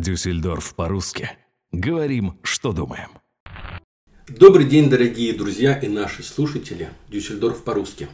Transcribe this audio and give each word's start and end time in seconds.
Дюссельдорф 0.00 0.74
по-русски. 0.74 1.30
Говорим, 1.72 2.38
что 2.42 2.72
думаем. 2.72 3.10
Добрый 4.28 4.64
день, 4.66 4.88
дорогие 4.88 5.32
друзья 5.32 5.76
и 5.76 5.88
наши 5.88 6.22
слушатели. 6.22 6.90
Дюссельдорф 7.08 7.64
по-русски. 7.64 8.08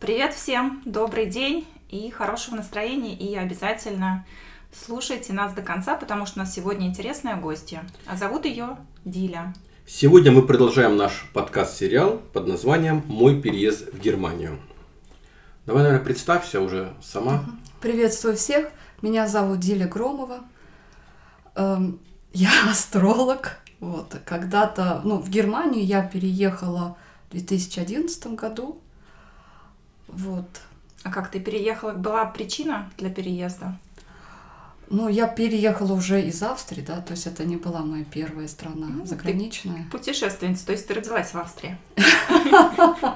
Привет 0.00 0.34
всем, 0.34 0.82
добрый 0.84 1.26
день 1.26 1.66
и 1.88 2.10
хорошего 2.10 2.56
настроения. 2.56 3.14
И 3.14 3.36
обязательно 3.36 4.26
слушайте 4.72 5.32
нас 5.32 5.52
до 5.54 5.62
конца, 5.62 5.96
потому 5.96 6.26
что 6.26 6.40
у 6.40 6.42
нас 6.42 6.52
сегодня 6.52 6.88
интересная 6.88 7.36
гостья. 7.36 7.84
А 8.06 8.16
зовут 8.16 8.44
ее 8.44 8.76
Диля. 9.04 9.54
Сегодня 9.86 10.32
мы 10.32 10.42
продолжаем 10.42 10.96
наш 10.96 11.30
подкаст-сериал 11.32 12.22
под 12.32 12.48
названием 12.48 13.04
«Мой 13.06 13.40
переезд 13.40 13.92
в 13.92 14.00
Германию». 14.00 14.58
Давай, 15.64 15.84
наверное, 15.84 16.04
представься 16.04 16.60
уже 16.60 16.92
сама. 17.02 17.44
Приветствую 17.80 18.36
всех. 18.36 18.68
Меня 19.00 19.28
зовут 19.28 19.60
Диля 19.60 19.86
Громова. 19.86 20.40
Эм, 21.54 21.98
Я 22.32 22.50
астролог. 22.70 23.58
Вот. 23.80 24.16
Когда-то, 24.24 25.00
ну, 25.04 25.18
в 25.18 25.28
Германию 25.28 25.84
я 25.84 26.02
переехала 26.02 26.96
в 27.28 27.32
2011 27.32 28.26
году. 28.28 28.80
Вот. 30.08 30.48
А 31.02 31.10
как 31.10 31.30
ты 31.30 31.40
переехала? 31.40 31.92
Была 31.92 32.24
причина 32.24 32.90
для 32.98 33.10
переезда? 33.10 33.78
Ну, 34.90 35.08
я 35.08 35.26
переехала 35.26 35.94
уже 35.94 36.20
из 36.22 36.42
Австрии, 36.42 36.82
да, 36.82 37.00
то 37.00 37.12
есть 37.12 37.26
это 37.26 37.44
не 37.44 37.56
была 37.56 37.80
моя 37.80 38.04
первая 38.04 38.46
страна 38.48 38.86
Ну, 38.88 39.02
ты- 39.02 39.08
заграничная. 39.08 39.86
Путешественница, 39.90 40.66
то 40.66 40.72
есть 40.72 40.86
ты 40.86 40.94
родилась 40.94 41.32
в 41.32 41.38
Австрии. 41.38 41.76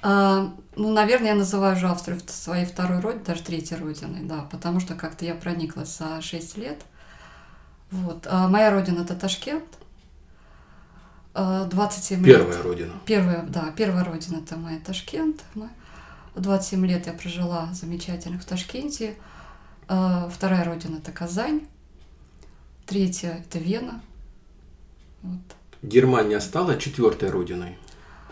А, 0.00 0.54
ну, 0.76 0.92
наверное, 0.92 1.30
я 1.30 1.34
называю 1.34 1.76
уже 1.76 1.88
Австрию 1.88 2.20
своей 2.28 2.64
второй 2.64 3.00
родиной, 3.00 3.24
даже 3.24 3.42
третьей 3.42 3.76
родиной, 3.78 4.20
да, 4.22 4.42
потому 4.50 4.78
что 4.78 4.94
как-то 4.94 5.24
я 5.24 5.34
прониклась 5.34 5.96
за 5.98 6.22
6 6.22 6.56
лет. 6.56 6.80
Вот. 7.90 8.26
А 8.28 8.48
моя 8.48 8.70
родина 8.70 9.00
это 9.00 9.14
Ташкент. 9.14 9.64
А, 11.34 11.64
27 11.66 12.24
лет. 12.24 12.36
Первая 12.38 12.62
родина. 12.62 12.92
Первая, 13.06 13.42
да, 13.42 13.70
первая 13.76 14.04
родина 14.04 14.38
это 14.38 14.56
моя 14.56 14.78
Ташкент. 14.80 15.42
Мы- 15.54 15.70
27 16.34 16.86
лет 16.86 17.06
я 17.06 17.12
прожила 17.12 17.68
замечательно 17.72 18.38
в 18.38 18.44
Ташкенте. 18.44 19.16
А, 19.88 20.28
Вторая 20.28 20.64
родина 20.64 20.96
это 20.98 21.12
Казань. 21.12 21.66
Третья 22.86 23.44
это 23.46 23.58
Вена. 23.58 24.00
Вот. 25.22 25.40
Германия 25.82 26.40
стала 26.40 26.76
четвертой 26.76 27.30
родиной. 27.30 27.78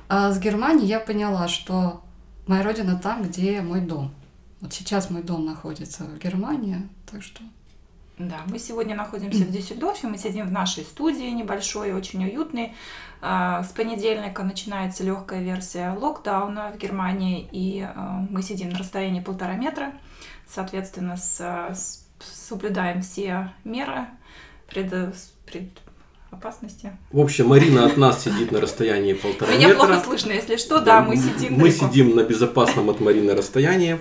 А 0.09 0.31
с 0.33 0.39
Германии 0.39 0.87
я 0.87 1.01
поняла, 1.01 1.49
что 1.49 2.03
моя 2.47 2.63
родина 2.63 2.97
там, 2.99 3.23
где 3.23 3.61
мой 3.61 3.81
дом. 3.81 4.15
Вот 4.61 4.73
сейчас 4.73 5.11
мой 5.11 5.23
дом 5.23 5.45
находится 5.45 6.05
в 6.05 6.19
Германии, 6.19 6.89
так 7.11 7.23
что 7.23 7.43
Да, 8.19 8.41
мы 8.47 8.59
сегодня 8.59 8.97
находимся 8.97 9.45
в 9.45 9.51
Дюссельдорфе, 9.51 10.07
мы 10.07 10.17
сидим 10.17 10.47
в 10.47 10.51
нашей 10.53 10.85
студии 10.85 11.29
небольшой, 11.31 11.93
очень 11.93 12.25
уютной. 12.25 12.73
А, 13.21 13.63
С 13.63 13.69
понедельника 13.73 14.43
начинается 14.43 15.05
легкая 15.05 15.43
версия 15.43 15.91
локдауна 15.93 16.73
в 16.75 16.79
Германии, 16.79 17.47
и 17.53 17.83
а, 17.87 18.25
мы 18.31 18.43
сидим 18.43 18.71
на 18.71 18.79
расстоянии 18.79 19.21
полтора 19.21 19.53
метра, 19.57 19.93
соответственно, 20.49 21.19
с- 21.19 21.41
с- 21.75 22.05
соблюдаем 22.49 23.03
все 23.03 23.53
меры 23.65 24.07
пред, 24.71 24.95
пред 25.45 25.69
опасности. 26.31 26.93
В 27.13 27.21
общем, 27.21 27.49
Марина 27.49 27.85
от 27.85 27.99
нас 27.99 28.25
сидит 28.25 28.51
на 28.51 28.63
расстоянии 28.63 29.13
полтора 29.13 29.53
Меня 29.53 29.69
метра. 29.69 29.85
плохо 29.87 30.01
слышно, 30.03 30.33
если 30.33 30.57
что, 30.57 30.81
да, 30.81 31.03
мы 31.03 31.17
сидим 31.19 31.53
Мы 31.55 31.69
далеко. 31.69 31.87
сидим 31.89 32.17
на 32.17 32.23
безопасном 32.25 32.89
от 32.89 32.99
Марины 33.01 33.35
расстоянии. 33.35 34.01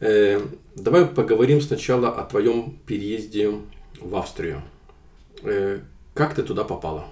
Э, 0.00 0.40
давай 0.74 1.06
поговорим 1.06 1.60
сначала 1.60 2.10
о 2.10 2.24
твоем 2.24 2.78
переезде 2.86 3.52
в 4.00 4.16
Австрию. 4.16 4.62
Э, 5.42 5.80
как 6.14 6.34
ты 6.34 6.42
туда 6.42 6.64
попала? 6.64 7.06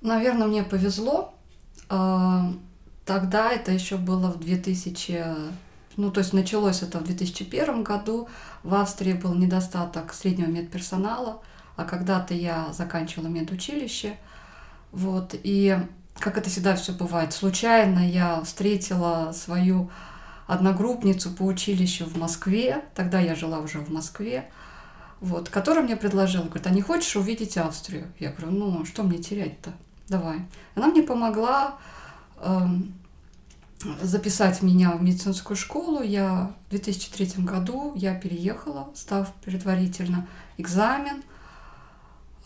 Наверное, 0.00 0.46
мне 0.46 0.62
повезло. 0.62 1.34
А, 1.88 2.52
Тогда 3.08 3.52
это 3.52 3.72
еще 3.72 3.96
было 3.96 4.30
в 4.30 4.38
2000... 4.38 5.24
Ну, 5.96 6.10
то 6.10 6.20
есть 6.20 6.34
началось 6.34 6.82
это 6.82 6.98
в 6.98 7.04
2001 7.04 7.82
году. 7.82 8.28
В 8.62 8.74
Австрии 8.74 9.14
был 9.14 9.34
недостаток 9.34 10.12
среднего 10.12 10.48
медперсонала, 10.48 11.40
а 11.74 11.84
когда-то 11.84 12.34
я 12.34 12.70
заканчивала 12.74 13.28
медучилище. 13.28 14.14
Вот, 14.92 15.34
и 15.42 15.78
как 16.18 16.36
это 16.36 16.50
всегда 16.50 16.76
все 16.76 16.92
бывает, 16.92 17.32
случайно 17.32 18.06
я 18.06 18.42
встретила 18.42 19.32
свою 19.32 19.90
одногруппницу 20.48 21.30
по 21.30 21.42
училищу 21.42 22.06
в 22.06 22.16
Москве, 22.16 22.84
тогда 22.94 23.20
я 23.20 23.36
жила 23.36 23.60
уже 23.60 23.78
в 23.78 23.90
Москве, 23.92 24.50
вот, 25.20 25.50
которая 25.50 25.84
мне 25.84 25.94
предложила, 25.94 26.44
говорит, 26.44 26.66
а 26.66 26.70
не 26.70 26.80
хочешь 26.80 27.14
увидеть 27.16 27.56
Австрию? 27.58 28.06
Я 28.18 28.32
говорю, 28.32 28.56
ну, 28.56 28.84
что 28.84 29.02
мне 29.02 29.18
терять-то? 29.18 29.72
Давай. 30.08 30.40
Она 30.74 30.86
мне 30.86 31.02
помогла 31.02 31.76
эм, 32.40 32.94
записать 34.00 34.62
меня 34.62 34.92
в 34.92 35.02
медицинскую 35.02 35.56
школу. 35.56 36.02
Я 36.02 36.52
в 36.68 36.70
2003 36.70 37.44
году 37.44 37.92
я 37.94 38.14
переехала, 38.14 38.88
став 38.94 39.30
предварительно 39.44 40.26
экзамен 40.56 41.22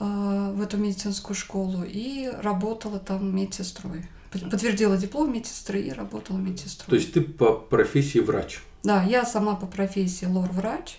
э, 0.01 0.53
в 0.57 0.61
эту 0.61 0.77
медицинскую 0.77 1.37
школу 1.37 1.85
и 1.85 2.29
работала 2.41 2.99
там 2.99 3.35
медсестрой. 3.37 4.09
Под- 4.33 4.51
Подтвердила 4.51 4.97
диплом 4.97 5.33
медсестры 5.33 5.81
и 5.83 5.91
работала 5.93 6.39
медсестрой. 6.39 6.89
То 6.89 6.97
есть 6.97 7.13
ты 7.13 7.21
по 7.21 7.53
профессии 7.53 8.19
врач. 8.19 8.61
Да, 8.83 9.03
я 9.05 9.25
сама 9.25 9.55
по 9.55 9.67
профессии 9.67 10.25
лор-врач. 10.25 10.99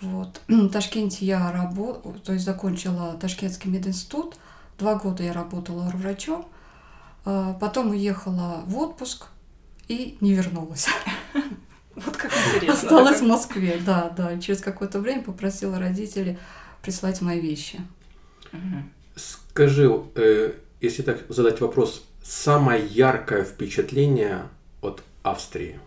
Вот. 0.00 0.40
В 0.48 0.68
Ташкенте 0.70 1.26
я 1.26 1.50
работала, 1.52 2.14
то 2.18 2.32
есть 2.32 2.44
закончила 2.44 3.14
Ташкентский 3.20 3.70
мединститут. 3.70 4.36
Два 4.78 4.94
года 4.94 5.22
я 5.22 5.32
работала 5.32 5.82
лор-врачом. 5.84 6.46
А, 7.24 7.52
Потом 7.54 7.90
уехала 7.90 8.62
в 8.66 8.78
отпуск 8.78 9.26
и 9.88 10.16
не 10.20 10.34
вернулась. 10.34 10.86
Вот 11.96 12.16
как 12.16 12.32
интересно. 12.32 12.72
Осталась 12.72 13.20
в 13.20 13.26
Москве, 13.26 13.78
да, 13.84 14.08
да. 14.16 14.38
Через 14.38 14.60
какое-то 14.62 15.00
время 15.00 15.22
попросила 15.22 15.78
родителей 15.78 16.38
прислать 16.82 17.20
мои 17.20 17.40
вещи. 17.40 17.80
Скажи, 19.16 19.90
э, 20.14 20.52
если 20.80 21.02
так 21.02 21.26
задать 21.28 21.60
вопрос, 21.60 22.04
самое 22.22 22.84
яркое 22.86 23.44
впечатление 23.44 24.48
от 24.82 25.02
Австрии? 25.22 25.78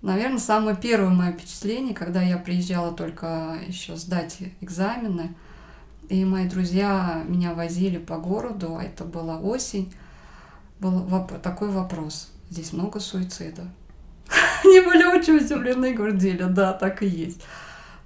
Наверное, 0.00 0.38
самое 0.38 0.76
первое 0.76 1.10
мое 1.10 1.32
впечатление, 1.32 1.94
когда 1.94 2.20
я 2.22 2.36
приезжала 2.38 2.92
только 2.92 3.58
еще 3.66 3.96
сдать 3.96 4.38
экзамены, 4.60 5.34
и 6.08 6.24
мои 6.24 6.48
друзья 6.48 7.22
меня 7.26 7.54
возили 7.54 7.98
по 7.98 8.18
городу, 8.18 8.76
а 8.76 8.82
это 8.82 9.04
была 9.04 9.38
осень, 9.38 9.94
был 10.80 11.04
воп- 11.04 11.38
такой 11.40 11.70
вопрос. 11.70 12.32
Здесь 12.50 12.72
много 12.72 12.98
суицида. 12.98 13.62
Они 14.64 14.80
были 14.80 15.04
очень 15.04 15.36
удивлены, 15.36 15.94
говорят, 15.94 16.18
Диля, 16.18 16.46
да, 16.46 16.72
так 16.72 17.02
и 17.02 17.06
есть. 17.06 17.42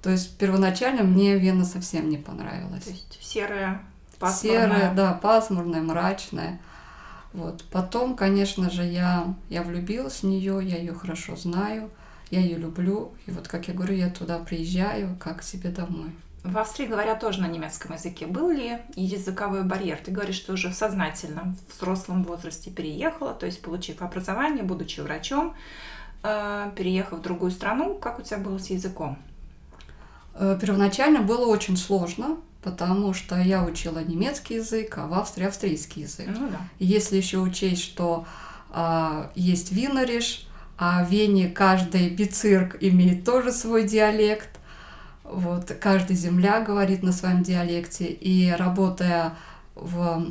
То 0.03 0.11
есть 0.11 0.37
первоначально 0.37 1.03
мне 1.03 1.37
Вена 1.37 1.65
совсем 1.65 2.09
не 2.09 2.17
понравилась. 2.17 2.83
То 2.83 2.91
есть 2.91 3.17
серая, 3.19 3.81
пасмурная. 4.19 4.61
Серая, 4.67 4.93
да, 4.93 5.13
пасмурная, 5.13 5.81
мрачная. 5.81 6.59
Вот. 7.33 7.63
Потом, 7.71 8.15
конечно 8.15 8.69
же, 8.69 8.83
я, 8.83 9.33
я 9.49 9.63
влюбилась 9.63 10.21
в 10.21 10.23
нее, 10.23 10.59
я 10.63 10.77
ее 10.77 10.93
хорошо 10.93 11.35
знаю, 11.35 11.89
я 12.31 12.39
ее 12.39 12.57
люблю. 12.57 13.11
И 13.25 13.31
вот, 13.31 13.47
как 13.47 13.67
я 13.67 13.73
говорю, 13.73 13.95
я 13.95 14.09
туда 14.09 14.39
приезжаю, 14.39 15.15
как 15.19 15.39
к 15.39 15.43
себе 15.43 15.69
домой. 15.69 16.11
В 16.43 16.57
Австрии 16.57 16.85
говорят 16.85 17.19
тоже 17.19 17.41
на 17.41 17.47
немецком 17.47 17.93
языке. 17.93 18.25
Был 18.25 18.49
ли 18.49 18.77
языковой 18.95 19.63
барьер? 19.63 19.99
Ты 20.03 20.11
говоришь, 20.11 20.35
что 20.37 20.53
уже 20.53 20.69
в 20.69 20.73
сознательном 20.73 21.57
взрослом 21.73 22.23
возрасте 22.23 22.71
переехала, 22.71 23.33
то 23.33 23.45
есть 23.45 23.61
получив 23.61 24.01
образование, 24.01 24.63
будучи 24.63 25.01
врачом, 25.01 25.55
э, 26.23 26.71
переехав 26.75 27.19
в 27.19 27.21
другую 27.21 27.51
страну, 27.51 27.95
как 27.95 28.19
у 28.19 28.21
тебя 28.21 28.37
было 28.37 28.57
с 28.59 28.69
языком? 28.69 29.17
Э, 30.35 30.57
Первоначально 30.61 31.21
было 31.21 31.47
очень 31.47 31.75
сложно, 31.75 32.37
потому 32.61 33.13
что 33.13 33.39
я 33.39 33.63
учила 33.63 34.03
немецкий 34.03 34.55
язык, 34.55 34.97
а 34.97 35.07
в 35.07 35.13
Австрии 35.13 35.45
австрийский 35.45 36.03
язык. 36.03 36.27
Ну 36.27 36.49
да. 36.49 36.59
Если 36.79 37.17
еще 37.17 37.39
учесть, 37.39 37.83
что 37.83 38.25
а, 38.69 39.31
есть 39.35 39.71
Винориш, 39.71 40.47
а 40.77 41.03
в 41.03 41.09
Вене 41.09 41.49
каждый 41.49 42.09
бицирк 42.09 42.77
имеет 42.81 43.23
тоже 43.25 43.51
свой 43.51 43.83
диалект, 43.87 44.49
вот, 45.23 45.75
каждая 45.81 46.17
земля 46.17 46.61
говорит 46.61 47.03
на 47.03 47.11
своем 47.11 47.43
диалекте, 47.43 48.05
и 48.05 48.51
работая 48.51 49.35
в, 49.75 50.25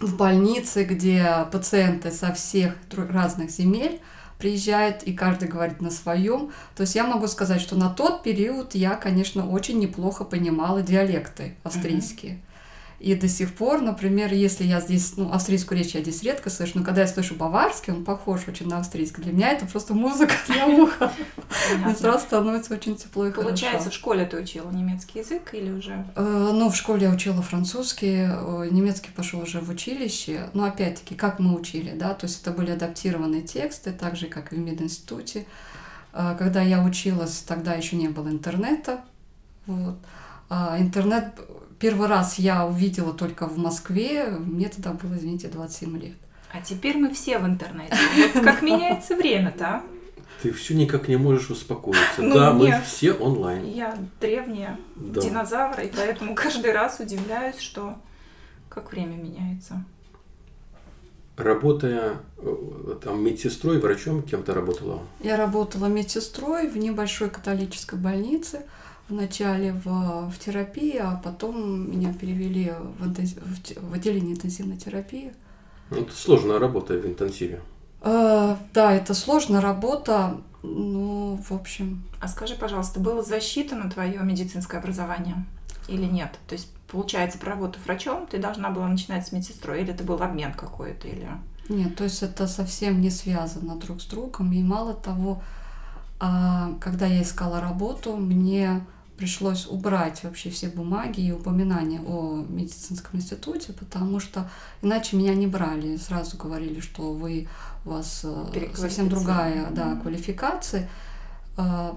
в 0.00 0.16
больнице, 0.16 0.84
где 0.84 1.46
пациенты 1.50 2.10
со 2.10 2.32
всех 2.34 2.74
разных 2.90 3.50
земель 3.50 4.00
приезжают, 4.42 5.04
и 5.04 5.12
каждый 5.12 5.46
говорит 5.46 5.80
на 5.80 5.92
своем, 5.92 6.50
то 6.74 6.80
есть 6.80 6.96
я 6.96 7.04
могу 7.06 7.28
сказать, 7.28 7.60
что 7.60 7.76
на 7.76 7.88
тот 7.88 8.24
период 8.24 8.74
я, 8.74 8.96
конечно, 8.96 9.48
очень 9.48 9.78
неплохо 9.78 10.24
понимала 10.24 10.82
диалекты 10.82 11.54
австрийские. 11.62 12.40
И 13.02 13.16
до 13.16 13.26
сих 13.28 13.52
пор, 13.54 13.80
например, 13.80 14.32
если 14.32 14.62
я 14.62 14.80
здесь, 14.80 15.16
ну, 15.16 15.32
австрийскую 15.32 15.76
речь 15.76 15.94
я 15.96 16.02
здесь 16.02 16.22
редко 16.22 16.50
слышу, 16.50 16.78
но 16.78 16.84
когда 16.84 17.00
я 17.00 17.08
слышу 17.08 17.34
баварский, 17.34 17.92
он 17.92 18.04
похож 18.04 18.42
очень 18.46 18.68
на 18.68 18.78
австрийский. 18.78 19.24
Для 19.24 19.32
меня 19.32 19.50
это 19.50 19.66
просто 19.66 19.92
музыка 19.92 20.34
для 20.46 20.66
уха. 20.68 21.12
Мне 21.84 21.96
сразу 21.96 22.20
становится 22.20 22.74
очень 22.74 22.94
тепло 22.94 23.26
и 23.26 23.32
Получается, 23.32 23.78
хорошо. 23.78 23.90
в 23.90 23.94
школе 23.94 24.24
ты 24.24 24.36
учила 24.40 24.70
немецкий 24.70 25.18
язык 25.18 25.52
или 25.52 25.72
уже? 25.72 26.06
Э, 26.14 26.50
Ну, 26.52 26.70
в 26.70 26.76
школе 26.76 27.06
я 27.08 27.12
учила 27.12 27.42
французский, 27.42 28.28
немецкий 28.70 29.10
пошел 29.10 29.40
уже 29.40 29.58
в 29.58 29.68
училище. 29.68 30.50
Но 30.54 30.62
опять-таки, 30.64 31.16
как 31.16 31.40
мы 31.40 31.58
учили, 31.58 31.92
да, 31.96 32.14
то 32.14 32.26
есть 32.26 32.40
это 32.42 32.52
были 32.52 32.70
адаптированные 32.70 33.42
тексты, 33.42 33.90
так 33.90 34.14
же, 34.14 34.26
как 34.28 34.52
и 34.52 34.56
в 34.56 34.58
мединституте. 34.60 35.44
Э, 36.12 36.36
Когда 36.38 36.62
я 36.62 36.80
училась, 36.84 37.38
тогда 37.48 37.74
еще 37.74 37.96
не 37.96 38.06
было 38.08 38.28
интернета. 38.28 39.00
Вот. 39.66 39.96
А 40.48 40.76
интернет 40.78 41.24
первый 41.82 42.06
раз 42.06 42.38
я 42.38 42.64
увидела 42.64 43.12
только 43.12 43.48
в 43.48 43.58
Москве, 43.58 44.30
мне 44.30 44.68
тогда 44.68 44.92
было, 44.92 45.14
извините, 45.16 45.48
27 45.48 45.98
лет. 45.98 46.16
А 46.52 46.60
теперь 46.60 46.96
мы 46.96 47.12
все 47.12 47.38
в 47.38 47.44
интернете. 47.46 47.96
Как 48.34 48.62
меняется 48.62 49.16
время-то, 49.16 49.66
а? 49.66 49.82
Ты 50.42 50.52
все 50.52 50.74
никак 50.74 51.08
не 51.08 51.16
можешь 51.16 51.50
успокоиться. 51.50 52.22
Ну, 52.22 52.34
да, 52.34 52.52
мы 52.52 52.66
нет. 52.66 52.84
все 52.84 53.12
онлайн. 53.12 53.64
Я 53.64 53.98
древняя 54.20 54.78
Да. 54.94 55.20
динозавра, 55.20 55.82
и 55.82 55.90
поэтому 55.94 56.34
каждый 56.36 56.72
раз 56.72 57.00
удивляюсь, 57.00 57.58
что 57.58 57.96
как 58.68 58.92
время 58.92 59.16
меняется. 59.16 59.84
Работая 61.36 62.18
э, 62.38 62.96
там 63.02 63.24
медсестрой, 63.24 63.80
врачом, 63.80 64.22
кем 64.22 64.44
то 64.44 64.54
работала? 64.54 65.02
Я 65.20 65.36
работала 65.36 65.86
медсестрой 65.86 66.68
в 66.68 66.76
небольшой 66.76 67.30
католической 67.30 67.98
больнице. 67.98 68.66
Вначале 69.12 69.74
в, 69.74 70.30
в 70.30 70.38
терапии, 70.38 70.96
а 70.96 71.20
потом 71.22 71.90
меня 71.90 72.14
перевели 72.14 72.72
в, 72.98 73.06
интенс- 73.06 73.38
в 73.78 73.92
отделение 73.92 74.34
интенсивной 74.34 74.78
терапии. 74.78 75.34
Ну, 75.90 75.98
Это 76.00 76.16
сложная 76.16 76.58
работа 76.58 76.94
в 76.94 77.06
интенсиве. 77.06 77.60
Э, 78.00 78.56
да, 78.72 78.92
это 78.94 79.12
сложная 79.12 79.60
работа. 79.60 80.38
Ну, 80.62 81.38
в 81.46 81.52
общем, 81.52 82.04
А 82.20 82.28
скажи, 82.28 82.54
пожалуйста, 82.54 83.00
было 83.00 83.22
засчитано 83.22 83.90
твое 83.90 84.18
медицинское 84.20 84.78
образование 84.78 85.44
или 85.88 86.06
нет? 86.06 86.38
То 86.48 86.54
есть, 86.54 86.68
получается, 86.90 87.38
проработав 87.38 87.84
врачом, 87.84 88.26
ты 88.26 88.38
должна 88.38 88.70
была 88.70 88.88
начинать 88.88 89.26
с 89.26 89.32
медсестрой, 89.32 89.82
или 89.82 89.92
это 89.92 90.04
был 90.04 90.22
обмен 90.22 90.54
какой-то, 90.54 91.06
или... 91.06 91.28
нет, 91.68 91.96
то 91.96 92.04
есть 92.04 92.22
это 92.22 92.46
совсем 92.46 93.02
не 93.02 93.10
связано 93.10 93.76
друг 93.76 94.00
с 94.00 94.06
другом. 94.06 94.52
И 94.52 94.62
мало 94.62 94.94
того, 94.94 95.42
а, 96.18 96.72
когда 96.80 97.06
я 97.06 97.22
искала 97.22 97.60
работу, 97.60 98.16
мне 98.16 98.86
пришлось 99.16 99.66
убрать 99.66 100.24
вообще 100.24 100.50
все 100.50 100.68
бумаги 100.68 101.20
и 101.20 101.32
упоминания 101.32 102.00
о 102.00 102.44
медицинском 102.48 103.18
институте, 103.18 103.72
потому 103.72 104.20
что 104.20 104.50
иначе 104.82 105.16
меня 105.16 105.34
не 105.34 105.46
брали. 105.46 105.96
Сразу 105.96 106.36
говорили, 106.36 106.80
что 106.80 107.12
вы 107.12 107.48
у 107.84 107.90
вас 107.90 108.22
э, 108.24 108.70
совсем 108.74 109.08
другая 109.08 109.70
да, 109.70 109.96
квалификация. 109.96 110.88
А, 111.56 111.96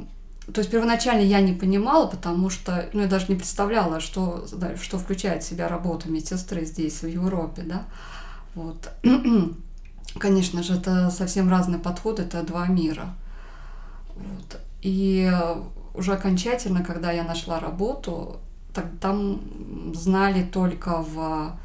То 0.52 0.60
есть 0.60 0.70
первоначально 0.70 1.22
я 1.22 1.42
не 1.42 1.54
понимала, 1.54 2.08
потому 2.08 2.50
что 2.50 2.90
ну, 2.94 3.02
я 3.02 3.08
даже 3.08 3.28
не 3.30 3.36
представляла, 3.36 4.00
что, 4.00 4.46
да, 4.52 4.76
что 4.78 4.98
включает 4.98 5.44
в 5.44 5.48
себя 5.48 5.68
работа 5.68 6.10
медсестры 6.10 6.66
здесь, 6.66 7.02
в 7.02 7.08
Европе, 7.08 7.64
да. 7.64 7.86
Вот. 8.56 8.90
Конечно 10.20 10.64
же, 10.64 10.76
это 10.76 11.10
совсем 11.10 11.50
разный 11.50 11.80
подход, 11.80 12.20
это 12.20 12.44
два 12.44 12.68
мира. 12.68 13.16
Вот. 14.16 14.60
И 14.82 15.30
э, 15.32 15.56
уже 15.97 16.13
окончательно, 16.13 16.83
когда 16.83 17.12
я 17.12 17.24
нашла 17.24 17.59
работу, 17.59 18.39
так, 18.74 18.86
там 19.00 19.94
знали 19.94 20.44
только 20.44 21.01
в, 21.01 21.57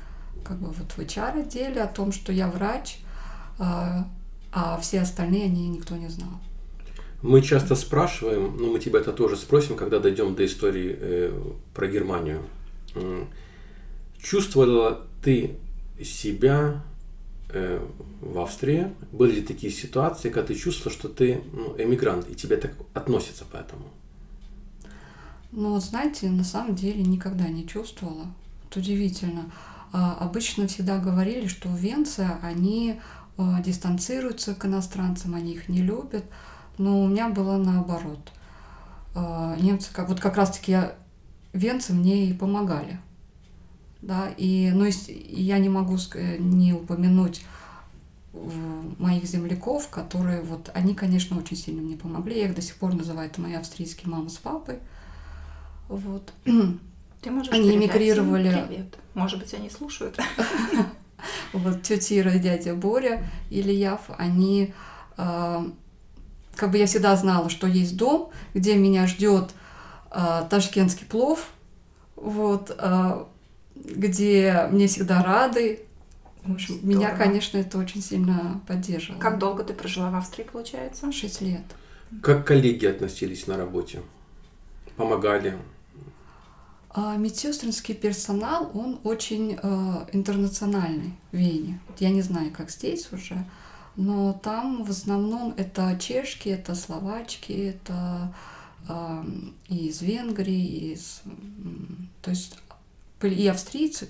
как 0.45 0.59
бы 0.59 0.69
вот 0.69 0.93
в 0.93 0.99
HR-отделе 0.99 1.83
о 1.83 1.87
том, 1.87 2.13
что 2.13 2.33
я 2.33 2.49
врач, 2.49 2.99
а, 3.59 4.07
а 4.53 4.79
все 4.81 5.01
остальные 5.01 5.45
они 5.45 5.69
никто 5.69 5.97
не 5.97 6.09
знал. 6.09 6.31
Мы 7.23 7.43
часто 7.43 7.75
спрашиваем, 7.75 8.57
ну 8.57 8.73
мы 8.73 8.79
тебя 8.79 9.01
это 9.01 9.13
тоже 9.13 9.37
спросим, 9.37 9.77
когда 9.77 9.99
дойдем 9.99 10.35
до 10.35 10.47
истории 10.47 10.97
э, 10.99 11.33
про 11.75 11.87
Германию. 11.87 12.43
Чувствовала 14.23 15.07
ты 15.23 15.57
себя 16.03 16.83
э, 17.51 17.87
в 18.23 18.39
Австрии? 18.39 18.89
Были 19.13 19.37
ли 19.37 19.43
такие 19.43 19.73
ситуации, 19.73 20.31
когда 20.31 20.49
ты 20.49 20.55
чувствовала, 20.55 20.99
что 20.99 21.09
ты 21.09 21.43
ну, 21.53 21.75
эмигрант, 21.77 22.31
и 22.31 22.35
тебе 22.35 22.57
так 22.57 22.73
относятся 22.95 23.45
поэтому? 23.51 23.85
Ну, 25.53 25.71
вот 25.75 25.85
знаете, 25.85 26.29
на 26.31 26.45
самом 26.45 26.75
деле 26.75 27.03
никогда 27.03 27.49
не 27.49 27.67
чувствовала. 27.67 28.27
Это 28.69 28.81
удивительно. 28.81 29.51
А, 29.93 30.15
обычно 30.21 30.69
всегда 30.69 30.99
говорили, 30.99 31.49
что 31.49 31.69
в 31.69 31.77
Венции 31.77 32.29
они 32.43 33.01
а, 33.37 33.61
дистанцируются 33.61 34.55
к 34.55 34.65
иностранцам, 34.65 35.35
они 35.35 35.53
их 35.53 35.69
не 35.69 35.83
любят. 35.83 36.25
Но 36.79 37.03
у 37.03 37.09
меня 37.09 37.29
было 37.29 37.57
наоборот. 37.57 38.33
А, 39.15 39.57
немцы, 39.61 39.91
как, 39.93 40.09
вот 40.09 40.21
как 40.21 40.37
раз-таки 40.37 40.73
я- 40.73 40.95
венцы 41.53 41.93
мне 41.93 42.27
и 42.27 42.33
помогали. 42.33 43.01
Да, 44.03 44.29
и, 44.37 44.71
ну, 44.75 44.87
и 44.87 45.43
я 45.43 45.59
не 45.59 45.69
могу 45.69 45.97
ск- 45.97 46.39
не 46.39 46.73
упомянуть 46.73 47.45
э, 48.33 48.83
моих 48.99 49.25
земляков, 49.25 49.89
которые 49.89 50.41
вот, 50.43 50.71
они, 50.75 50.95
конечно, 50.95 51.37
очень 51.39 51.57
сильно 51.57 51.83
мне 51.83 51.97
помогли. 51.97 52.39
Я 52.39 52.47
их 52.47 52.55
до 52.55 52.63
сих 52.63 52.77
пор 52.77 52.95
называю, 52.95 53.29
это 53.29 53.41
мои 53.41 53.55
австрийские 53.55 54.11
мама 54.11 54.31
с 54.31 54.37
папой. 54.39 54.79
Вот. 55.91 56.33
Ты 56.45 57.31
можешь 57.31 57.53
Они 57.53 57.75
эмигрировали. 57.75 58.65
Привет. 58.69 58.97
Может 59.15 59.41
быть, 59.41 59.53
они 59.53 59.69
слушают. 59.69 60.17
вот 61.53 61.83
тетя 61.83 62.19
Ира 62.19 62.35
и 62.35 62.39
дядя 62.39 62.75
Боря 62.75 63.25
или 63.51 63.73
Яв, 63.73 64.03
они 64.17 64.73
э, 65.19 65.65
как 66.55 66.71
бы 66.71 66.79
я 66.79 66.87
всегда 66.87 67.17
знала, 67.17 67.51
что 67.51 67.67
есть 67.67 67.97
дом, 67.97 68.31
где 68.55 68.77
меня 68.77 69.09
ждет 69.09 69.51
э, 70.13 70.45
ташкентский 70.49 71.07
плов, 71.07 71.49
вот, 72.15 72.75
э, 72.79 73.25
где 73.75 74.69
мне 74.71 74.87
всегда 74.87 75.25
рады. 75.25 75.81
В 76.45 76.53
общем, 76.53 76.79
меня, 76.83 77.09
Здорово. 77.09 77.25
конечно, 77.25 77.59
это 77.59 77.79
очень 77.79 78.01
сильно 78.01 78.63
поддерживало. 78.67 79.21
Как 79.21 79.39
долго 79.39 79.65
ты 79.65 79.75
прожила 79.75 80.11
в 80.11 80.15
Австрии, 80.15 80.45
получается? 80.45 81.11
Шесть 81.13 81.41
лет. 81.41 81.65
Как 82.23 82.47
коллеги 82.47 82.87
относились 82.87 83.49
на 83.49 83.57
работе? 83.57 84.01
Помогали? 84.97 85.59
А 86.93 87.17
медсестринский 87.17 87.95
персонал, 87.95 88.71
он 88.75 88.99
очень 89.05 89.57
э, 89.63 90.07
интернациональный 90.13 91.15
в 91.31 91.37
Вене. 91.37 91.81
Я 91.99 92.11
не 92.11 92.23
знаю, 92.23 92.51
как 92.51 92.71
здесь 92.71 93.13
уже, 93.13 93.45
но 93.95 94.33
там 94.33 94.83
в 94.83 94.91
основном 94.91 95.55
это 95.57 95.97
чешки, 96.01 96.49
это 96.49 96.75
словачки, 96.75 97.53
это 97.53 98.35
э, 98.89 99.25
и 99.69 99.87
из 99.87 100.03
Венгрии, 100.03 100.67
и 100.67 100.93
из, 100.95 101.23
то 102.23 102.31
есть 102.31 102.59
и 103.23 103.47
австрийцы, 103.47 104.09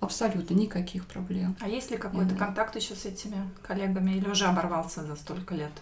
абсолютно 0.00 0.54
никаких 0.54 1.06
проблем. 1.06 1.54
А 1.60 1.68
есть 1.68 1.90
ли 1.90 1.98
какой-то 1.98 2.34
контакт 2.34 2.76
еще 2.76 2.94
с 2.94 3.04
этими 3.04 3.36
коллегами 3.62 4.12
или 4.12 4.28
уже 4.28 4.46
оборвался 4.46 5.04
за 5.04 5.16
столько 5.16 5.54
лет? 5.54 5.72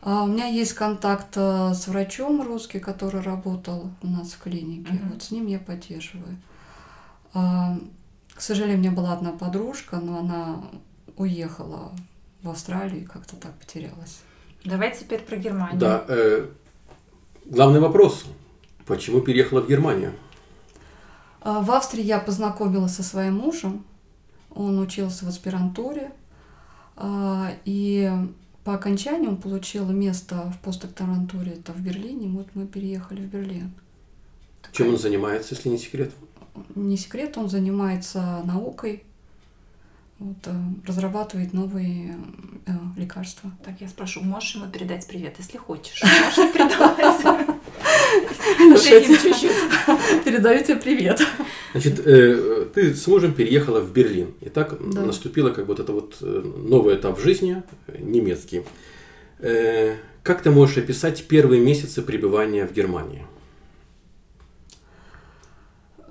А 0.00 0.22
у 0.22 0.26
меня 0.26 0.46
есть 0.46 0.74
контакт 0.74 1.36
э, 1.36 1.74
с 1.74 1.88
врачом 1.88 2.40
русский, 2.42 2.78
который 2.78 3.20
работал 3.20 3.90
у 4.02 4.06
нас 4.06 4.32
в 4.32 4.38
клинике. 4.40 4.92
Мгм. 4.92 5.12
Вот 5.12 5.22
с 5.22 5.30
ним 5.30 5.46
я 5.46 5.58
поддерживаю. 5.58 6.36
А, 7.34 7.76
К 8.34 8.40
сожалению, 8.40 8.78
у 8.78 8.80
меня 8.80 8.92
была 8.92 9.12
одна 9.12 9.32
подружка, 9.32 9.96
но 9.96 10.18
она 10.20 10.62
уехала 11.16 11.90
в 12.42 12.48
Австралию 12.50 13.02
и 13.02 13.04
как-то 13.04 13.34
так 13.36 13.52
потерялась. 13.58 14.20
Давай 14.64 14.96
теперь 14.96 15.20
про 15.20 15.36
Германию. 15.36 15.78
Да. 15.80 16.04
э, 16.08 16.46
главный 17.44 17.80
вопрос. 17.80 18.24
Почему 18.86 19.20
переехала 19.20 19.60
в 19.60 19.68
Германию? 19.68 20.12
А, 21.40 21.60
В 21.60 21.70
Австрии 21.72 22.02
я 22.04 22.20
познакомилась 22.20 22.94
со 22.94 23.02
своим 23.02 23.34
мужем. 23.38 23.84
Он 24.50 24.78
учился 24.78 25.24
в 25.24 25.28
аспирантуре. 25.28 26.12
И 27.64 28.10
по 28.68 28.74
окончанию 28.74 29.30
он 29.30 29.38
получил 29.38 29.86
место 29.86 30.52
в 30.54 30.58
постдокторантуре, 30.62 31.52
это 31.52 31.72
в 31.72 31.80
Берлине. 31.80 32.28
Вот 32.28 32.48
мы 32.52 32.66
переехали 32.66 33.22
в 33.22 33.24
Берлин. 33.24 33.72
Чем 34.72 34.88
он 34.90 34.98
занимается, 34.98 35.54
если 35.54 35.70
не 35.70 35.78
секрет? 35.78 36.12
не 36.74 36.98
секрет, 36.98 37.38
он 37.38 37.48
занимается 37.48 38.42
наукой, 38.44 39.04
вот, 40.18 40.36
э, 40.44 40.52
разрабатывает 40.86 41.54
новые 41.54 42.18
э, 42.66 42.72
лекарства. 42.98 43.50
Так, 43.64 43.80
я 43.80 43.88
спрошу, 43.88 44.20
можешь 44.20 44.56
ему 44.56 44.70
передать 44.70 45.06
привет, 45.06 45.36
если 45.38 45.56
хочешь? 45.56 46.02
Можешь 46.02 46.52
передавать? 46.52 47.57
Передаю 50.24 50.62
тебе 50.64 50.76
привет. 50.76 51.20
Значит, 51.72 52.00
э, 52.06 52.66
ты 52.74 52.94
с 52.94 53.06
мужем 53.06 53.32
переехала 53.32 53.80
в 53.80 53.92
Берлин. 53.92 54.32
И 54.40 54.48
так 54.48 54.76
Да. 54.92 55.02
наступило 55.02 55.50
как 55.50 55.66
вот 55.66 55.80
это 55.80 55.92
вот 55.92 56.16
э, 56.20 56.42
новый 56.56 56.96
этап 56.96 57.18
в 57.18 57.22
жизни, 57.22 57.62
немецкий. 57.98 58.62
Э, 59.40 59.96
Как 60.22 60.42
ты 60.42 60.50
можешь 60.50 60.78
описать 60.78 61.26
первые 61.26 61.60
месяцы 61.60 62.02
пребывания 62.02 62.66
в 62.66 62.72
Германии? 62.72 63.26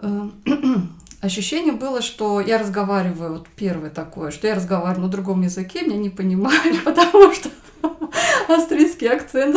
Ощущение 1.22 1.74
было, 1.74 2.02
что 2.02 2.40
я 2.40 2.58
разговариваю, 2.60 3.34
вот 3.34 3.48
первое 3.56 3.90
такое, 3.90 4.30
что 4.32 4.48
я 4.48 4.56
разговариваю 4.56 5.06
на 5.06 5.12
другом 5.12 5.42
языке, 5.42 5.82
меня 5.82 5.98
не 5.98 6.10
понимают, 6.12 6.82
потому 6.86 7.34
что 7.34 7.50
австрийский 8.50 9.08
акцент, 9.08 9.56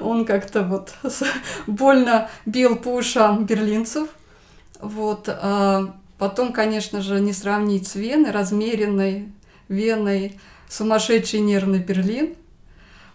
он 0.00 0.24
как-то 0.24 0.62
вот 0.62 0.94
больно 1.66 2.28
бил 2.44 2.76
по 2.76 2.94
ушам 2.94 3.46
берлинцев. 3.46 4.08
Вот. 4.80 5.28
А 5.28 5.94
потом, 6.18 6.52
конечно 6.52 7.02
же, 7.02 7.20
не 7.20 7.32
сравнить 7.32 7.88
с 7.88 7.94
Веной, 7.94 8.30
размеренной 8.30 9.28
Веной, 9.68 10.38
сумасшедший 10.68 11.40
нервный 11.40 11.80
Берлин. 11.80 12.34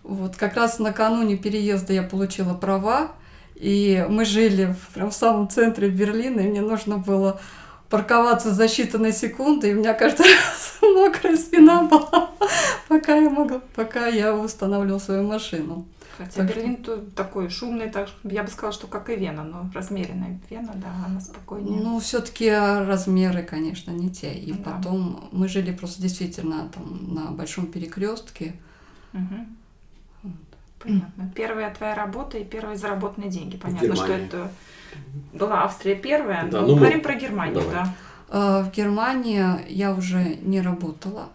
Вот. 0.03 0.35
Как 0.35 0.55
раз 0.55 0.79
накануне 0.79 1.37
переезда 1.37 1.93
я 1.93 2.03
получила 2.03 2.53
права, 2.53 3.11
и 3.55 4.05
мы 4.09 4.25
жили 4.25 4.73
в, 4.73 4.93
прям 4.93 5.11
в 5.11 5.15
самом 5.15 5.49
центре 5.49 5.89
Берлина, 5.89 6.39
и 6.39 6.47
мне 6.47 6.61
нужно 6.61 6.97
было 6.97 7.39
парковаться 7.91 8.53
за 8.53 8.65
считанные 8.65 9.11
секунды, 9.11 9.69
и 9.69 9.73
у 9.73 9.79
меня 9.79 9.93
каждый 9.93 10.25
раз 10.25 10.79
мокрая 10.81 11.37
спина 11.37 11.83
была, 11.83 12.31
пока 12.87 13.15
я 13.17 13.29
могла, 13.29 13.61
пока 13.75 14.07
я 14.07 14.33
устанавливала 14.33 14.99
свою 14.99 15.23
машину. 15.23 15.85
Хотя 16.17 16.41
так 16.41 16.47
Берлин 16.47 16.77
что... 16.81 16.97
такой 16.97 17.49
шумный, 17.49 17.89
так 17.89 18.09
я 18.23 18.43
бы 18.43 18.49
сказала, 18.49 18.73
что 18.73 18.87
как 18.87 19.09
и 19.09 19.15
Вена, 19.15 19.43
но 19.43 19.69
размеренная 19.73 20.39
Вена, 20.49 20.73
да, 20.75 21.05
она 21.05 21.19
спокойнее. 21.19 21.81
Ну, 21.81 21.99
все-таки 21.99 22.49
размеры, 22.49 23.43
конечно, 23.43 23.91
не 23.91 24.09
те. 24.09 24.33
И 24.33 24.53
да. 24.53 24.71
потом 24.71 25.29
мы 25.31 25.47
жили 25.47 25.71
просто 25.73 26.01
действительно 26.01 26.69
там 26.73 27.13
на 27.13 27.31
большом 27.31 27.67
перекрестке. 27.67 28.55
Угу. 29.13 30.31
Понятно. 30.79 31.31
Первая 31.35 31.73
твоя 31.73 31.95
работа 31.95 32.37
и 32.37 32.43
первые 32.43 32.77
заработанные 32.77 33.29
деньги. 33.29 33.57
Понятно, 33.57 33.95
что 33.95 34.13
это 34.13 34.51
была 35.33 35.63
Австрия 35.63 35.95
первая. 35.95 36.49
Да, 36.49 36.61
но 36.61 36.67
ну, 36.67 36.75
говорим 36.75 36.97
мы... 36.97 37.03
про 37.03 37.15
Германию, 37.15 37.55
Давай. 37.55 37.71
да. 37.71 37.95
А, 38.29 38.63
в 38.63 38.71
Германии 38.71 39.43
я 39.69 39.93
уже 39.93 40.35
не 40.37 40.61
работала. 40.61 41.29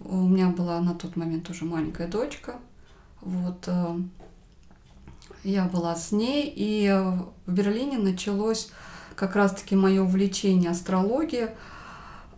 У 0.00 0.28
меня 0.28 0.48
была 0.48 0.80
на 0.80 0.94
тот 0.94 1.16
момент 1.16 1.48
уже 1.50 1.64
маленькая 1.64 2.08
дочка. 2.08 2.56
Вот 3.20 3.64
э, 3.66 3.96
я 5.44 5.64
была 5.64 5.96
с 5.96 6.12
ней, 6.12 6.52
и 6.54 6.90
в 7.46 7.52
Берлине 7.52 7.96
началось 7.96 8.70
как 9.16 9.34
раз-таки 9.34 9.76
мое 9.76 10.02
увлечение 10.02 10.70
астрологией. 10.70 11.48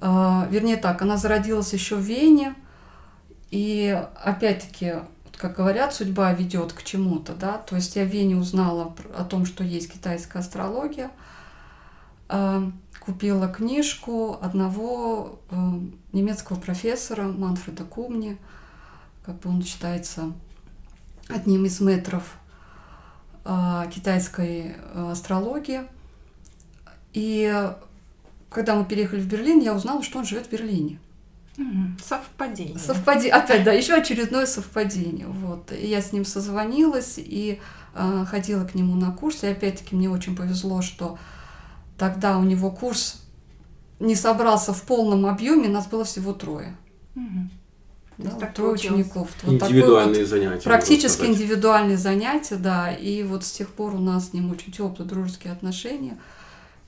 Э, 0.00 0.46
вернее 0.48 0.76
так, 0.76 1.02
она 1.02 1.16
зародилась 1.16 1.72
еще 1.72 1.96
в 1.96 2.00
Вене, 2.00 2.54
и 3.50 4.00
опять-таки 4.22 4.94
как 5.36 5.56
говорят, 5.56 5.94
судьба 5.94 6.32
ведет 6.32 6.72
к 6.72 6.82
чему-то, 6.82 7.34
да, 7.34 7.58
то 7.58 7.76
есть 7.76 7.94
я 7.96 8.04
в 8.04 8.08
Вене 8.08 8.36
узнала 8.36 8.94
о 9.16 9.24
том, 9.24 9.44
что 9.44 9.62
есть 9.62 9.92
китайская 9.92 10.38
астрология, 10.38 11.10
э, 12.28 12.70
купила 13.00 13.48
книжку 13.48 14.38
одного 14.40 15.38
э, 15.50 15.56
немецкого 16.12 16.58
профессора 16.58 17.24
Манфреда 17.24 17.84
Кумни, 17.84 18.38
как 19.24 19.38
бы 19.40 19.50
он 19.50 19.62
считается 19.62 20.32
одним 21.28 21.66
из 21.66 21.80
метров 21.80 22.38
э, 23.44 23.90
китайской 23.94 24.76
астрологии. 24.94 25.82
И 27.12 27.72
когда 28.48 28.74
мы 28.74 28.84
переехали 28.86 29.20
в 29.20 29.26
Берлин, 29.26 29.60
я 29.60 29.74
узнала, 29.74 30.02
что 30.02 30.18
он 30.18 30.24
живет 30.24 30.46
в 30.46 30.50
Берлине. 30.50 30.98
Совпадение. 32.04 32.78
Совпадение. 32.78 33.32
Опять, 33.32 33.64
да, 33.64 33.72
еще 33.72 33.94
очередное 33.94 34.46
совпадение. 34.46 35.26
Вот. 35.26 35.72
И 35.72 35.86
я 35.86 36.02
с 36.02 36.12
ним 36.12 36.24
созвонилась 36.24 37.14
и 37.16 37.60
э, 37.94 38.24
ходила 38.28 38.64
к 38.64 38.74
нему 38.74 38.94
на 38.94 39.10
курс. 39.10 39.42
И 39.42 39.46
опять-таки 39.46 39.96
мне 39.96 40.10
очень 40.10 40.36
повезло, 40.36 40.82
что 40.82 41.18
тогда 41.96 42.38
у 42.38 42.42
него 42.42 42.70
курс 42.70 43.22
не 43.98 44.14
собрался 44.14 44.74
в 44.74 44.82
полном 44.82 45.24
объеме, 45.26 45.68
нас 45.68 45.86
было 45.86 46.04
всего 46.04 46.34
трое. 46.34 46.76
Угу. 47.14 47.48
Да, 48.18 48.30
вот 48.30 48.54
трое 48.54 48.72
учеников. 48.72 49.30
Вот 49.42 49.62
индивидуальные 49.62 50.22
вот 50.22 50.28
занятия. 50.28 50.62
Практически 50.62 51.26
индивидуальные 51.26 51.98
занятия, 51.98 52.56
да. 52.56 52.90
И 52.92 53.22
вот 53.22 53.44
с 53.44 53.52
тех 53.52 53.68
пор 53.68 53.94
у 53.94 53.98
нас 53.98 54.30
с 54.30 54.32
ним 54.32 54.50
очень 54.50 54.72
теплые 54.72 55.08
дружеские 55.08 55.52
отношения. 55.52 56.18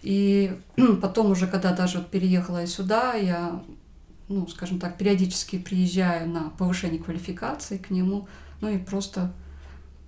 И 0.02 0.52
потом 1.02 1.30
уже, 1.30 1.46
когда 1.46 1.72
даже 1.72 1.98
вот 1.98 2.08
переехала 2.08 2.58
я 2.58 2.66
сюда, 2.66 3.14
я 3.14 3.62
ну, 4.28 4.46
скажем 4.46 4.78
так, 4.78 4.98
периодически 4.98 5.58
приезжаю 5.58 6.28
на 6.28 6.50
повышение 6.58 7.02
квалификации 7.02 7.78
к 7.78 7.90
нему, 7.90 8.28
ну 8.60 8.68
и 8.68 8.78
просто 8.78 9.32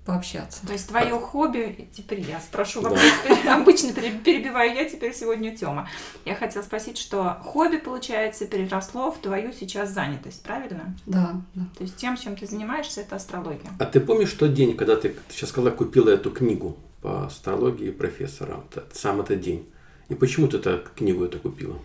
пообщаться. 0.04 0.66
То 0.66 0.72
есть 0.72 0.88
твое 0.88 1.18
хобби, 1.18 1.88
теперь 1.92 2.20
я 2.20 2.40
спрошу 2.40 2.80
вопрос, 2.80 3.00
да. 3.44 3.56
обычно 3.56 3.92
перебиваю 3.92 4.74
я, 4.74 4.88
теперь 4.88 5.14
сегодня 5.14 5.56
Тёма. 5.56 5.88
Я 6.24 6.34
хотела 6.34 6.62
спросить, 6.62 6.98
что 6.98 7.38
хобби, 7.44 7.76
получается, 7.76 8.46
переросло 8.46 9.12
в 9.12 9.18
твою 9.18 9.52
сейчас 9.52 9.90
занятость, 9.90 10.42
правильно? 10.42 10.96
Да, 11.06 11.40
да. 11.54 11.62
То 11.76 11.84
есть 11.84 11.96
тем, 11.96 12.16
чем 12.16 12.34
ты 12.34 12.46
занимаешься, 12.46 13.02
это 13.02 13.16
астрология. 13.16 13.70
А 13.78 13.84
ты 13.84 14.00
помнишь 14.00 14.32
тот 14.32 14.54
день, 14.54 14.76
когда 14.76 14.96
ты, 14.96 15.10
ты 15.10 15.16
сейчас 15.30 15.50
сказала, 15.50 15.70
купила 15.70 16.10
эту 16.10 16.30
книгу 16.30 16.76
по 17.02 17.26
астрологии 17.26 17.90
профессора, 17.90 18.64
сам 18.92 19.20
этот 19.20 19.40
день? 19.40 19.68
И 20.08 20.14
почему 20.14 20.48
ты 20.48 20.56
эту 20.56 20.80
книгу 20.96 21.24
эту 21.24 21.38
купила? 21.38 21.78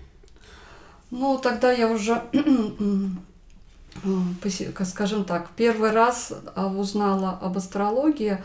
Ну, 1.11 1.37
тогда 1.37 1.71
я 1.71 1.89
уже, 1.89 2.21
скажем 4.85 5.25
так, 5.25 5.49
первый 5.55 5.91
раз 5.91 6.33
а, 6.55 6.67
узнала 6.67 7.37
об 7.41 7.57
астрологии. 7.57 8.41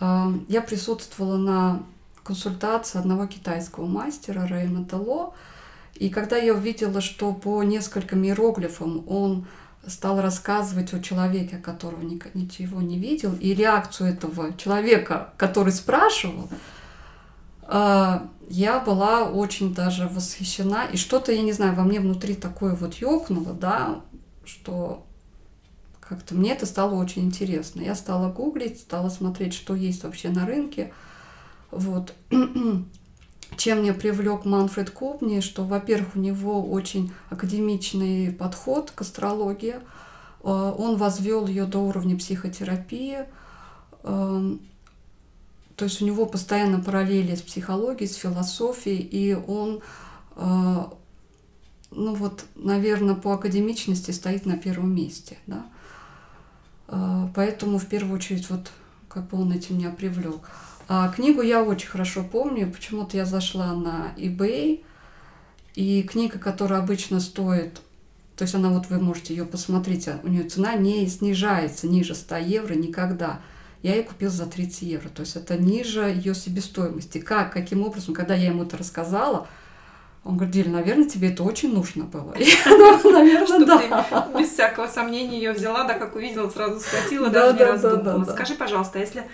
А, 0.00 0.32
я 0.48 0.62
присутствовала 0.62 1.36
на 1.36 1.82
консультации 2.22 2.98
одного 2.98 3.26
китайского 3.26 3.86
мастера 3.86 4.46
Реймонда 4.46 4.96
Ло. 4.96 5.34
И 5.94 6.08
когда 6.08 6.36
я 6.36 6.54
увидела, 6.54 7.00
что 7.00 7.32
по 7.32 7.62
нескольким 7.62 8.24
иероглифам 8.24 9.04
он 9.06 9.46
стал 9.86 10.20
рассказывать 10.20 10.92
о 10.92 11.00
человеке, 11.00 11.56
которого 11.56 12.02
ничего 12.02 12.80
не 12.80 12.98
видел, 12.98 13.34
и 13.40 13.54
реакцию 13.54 14.10
этого 14.10 14.54
человека, 14.56 15.32
который 15.36 15.72
спрашивал, 15.72 16.48
а, 17.62 18.28
я 18.50 18.80
была 18.80 19.30
очень 19.30 19.72
даже 19.72 20.08
восхищена. 20.08 20.86
И 20.86 20.96
что-то, 20.96 21.30
я 21.30 21.42
не 21.42 21.52
знаю, 21.52 21.76
во 21.76 21.84
мне 21.84 22.00
внутри 22.00 22.34
такое 22.34 22.74
вот 22.74 22.94
ёкнуло, 22.94 23.52
да, 23.52 24.02
что 24.44 25.06
как-то 26.00 26.34
мне 26.34 26.50
это 26.52 26.66
стало 26.66 26.96
очень 26.96 27.22
интересно. 27.22 27.80
Я 27.80 27.94
стала 27.94 28.32
гуглить, 28.32 28.80
стала 28.80 29.08
смотреть, 29.08 29.54
что 29.54 29.76
есть 29.76 30.02
вообще 30.02 30.30
на 30.30 30.46
рынке. 30.46 30.92
Вот. 31.70 32.12
Чем 33.56 33.82
меня 33.82 33.94
привлек 33.94 34.44
Манфред 34.44 34.90
Купни, 34.90 35.38
что, 35.40 35.64
во-первых, 35.64 36.16
у 36.16 36.18
него 36.18 36.68
очень 36.68 37.12
академичный 37.30 38.32
подход 38.32 38.90
к 38.90 39.00
астрологии. 39.02 39.76
А, 40.42 40.72
он 40.72 40.96
возвел 40.96 41.46
ее 41.46 41.66
до 41.66 41.78
уровня 41.78 42.18
психотерапии. 42.18 43.18
То 45.80 45.86
есть 45.86 46.02
у 46.02 46.04
него 46.04 46.26
постоянно 46.26 46.78
параллели 46.78 47.34
с 47.34 47.40
психологией, 47.40 48.06
с 48.06 48.16
философией, 48.16 48.98
и 48.98 49.32
он, 49.32 49.80
э, 50.36 50.84
ну 51.90 52.14
вот, 52.16 52.44
наверное, 52.54 53.14
по 53.14 53.32
академичности 53.32 54.10
стоит 54.10 54.44
на 54.44 54.58
первом 54.58 54.94
месте. 54.94 55.38
Да? 55.46 55.64
Э, 56.88 57.28
поэтому 57.34 57.78
в 57.78 57.86
первую 57.86 58.16
очередь 58.16 58.50
вот 58.50 58.70
как 59.08 59.28
бы 59.28 59.40
он 59.40 59.52
этим 59.52 59.78
меня 59.78 59.88
привлек. 59.88 60.50
А 60.86 61.08
книгу 61.08 61.40
я 61.40 61.62
очень 61.62 61.88
хорошо 61.88 62.24
помню. 62.30 62.70
Почему-то 62.70 63.16
я 63.16 63.24
зашла 63.24 63.72
на 63.72 64.12
eBay, 64.18 64.84
и 65.76 66.02
книга, 66.02 66.38
которая 66.38 66.80
обычно 66.80 67.20
стоит, 67.20 67.80
то 68.36 68.42
есть 68.42 68.54
она 68.54 68.68
вот 68.68 68.90
вы 68.90 69.00
можете 69.00 69.34
ее 69.34 69.46
посмотреть, 69.46 70.08
а 70.08 70.20
у 70.24 70.28
нее 70.28 70.44
цена 70.44 70.74
не 70.74 71.08
снижается 71.08 71.86
ниже 71.86 72.14
100 72.14 72.36
евро 72.36 72.74
никогда 72.74 73.40
я 73.82 73.96
ее 73.96 74.02
купила 74.02 74.30
за 74.30 74.46
30 74.46 74.82
евро. 74.82 75.08
То 75.08 75.20
есть 75.20 75.36
это 75.36 75.56
ниже 75.56 76.00
ее 76.00 76.34
себестоимости. 76.34 77.18
Как, 77.18 77.52
каким 77.52 77.82
образом, 77.82 78.14
когда 78.14 78.34
я 78.34 78.48
ему 78.48 78.64
это 78.64 78.76
рассказала, 78.76 79.48
он 80.22 80.36
говорит, 80.36 80.54
Диля, 80.54 80.70
наверное, 80.70 81.08
тебе 81.08 81.32
это 81.32 81.42
очень 81.42 81.72
нужно 81.72 82.04
было. 82.04 82.34
наверное, 83.04 83.66
да. 83.66 84.24
Ты 84.32 84.38
без 84.38 84.50
всякого 84.50 84.86
сомнения 84.86 85.38
ее 85.38 85.52
взяла, 85.52 85.84
да, 85.84 85.94
как 85.94 86.14
увидела, 86.14 86.50
сразу 86.50 86.78
схватила, 86.78 87.30
даже 87.30 87.56
не 87.56 87.64
раздумывала. 87.64 88.24
Скажи, 88.24 88.54
пожалуйста, 88.54 88.98
если 88.98 89.24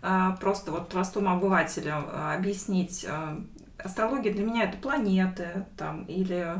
а, 0.00 0.32
просто 0.40 0.70
вот 0.72 0.88
простому 0.88 1.30
обывателю 1.30 1.92
а, 1.94 2.34
объяснить, 2.34 3.04
а, 3.06 3.38
астрология 3.76 4.32
для 4.32 4.44
меня 4.44 4.64
это 4.64 4.78
планеты, 4.78 5.66
там, 5.76 6.04
или 6.04 6.54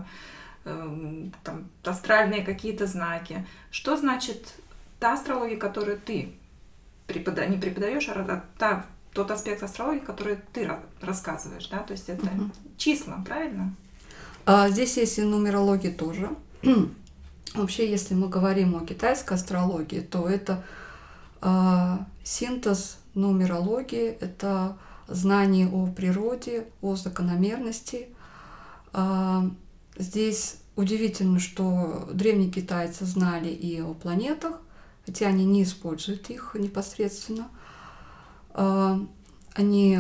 эм, 0.65 1.33
там, 1.43 1.69
астральные 1.85 2.43
какие-то 2.45 2.87
знаки. 2.87 3.47
Что 3.71 3.97
значит 3.97 4.55
та 4.99 5.15
астрология, 5.15 5.57
которую 5.57 5.99
ты 5.99 6.35
препода... 7.13 7.47
не 7.47 7.59
преподаешь, 7.59 8.09
а 8.09 8.45
та, 8.59 8.87
тот 9.13 9.31
аспект 9.31 9.63
астрологии, 9.63 10.01
который 10.01 10.39
ты 10.53 10.71
рассказываешь, 11.01 11.69
да, 11.69 11.79
то 11.79 11.93
есть 11.93 12.09
это 12.09 12.27
угу. 12.27 12.51
числа, 12.77 13.23
правильно? 13.27 13.75
А, 14.47 14.69
здесь 14.69 14.97
есть 14.97 15.19
и 15.19 15.23
нумерология 15.23 15.93
тоже. 15.93 16.31
Вообще, 17.55 17.91
если 17.91 18.15
мы 18.15 18.29
говорим 18.29 18.77
о 18.77 18.87
китайской 18.87 19.35
астрологии, 19.35 20.01
то 20.01 20.29
это 20.29 20.65
а, 21.41 22.07
синтез 22.23 22.99
нумерологии, 23.15 24.09
это 24.09 24.77
знание 25.09 25.69
о 25.69 25.87
природе, 25.89 26.69
о 26.81 26.95
закономерности, 26.95 28.09
А, 28.93 29.49
здесь 29.97 30.57
удивительно, 30.77 31.39
что 31.39 32.09
древние 32.13 32.51
китайцы 32.51 33.05
знали 33.05 33.49
и 33.49 33.81
о 33.81 33.95
планетах, 33.95 34.61
хотя 35.11 35.27
они 35.27 35.45
не 35.45 35.65
используют 35.65 36.31
их 36.31 36.55
непосредственно. 36.55 37.49
А, 38.51 39.05
они, 39.55 39.99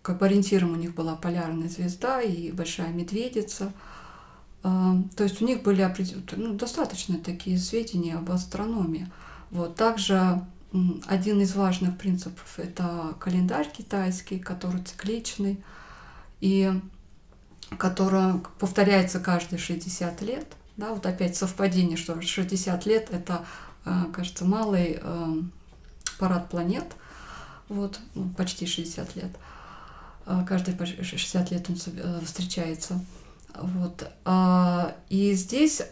как 0.00 0.18
бы 0.18 0.26
ориентиром 0.26 0.72
у 0.72 0.76
них 0.76 0.94
была 0.94 1.16
полярная 1.16 1.68
звезда 1.68 2.22
и 2.22 2.52
большая 2.52 2.92
медведица. 2.92 3.72
А, 4.62 4.96
то 5.16 5.24
есть 5.24 5.42
у 5.42 5.44
них 5.44 5.64
были 5.64 5.84
ну, 6.36 6.54
достаточно 6.54 7.18
такие 7.18 7.58
сведения 7.58 8.14
об 8.14 8.30
астрономии. 8.30 9.10
Вот. 9.50 9.74
Также 9.74 10.46
один 11.06 11.40
из 11.40 11.56
важных 11.56 11.98
принципов– 11.98 12.54
это 12.56 13.16
календарь 13.18 13.68
китайский, 13.68 14.38
который 14.38 14.82
цикличный 14.84 15.62
и 16.40 16.72
который 17.76 18.40
повторяется 18.60 19.18
каждые 19.18 19.58
60 19.58 20.22
лет. 20.22 20.46
Да, 20.76 20.92
вот 20.92 21.06
опять 21.06 21.36
совпадение, 21.36 21.96
что 21.96 22.20
60 22.20 22.86
лет– 22.86 23.08
это, 23.12 23.44
кажется, 24.12 24.44
малый 24.44 24.98
э, 25.00 25.34
парад 26.18 26.48
планет, 26.48 26.84
вот, 27.68 28.00
ну, 28.14 28.28
почти 28.36 28.66
60 28.66 29.16
лет. 29.16 29.30
Э, 30.26 30.44
каждые 30.46 30.76
60 31.04 31.50
лет 31.50 31.68
он 31.68 31.76
встречается. 32.24 33.04
Вот. 33.54 34.10
А, 34.24 34.94
и 35.08 35.32
здесь 35.34 35.82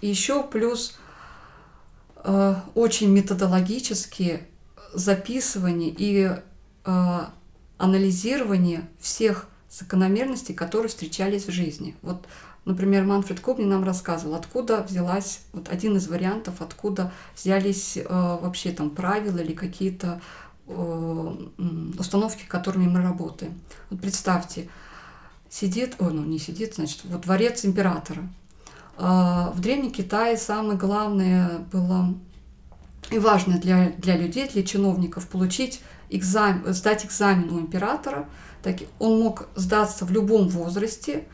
еще 0.00 0.42
плюс 0.42 0.98
Э, 2.24 2.56
очень 2.74 3.10
методологически 3.10 4.42
записывание 4.92 5.94
и 5.96 6.30
э, 6.84 7.20
анализирование 7.78 8.88
всех 8.98 9.46
закономерностей, 9.70 10.54
которые 10.54 10.88
встречались 10.88 11.46
в 11.46 11.52
жизни. 11.52 11.94
Вот, 12.02 12.26
например, 12.68 13.04
Манфред 13.04 13.40
Кобни 13.40 13.64
нам 13.64 13.84
рассказывал, 13.84 14.34
откуда 14.34 14.82
взялась, 14.82 15.40
вот 15.52 15.68
один 15.68 15.96
из 15.96 16.08
вариантов, 16.08 16.60
откуда 16.60 17.12
взялись 17.36 17.96
э, 17.96 18.04
вообще 18.08 18.70
там 18.70 18.90
правила 18.90 19.38
или 19.38 19.52
какие-то 19.52 20.20
э, 20.66 21.34
установки, 21.98 22.44
которыми 22.46 22.86
мы 22.86 23.02
работаем. 23.02 23.60
Вот 23.90 24.00
представьте, 24.00 24.68
сидит, 25.50 25.96
о, 25.98 26.10
ну 26.10 26.24
не 26.24 26.38
сидит, 26.38 26.76
значит, 26.76 27.00
вот 27.04 27.22
дворец 27.22 27.64
императора– 27.64 28.22
а, 28.98 29.52
в 29.54 29.60
Древнем 29.60 29.92
Китае 29.92 30.36
самое 30.36 30.76
главное 30.76 31.58
было 31.70 32.14
и 33.10 33.18
важное 33.18 33.58
для, 33.58 33.90
для 33.90 34.16
людей, 34.16 34.48
для 34.48 34.64
чиновников 34.64 35.28
получить 35.28 35.80
экзамен, 36.10 36.74
сдать 36.74 37.06
экзамен 37.06 37.48
у 37.50 37.60
императора. 37.60 38.28
Так 38.62 38.78
он 38.98 39.20
мог 39.20 39.48
сдаться 39.54 40.04
в 40.04 40.10
любом 40.10 40.48
возрасте, 40.48 41.28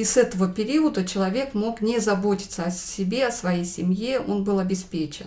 и 0.00 0.04
с 0.04 0.16
этого 0.16 0.48
периода 0.48 1.04
человек 1.04 1.52
мог 1.52 1.82
не 1.82 1.98
заботиться 1.98 2.62
о 2.62 2.70
себе, 2.70 3.26
о 3.26 3.30
своей 3.30 3.66
семье, 3.66 4.18
он 4.18 4.44
был 4.44 4.58
обеспечен 4.58 5.26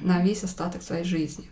на 0.00 0.22
весь 0.22 0.42
остаток 0.44 0.82
своей 0.82 1.04
жизни. 1.04 1.50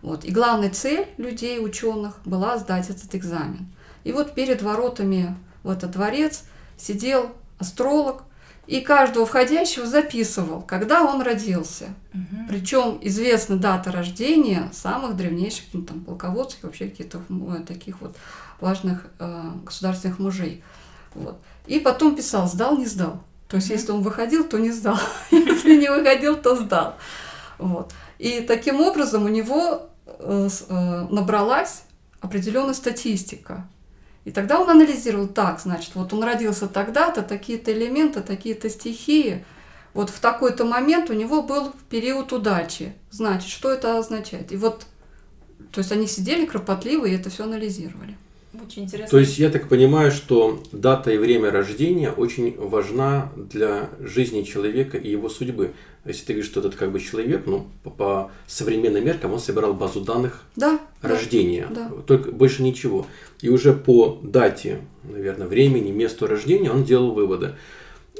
Вот. 0.00 0.24
И 0.24 0.30
главная 0.30 0.70
цель 0.70 1.08
людей, 1.18 1.62
ученых, 1.62 2.14
была 2.24 2.56
сдать 2.56 2.88
этот 2.88 3.14
экзамен. 3.14 3.68
И 4.04 4.12
вот 4.12 4.34
перед 4.34 4.62
воротами 4.62 5.36
в 5.62 5.68
этот 5.68 5.90
дворец 5.90 6.44
сидел 6.78 7.32
астролог, 7.58 8.22
и 8.66 8.80
каждого 8.80 9.26
входящего 9.26 9.86
записывал, 9.86 10.62
когда 10.62 11.04
он 11.04 11.20
родился. 11.20 11.88
Угу. 12.14 12.46
Причем 12.48 12.98
известна 13.02 13.58
дата 13.58 13.92
рождения 13.92 14.70
самых 14.72 15.16
древнейших 15.16 15.66
ну, 15.74 15.82
там, 15.82 16.00
полководцев, 16.00 16.62
вообще 16.62 16.88
каких-то 16.88 17.20
э, 17.28 17.62
таких 17.68 18.00
вот 18.00 18.16
важных 18.58 19.06
э, 19.18 19.50
государственных 19.66 20.18
мужей. 20.18 20.64
Вот. 21.16 21.38
И 21.66 21.80
потом 21.80 22.16
писал, 22.16 22.48
сдал, 22.48 22.76
не 22.78 22.86
сдал. 22.86 23.20
То 23.48 23.56
есть, 23.56 23.70
если 23.70 23.92
он 23.92 24.02
выходил, 24.02 24.44
то 24.44 24.58
не 24.58 24.70
сдал. 24.70 24.98
Если 25.30 25.76
не 25.76 25.88
выходил, 25.88 26.36
то 26.36 26.56
сдал. 26.56 26.96
Вот. 27.58 27.92
И 28.18 28.40
таким 28.40 28.80
образом 28.80 29.24
у 29.24 29.28
него 29.28 29.88
э, 30.06 30.48
э, 30.68 31.06
набралась 31.10 31.82
определенная 32.20 32.74
статистика 32.74 33.66
и 34.26 34.32
тогда 34.32 34.60
он 34.60 34.68
анализировал 34.68 35.28
так, 35.28 35.60
значит, 35.60 35.94
вот 35.94 36.12
он 36.12 36.24
родился 36.24 36.66
тогда-то, 36.66 37.22
такие-то 37.22 37.72
элементы, 37.72 38.22
такие-то 38.22 38.68
стихии. 38.68 39.44
Вот 39.94 40.10
в 40.10 40.18
такой-то 40.18 40.64
момент 40.64 41.10
у 41.10 41.12
него 41.12 41.44
был 41.44 41.72
период 41.88 42.32
удачи. 42.32 42.92
Значит, 43.12 43.48
что 43.48 43.70
это 43.70 43.96
означает? 43.96 44.50
И 44.50 44.56
вот, 44.56 44.84
то 45.70 45.78
есть 45.78 45.92
они 45.92 46.08
сидели 46.08 46.44
кропотливо 46.44 47.06
и 47.06 47.14
это 47.14 47.30
все 47.30 47.44
анализировали. 47.44 48.18
Очень 48.64 48.84
интересно. 48.84 49.10
То 49.10 49.18
есть 49.18 49.38
я 49.38 49.50
так 49.50 49.68
понимаю, 49.68 50.10
что 50.10 50.62
дата 50.72 51.10
и 51.10 51.18
время 51.18 51.50
рождения 51.50 52.10
очень 52.10 52.56
важна 52.58 53.32
для 53.36 53.90
жизни 54.00 54.42
человека 54.42 54.96
и 54.96 55.10
его 55.10 55.28
судьбы. 55.28 55.72
Если 56.04 56.24
ты 56.24 56.32
говоришь, 56.34 56.50
что 56.50 56.60
этот 56.60 56.76
как 56.76 56.92
бы 56.92 57.00
человек, 57.00 57.42
ну, 57.46 57.66
по, 57.82 57.90
по 57.90 58.30
современным 58.46 59.04
меркам 59.04 59.32
он 59.32 59.40
собирал 59.40 59.74
базу 59.74 60.00
данных 60.00 60.42
да, 60.54 60.80
рождения, 61.02 61.68
да. 61.70 61.90
только 62.06 62.30
больше 62.30 62.62
ничего. 62.62 63.06
И 63.40 63.48
уже 63.48 63.72
по 63.72 64.20
дате, 64.22 64.80
наверное, 65.02 65.48
времени, 65.48 65.90
месту 65.90 66.26
рождения 66.26 66.70
он 66.70 66.84
делал 66.84 67.12
выводы. 67.12 67.54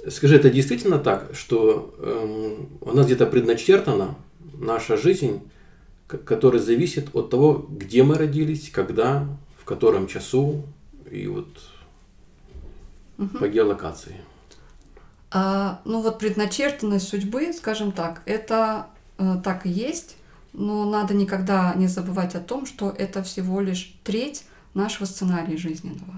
Скажи, 0.08 0.36
это 0.36 0.50
действительно 0.50 0.98
так, 0.98 1.30
что 1.32 1.94
эм, 1.98 2.68
у 2.80 2.92
нас 2.92 3.06
где-то 3.06 3.26
предначертана 3.26 4.16
наша 4.58 4.96
жизнь, 4.96 5.40
которая 6.06 6.60
зависит 6.60 7.08
от 7.14 7.30
того, 7.30 7.66
где 7.68 8.02
мы 8.02 8.16
родились, 8.16 8.70
когда, 8.70 9.26
котором 9.66 10.06
часу 10.06 10.62
и 11.10 11.26
вот 11.26 11.48
угу. 13.18 13.38
по 13.38 13.48
геолокации? 13.48 14.16
А, 15.30 15.80
ну 15.84 16.00
вот 16.00 16.18
предначертанность 16.18 17.08
судьбы, 17.08 17.52
скажем 17.52 17.92
так, 17.92 18.22
это 18.24 18.86
э, 19.18 19.36
так 19.44 19.66
и 19.66 19.68
есть, 19.68 20.16
но 20.52 20.88
надо 20.88 21.12
никогда 21.12 21.74
не 21.74 21.88
забывать 21.88 22.34
о 22.34 22.40
том, 22.40 22.64
что 22.64 22.90
это 22.90 23.22
всего 23.22 23.60
лишь 23.60 23.98
треть 24.04 24.44
нашего 24.72 25.04
сценария 25.04 25.56
жизненного. 25.56 26.14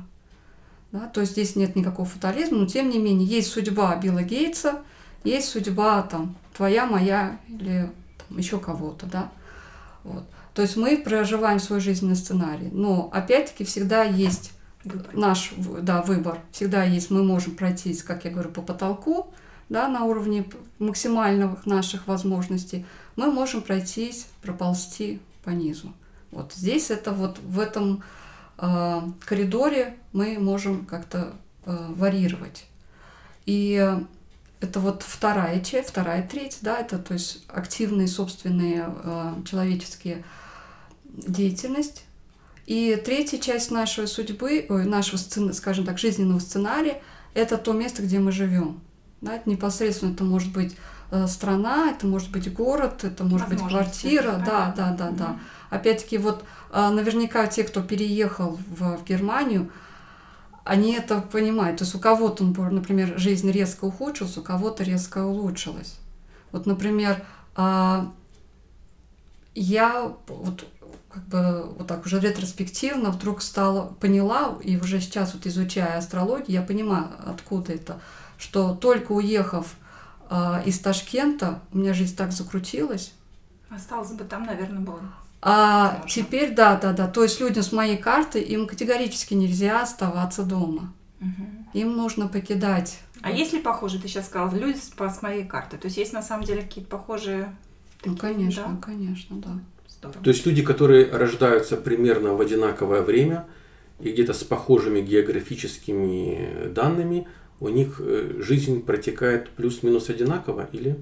Да? 0.92 1.06
То 1.06 1.20
есть 1.20 1.32
здесь 1.32 1.56
нет 1.56 1.74
никакого 1.74 2.06
фатализма, 2.06 2.58
но 2.58 2.66
тем 2.66 2.90
не 2.90 2.98
менее 2.98 3.26
есть 3.26 3.50
судьба 3.50 3.96
Билла 3.96 4.22
Гейтса, 4.22 4.82
есть 5.24 5.48
судьба 5.48 6.02
там 6.02 6.36
твоя, 6.56 6.86
моя 6.86 7.40
или 7.48 7.90
там, 8.18 8.38
еще 8.38 8.58
кого-то, 8.58 9.06
да. 9.06 9.30
Вот. 10.04 10.24
То 10.54 10.62
есть 10.62 10.76
мы 10.76 10.98
проживаем 10.98 11.60
свой 11.60 11.80
жизненный 11.80 12.16
сценарий, 12.16 12.68
но 12.72 13.10
опять-таки 13.12 13.64
всегда 13.64 14.02
есть 14.02 14.52
выбор. 14.84 15.06
наш 15.12 15.52
да, 15.82 16.02
выбор, 16.02 16.40
всегда 16.52 16.84
есть, 16.84 17.10
мы 17.10 17.22
можем 17.22 17.54
пройтись, 17.56 18.02
как 18.02 18.24
я 18.24 18.30
говорю, 18.30 18.50
по 18.50 18.62
потолку, 18.62 19.32
да, 19.68 19.88
на 19.88 20.04
уровне 20.04 20.44
максимальных 20.78 21.66
наших 21.66 22.06
возможностей, 22.06 22.86
мы 23.16 23.30
можем 23.30 23.62
пройтись, 23.62 24.26
проползти 24.42 25.20
по 25.44 25.50
низу. 25.50 25.92
Вот 26.30 26.52
здесь 26.54 26.90
это 26.90 27.12
вот 27.12 27.38
в 27.38 27.58
этом 27.58 28.02
э, 28.58 29.00
коридоре 29.24 29.96
мы 30.12 30.38
можем 30.38 30.84
как-то 30.86 31.32
э, 31.64 31.86
варьировать. 31.90 32.66
И 33.46 33.96
это 34.60 34.80
вот 34.80 35.02
вторая 35.02 35.60
часть, 35.60 35.90
вторая 35.90 36.26
треть, 36.26 36.58
да, 36.62 36.78
это 36.78 36.98
то 36.98 37.14
есть 37.14 37.44
активные 37.48 38.08
собственные 38.08 38.92
э, 39.04 39.32
человеческие 39.44 40.24
деятельность. 41.04 42.04
И 42.66 43.00
третья 43.02 43.38
часть 43.38 43.70
нашей 43.70 44.06
судьбы, 44.06 44.66
ой, 44.68 44.84
нашего, 44.84 45.18
скажем 45.52 45.86
так, 45.86 45.98
жизненного 45.98 46.38
сценария, 46.38 47.00
это 47.34 47.56
то 47.56 47.72
место, 47.72 48.02
где 48.02 48.18
мы 48.18 48.32
живем. 48.32 48.80
Да, 49.20 49.34
это 49.34 49.48
непосредственно 49.48 50.12
это 50.12 50.22
может 50.24 50.52
быть 50.52 50.76
э, 51.10 51.26
страна, 51.26 51.90
это 51.90 52.06
может 52.06 52.30
быть 52.30 52.52
город, 52.52 53.04
это 53.04 53.24
может 53.24 53.48
быть 53.48 53.60
квартира, 53.60 54.42
да, 54.44 54.74
да, 54.76 54.92
да, 54.92 55.10
да. 55.10 55.40
Опять-таки 55.70 56.18
вот 56.18 56.44
э, 56.72 56.88
наверняка 56.90 57.46
те, 57.46 57.64
кто 57.64 57.82
переехал 57.82 58.58
в, 58.68 58.98
в 58.98 59.04
Германию, 59.04 59.70
они 60.68 60.92
это 60.92 61.20
понимают. 61.20 61.78
То 61.78 61.84
есть 61.84 61.94
у 61.94 61.98
кого-то, 61.98 62.44
например, 62.44 63.18
жизнь 63.18 63.50
резко 63.50 63.86
ухудшилась, 63.86 64.36
у 64.36 64.42
кого-то 64.42 64.84
резко 64.84 65.24
улучшилась. 65.24 65.96
Вот, 66.52 66.66
например, 66.66 67.24
а, 67.56 68.12
я 69.54 70.12
вот 70.26 70.66
как 71.10 71.24
бы 71.24 71.72
вот 71.78 71.86
так 71.86 72.04
уже 72.04 72.20
ретроспективно 72.20 73.10
вдруг 73.10 73.40
стала, 73.40 73.94
поняла, 73.98 74.58
и 74.62 74.76
уже 74.76 75.00
сейчас 75.00 75.32
вот 75.32 75.46
изучая 75.46 75.96
астрологию, 75.96 76.60
я 76.60 76.62
понимаю, 76.62 77.08
откуда 77.24 77.72
это, 77.72 77.98
что 78.36 78.74
только 78.74 79.12
уехав 79.12 79.74
э, 80.28 80.62
из 80.66 80.78
Ташкента, 80.78 81.60
у 81.72 81.78
меня 81.78 81.94
жизнь 81.94 82.14
так 82.14 82.32
закрутилась. 82.32 83.14
Осталось 83.70 84.12
бы 84.12 84.24
там, 84.24 84.44
наверное, 84.44 84.80
было. 84.80 85.00
А 85.40 85.98
Можно. 86.02 86.08
теперь, 86.08 86.54
да, 86.54 86.76
да, 86.76 86.92
да. 86.92 87.06
То 87.06 87.22
есть 87.22 87.40
людям 87.40 87.62
с 87.62 87.72
моей 87.72 87.96
карты, 87.96 88.40
им 88.40 88.66
категорически 88.66 89.34
нельзя 89.34 89.82
оставаться 89.82 90.42
дома. 90.42 90.92
Угу. 91.20 91.78
Им 91.78 91.96
нужно 91.96 92.28
покидать. 92.28 93.00
А 93.22 93.30
вот. 93.30 93.38
есть 93.38 93.52
ли 93.52 93.60
похожие, 93.60 94.00
ты 94.00 94.08
сейчас 94.08 94.26
сказала, 94.26 94.54
люди 94.54 94.78
с, 94.78 95.22
моей 95.22 95.44
карты? 95.44 95.76
То 95.76 95.86
есть 95.86 95.96
есть 95.96 96.12
на 96.12 96.22
самом 96.22 96.44
деле 96.44 96.62
какие-то 96.62 96.90
похожие... 96.90 97.56
Такие, 97.98 98.12
ну, 98.12 98.16
конечно, 98.16 98.64
да? 98.68 98.86
конечно, 98.86 99.36
да. 99.36 99.50
Здорово. 99.88 100.22
То 100.22 100.30
есть 100.30 100.46
люди, 100.46 100.62
которые 100.62 101.10
рождаются 101.10 101.76
примерно 101.76 102.34
в 102.34 102.40
одинаковое 102.40 103.02
время 103.02 103.46
и 103.98 104.12
где-то 104.12 104.32
с 104.32 104.44
похожими 104.44 105.00
географическими 105.00 106.68
данными, 106.68 107.26
у 107.60 107.68
них 107.68 108.00
э, 108.00 108.40
жизнь 108.40 108.82
протекает 108.82 109.50
плюс-минус 109.50 110.08
одинаково 110.08 110.68
или? 110.72 110.96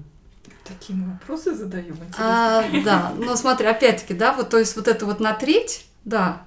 Такие 0.67 0.97
мы 0.97 1.13
вопросы 1.13 1.55
задаем, 1.55 1.95
интересно. 1.95 2.17
А, 2.17 2.65
да, 2.83 3.13
но 3.17 3.35
смотри, 3.35 3.67
опять-таки, 3.67 4.13
да, 4.13 4.33
вот, 4.33 4.49
то 4.49 4.57
есть 4.57 4.75
вот 4.75 4.87
это 4.87 5.05
вот 5.05 5.19
на 5.19 5.33
треть, 5.33 5.85
да, 6.05 6.43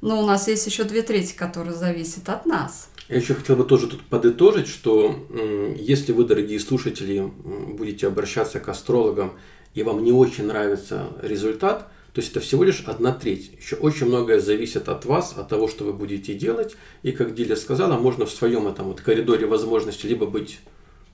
но 0.00 0.20
у 0.20 0.26
нас 0.26 0.48
есть 0.48 0.66
еще 0.66 0.84
две 0.84 1.02
трети, 1.02 1.34
которые 1.34 1.74
зависят 1.74 2.28
от 2.28 2.46
нас. 2.46 2.90
Я 3.08 3.16
еще 3.16 3.34
хотел 3.34 3.56
бы 3.56 3.64
тоже 3.64 3.88
тут 3.88 4.02
подытожить, 4.02 4.68
что 4.68 5.26
если 5.76 6.12
вы, 6.12 6.24
дорогие 6.24 6.60
слушатели, 6.60 7.20
будете 7.20 8.06
обращаться 8.06 8.60
к 8.60 8.68
астрологам, 8.68 9.32
и 9.74 9.82
вам 9.82 10.04
не 10.04 10.12
очень 10.12 10.46
нравится 10.46 11.08
результат, 11.22 11.88
то 12.12 12.20
есть 12.20 12.32
это 12.32 12.40
всего 12.40 12.64
лишь 12.64 12.82
одна 12.86 13.12
треть. 13.12 13.52
Еще 13.60 13.76
очень 13.76 14.06
многое 14.06 14.40
зависит 14.40 14.88
от 14.88 15.04
вас, 15.04 15.34
от 15.36 15.48
того, 15.48 15.68
что 15.68 15.84
вы 15.84 15.92
будете 15.92 16.34
делать. 16.34 16.76
И 17.02 17.12
как 17.12 17.34
Диля 17.34 17.54
сказала, 17.54 17.98
можно 17.98 18.26
в 18.26 18.30
своем 18.32 18.66
этом 18.66 18.86
вот 18.86 19.00
коридоре 19.00 19.46
возможностей 19.46 20.08
либо 20.08 20.26
быть 20.26 20.58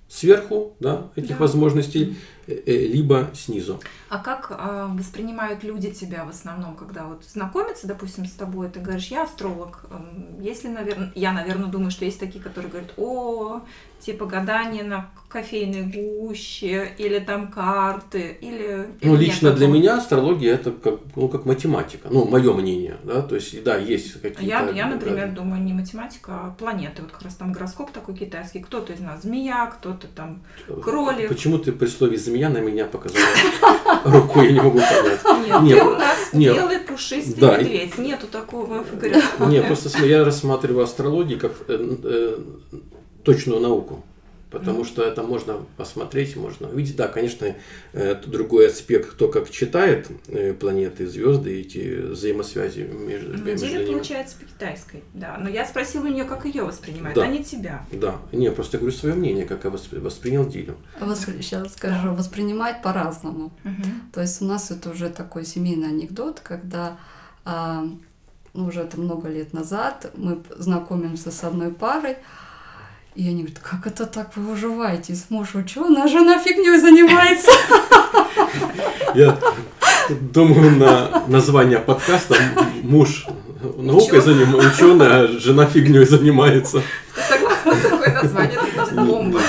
сверху 0.09 0.77
да, 0.81 1.11
этих 1.17 1.31
Да. 1.31 1.37
возможностей, 1.39 2.17
либо 2.47 3.31
снизу. 3.35 3.81
А 4.09 4.19
как 4.19 4.51
а, 4.51 4.87
воспринимают 4.87 5.65
люди 5.65 5.91
тебя 5.91 6.25
в 6.25 6.29
основном, 6.29 6.77
когда 6.77 7.05
вот 7.05 7.25
знакомятся, 7.25 7.89
допустим, 7.89 8.25
с 8.25 8.33
тобой, 8.33 8.69
ты 8.69 8.79
говоришь, 8.79 9.09
я 9.09 9.25
астролог. 9.25 9.81
Эм, 9.91 10.41
Если, 10.41 10.69
наверное, 10.69 11.11
я, 11.17 11.33
наверное, 11.33 11.67
думаю, 11.67 11.91
что 11.91 12.05
есть 12.05 12.21
такие, 12.21 12.43
которые 12.43 12.71
говорят, 12.71 12.93
о, 12.97 13.63
типа 13.99 14.27
гадание 14.27 14.85
на 14.85 15.11
кофейной 15.29 15.83
гуще, 15.83 16.93
или 16.99 17.19
там 17.19 17.49
карты, 17.49 18.39
или... 18.41 18.87
Ну, 19.03 19.15
или 19.15 19.19
нет 19.19 19.21
лично 19.21 19.51
для 19.51 19.67
такого? 19.67 19.77
меня 19.77 19.99
астрология 19.99 20.55
это 20.55 20.71
как, 20.71 21.01
ну, 21.17 21.29
как 21.29 21.45
математика. 21.45 22.09
Ну, 22.11 22.27
мое 22.27 22.53
мнение. 22.55 22.97
Да? 23.03 23.23
То 23.23 23.35
есть, 23.35 23.63
да, 23.65 23.77
есть 23.77 24.13
какие-то... 24.15 24.43
Я, 24.43 24.71
я, 24.71 24.85
да, 24.85 24.91
например, 24.91 25.33
думаю, 25.33 25.63
не 25.63 25.73
математика, 25.73 26.33
а 26.33 26.55
планеты. 26.57 27.03
Вот 27.03 27.11
как 27.11 27.23
раз 27.23 27.35
там 27.35 27.53
гороскоп 27.53 27.91
такой 27.91 28.17
китайский. 28.17 28.61
Кто-то 28.61 28.93
из 28.93 29.01
нас 29.01 29.23
змея, 29.23 29.67
кто-то 29.67 30.07
там 30.07 30.43
кролик. 30.83 31.29
Почему 31.29 31.59
ты 31.59 31.73
при 31.73 31.87
слове 31.87 32.17
змея 32.17 32.36
на 32.49 32.59
меня 32.59 32.85
показала 32.87 33.25
рукой, 34.05 34.47
я 34.47 34.53
не 34.53 34.61
могу 34.61 34.79
понять. 34.79 35.21
Нет, 35.49 35.63
Нет, 35.63 35.79
ты 35.79 35.85
у 35.87 35.95
нас 35.97 36.19
нет. 36.33 36.55
белый 36.57 36.79
пушистый 36.81 37.35
Да, 37.41 37.59
медведь. 37.59 37.99
Нету 37.99 38.27
такого 38.27 38.85
в 38.85 38.99
гороскопе. 38.99 39.51
Не, 39.51 39.63
просто 39.63 40.07
я 40.07 40.25
рассматриваю 40.25 40.85
астрологию 40.85 41.39
как 41.39 41.53
э, 41.69 41.97
э, 42.05 42.39
точную 43.25 43.61
науку. 43.61 44.05
Потому 44.59 44.85
что 44.85 45.03
это 45.03 45.23
можно 45.23 45.59
посмотреть, 45.77 46.37
можно 46.37 46.69
увидеть. 46.69 46.97
Да, 46.97 47.09
конечно, 47.09 47.55
это 47.93 48.29
другой 48.31 48.69
аспект, 48.69 49.11
кто 49.11 49.29
как 49.29 49.51
читает 49.51 50.09
э, 50.29 50.53
планеты, 50.53 51.07
звезды, 51.07 51.61
эти 51.61 52.01
взаимосвязи 52.01 52.81
между, 52.81 53.33
На 53.33 53.43
между 53.43 53.67
деле 53.67 53.85
ними. 53.85 53.93
получается 53.95 54.37
по 54.39 54.45
китайской, 54.45 55.03
да. 55.15 55.37
Но 55.39 55.49
я 55.49 55.65
спросила 55.67 56.05
у 56.05 56.09
нее, 56.09 56.25
как 56.25 56.45
ее 56.45 56.63
воспринимают, 56.65 57.15
Да. 57.17 57.23
а 57.25 57.27
не 57.27 57.43
тебя. 57.45 57.85
Да, 57.93 58.17
не, 58.33 58.51
просто 58.51 58.79
говорю 58.79 58.97
свое 58.97 59.15
мнение, 59.15 59.45
как 59.45 59.65
я 59.65 59.71
воспри- 59.71 60.01
воспринял 60.01 60.47
Дилю. 60.47 60.77
сейчас 61.41 61.73
скажу, 61.75 62.13
воспринимать 62.15 62.83
по-разному. 62.83 63.53
Мгм. 63.65 64.11
То 64.13 64.21
есть 64.21 64.43
у 64.43 64.45
нас 64.47 64.71
это 64.71 64.91
уже 64.91 65.09
такой 65.11 65.45
семейный 65.45 65.89
анекдот, 65.89 66.41
когда 66.41 66.97
а, 67.45 67.85
ну, 68.55 68.67
уже 68.67 68.81
это 68.81 68.99
много 68.99 69.29
лет 69.29 69.53
назад 69.53 70.11
мы 70.17 70.43
знакомимся 70.57 71.31
с 71.31 71.45
одной 71.45 71.71
парой, 71.73 72.17
и 73.17 73.29
они 73.29 73.45
говорят, 73.45 73.59
как 73.61 73.87
это 73.87 74.05
так 74.05 74.37
вы 74.37 74.53
уживаетесь? 74.53 75.27
Муж 75.31 75.55
ученый, 75.55 76.03
а 76.03 76.09
жена 76.09 76.39
фигней 76.39 76.79
занимается. 76.79 77.51
Я 79.15 79.39
думаю 80.33 80.77
на 80.77 81.23
название 81.27 81.79
подкаста 81.79 82.37
«Муж 82.83 83.27
наукой 83.79 84.21
занимается, 84.21 84.85
ученый, 84.85 85.07
а 85.07 85.27
жена 85.29 85.65
фигней 85.65 86.05
занимается». 86.05 86.83
Ты 87.15 87.23
согласна 87.23 87.75
с 87.75 87.83
такое 87.83 88.23
название? 88.23 88.61
Бомба. 88.93 89.41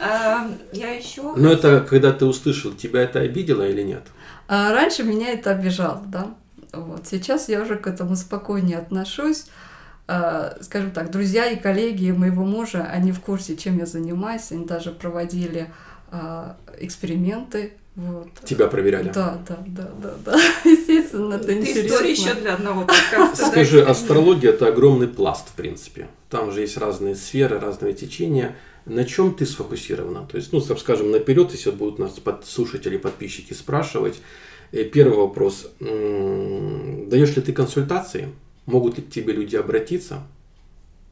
А, 0.00 0.48
Я 0.72 0.90
еще... 0.90 1.22
Но 1.36 1.52
это 1.52 1.86
когда 1.88 2.12
ты 2.12 2.24
услышал, 2.24 2.72
тебя 2.72 3.02
это 3.02 3.20
обидело 3.20 3.62
или 3.62 3.82
нет? 3.82 4.02
А 4.48 4.72
раньше 4.72 5.04
меня 5.04 5.30
это 5.30 5.52
обижало, 5.52 6.02
да. 6.06 6.34
Вот. 6.72 7.06
Сейчас 7.06 7.48
я 7.48 7.62
уже 7.62 7.76
к 7.76 7.86
этому 7.86 8.16
спокойнее 8.16 8.78
отношусь. 8.78 9.44
А, 10.14 10.58
Скажем 10.60 10.90
так, 10.90 11.10
друзья 11.10 11.46
и 11.50 11.56
коллеги 11.58 12.10
моего 12.10 12.44
мужа, 12.44 12.84
они 12.84 13.12
в 13.12 13.20
курсе, 13.20 13.56
чем 13.56 13.78
я 13.78 13.86
занимаюсь. 13.86 14.52
Они 14.52 14.66
даже 14.66 14.90
проводили 14.90 15.70
а, 16.10 16.56
эксперименты. 16.78 17.72
Вот. 17.96 18.28
Тебя 18.44 18.66
проверяли? 18.68 19.10
Да, 19.10 19.38
да, 19.48 19.58
да, 19.66 19.90
да, 20.02 20.14
да. 20.24 20.40
Естественно, 20.64 21.34
это 21.34 21.46
Ты 21.46 21.60
интересно. 21.60 21.86
история 21.86 22.10
еще 22.12 22.34
для 22.34 22.54
одного 22.54 22.82
подкаста. 22.86 23.46
Скажи, 23.46 23.82
астрология 23.82 24.50
это 24.50 24.68
огромный 24.68 25.08
пласт, 25.08 25.48
в 25.48 25.52
принципе. 25.52 26.08
Там 26.28 26.52
же 26.52 26.60
есть 26.60 26.76
разные 26.76 27.14
сферы, 27.16 27.58
разные 27.58 27.94
течения. 27.94 28.56
На 28.84 29.04
чем 29.04 29.34
ты 29.34 29.46
сфокусирована? 29.46 30.26
То 30.26 30.36
есть, 30.36 30.52
ну, 30.52 30.60
скажем, 30.60 31.10
наперед, 31.10 31.52
если 31.52 31.70
будут 31.70 31.98
нас 31.98 32.14
слушатели, 32.44 32.98
подписчики 32.98 33.54
спрашивать. 33.54 34.20
э, 34.72 34.84
Первый 34.84 35.16
вопрос. 35.16 35.70
Даешь 35.80 37.36
ли 37.36 37.42
ты 37.42 37.52
консультации? 37.52 38.28
Могут 38.66 38.96
ли 38.96 39.02
к 39.02 39.10
тебе 39.10 39.32
люди 39.32 39.56
обратиться, 39.56 40.22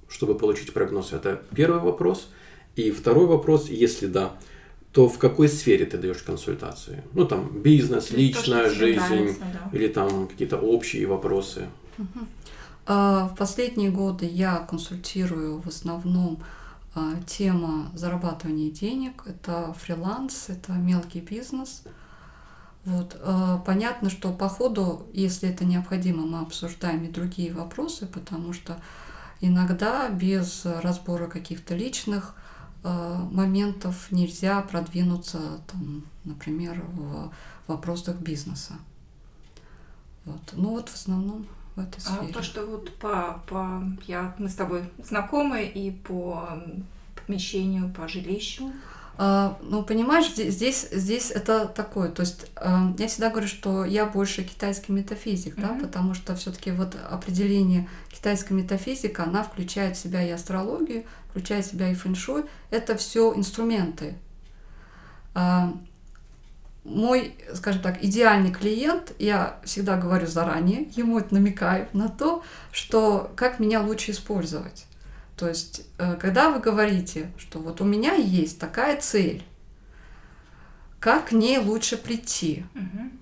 чтобы 0.08 0.36
получить 0.36 0.72
прогноз? 0.72 1.12
Это 1.12 1.42
первый 1.54 1.80
вопрос. 1.80 2.28
И 2.76 2.90
второй 2.90 3.26
вопрос, 3.26 3.68
если 3.68 4.06
да, 4.06 4.36
то 4.92 5.08
в 5.08 5.18
какой 5.18 5.48
сфере 5.48 5.84
ты 5.86 5.98
даешь 5.98 6.22
консультации? 6.22 7.02
Ну, 7.12 7.26
там, 7.26 7.60
бизнес, 7.62 8.06
То, 8.06 8.16
личная 8.16 8.70
тебе 8.70 8.74
жизнь, 8.74 9.00
нравится, 9.00 9.40
да. 9.40 9.76
или 9.76 9.88
там 9.88 10.28
какие-то 10.28 10.56
общие 10.56 11.06
вопросы. 11.06 11.68
А, 12.86 13.28
В 13.28 13.36
последние 13.36 13.90
годы 13.90 14.26
я 14.26 14.58
консультирую 14.58 15.60
в 15.60 15.66
основном 15.68 16.42
а, 16.94 17.14
тема 17.26 17.90
зарабатывания 17.94 18.70
денег. 18.70 19.22
Это 19.26 19.74
фриланс, 19.78 20.46
это 20.48 20.72
мелкий 20.72 21.20
бизнес. 21.20 21.82
Вот. 22.85 23.16
а, 23.23 23.59
Понятно, 23.59 24.11
что 24.11 24.33
по 24.33 24.49
ходу, 24.49 25.07
если 25.12 25.49
это 25.49 25.64
необходимо, 25.64 26.25
мы 26.27 26.40
обсуждаем 26.40 27.05
и 27.05 27.09
другие 27.11 27.53
вопросы, 27.53 28.07
потому 28.07 28.53
что 28.53 28.81
иногда 29.40 30.09
без 30.09 30.64
разбора 30.64 31.27
каких-то 31.27 31.75
личных 31.75 32.35
а, 32.83 33.29
моментов 33.31 34.11
нельзя 34.11 34.61
продвинуться, 34.62 35.61
там, 35.71 36.05
например, 36.25 36.83
в 36.93 37.31
вопросах 37.66 38.16
бизнеса. 38.16 38.75
Вот. 40.25 40.40
Ну 40.53 40.71
вот 40.71 40.88
в 40.88 40.95
основном 40.95 41.47
в 41.77 41.81
этой 41.81 41.99
А 41.99 42.16
сфере. 42.16 42.33
то, 42.33 42.43
что 42.43 42.66
вот 42.66 42.95
по, 42.99 43.43
по 43.47 43.83
я, 44.07 44.35
мы 44.38 44.49
с 44.49 44.55
тобой 44.55 44.85
знакомы 45.03 45.64
и 45.64 45.90
по 45.90 46.49
помещению, 47.27 47.93
по 47.93 48.09
жилищу. 48.09 48.73
А, 49.22 49.59
ну, 49.61 49.83
понимаешь, 49.83 50.33
здесь, 50.35 50.88
здесь, 50.90 51.30
это 51.30 51.66
такое. 51.66 52.09
То 52.09 52.22
есть 52.22 52.46
а, 52.56 52.94
я 52.96 53.06
всегда 53.06 53.28
говорю, 53.28 53.48
что 53.48 53.85
я 53.85 54.06
больше 54.06 54.44
китайский 54.44 54.92
метафизик, 54.92 55.56
да, 55.56 55.72
Мгм. 55.72 55.80
потому 55.83 56.14
что 56.14 56.35
все-таки 56.37 56.70
вот 56.70 56.96
определение 57.11 57.87
китайской 58.11 58.54
метафизика, 58.54 59.24
она 59.24 59.42
включает 59.42 59.98
в 59.98 60.00
себя 60.00 60.26
и 60.26 60.30
астрологию, 60.30 61.04
включает 61.28 61.66
в 61.66 61.70
себя 61.70 61.90
и 61.90 61.94
фэншуй. 61.94 62.44
Это 62.70 62.96
все 62.96 63.35
инструменты. 63.37 64.14
А, 65.35 65.70
мой, 66.85 67.37
скажем 67.52 67.83
так, 67.83 68.02
идеальный 68.02 68.52
клиент, 68.52 69.12
я 69.18 69.61
всегда 69.64 69.98
говорю 69.98 70.28
заранее, 70.28 70.88
ему 70.96 71.18
это 71.18 71.35
намекаю 71.35 71.88
на 71.92 72.09
то, 72.09 72.42
что 72.72 73.30
как 73.37 73.61
меня 73.61 73.83
лучше 73.83 74.12
использовать. 74.12 74.87
То 75.40 75.48
есть, 75.48 75.87
э, 75.96 76.16
когда 76.16 76.50
вы 76.50 76.61
говорите, 76.61 77.31
что 77.38 77.61
вот 77.61 77.81
у 77.81 77.85
меня 77.85 78.12
есть 78.12 78.59
такая 78.59 79.00
цель, 79.00 79.42
как 80.98 81.29
к 81.29 81.33
ней 81.33 81.57
лучше 81.57 81.96
прийти? 81.96 82.66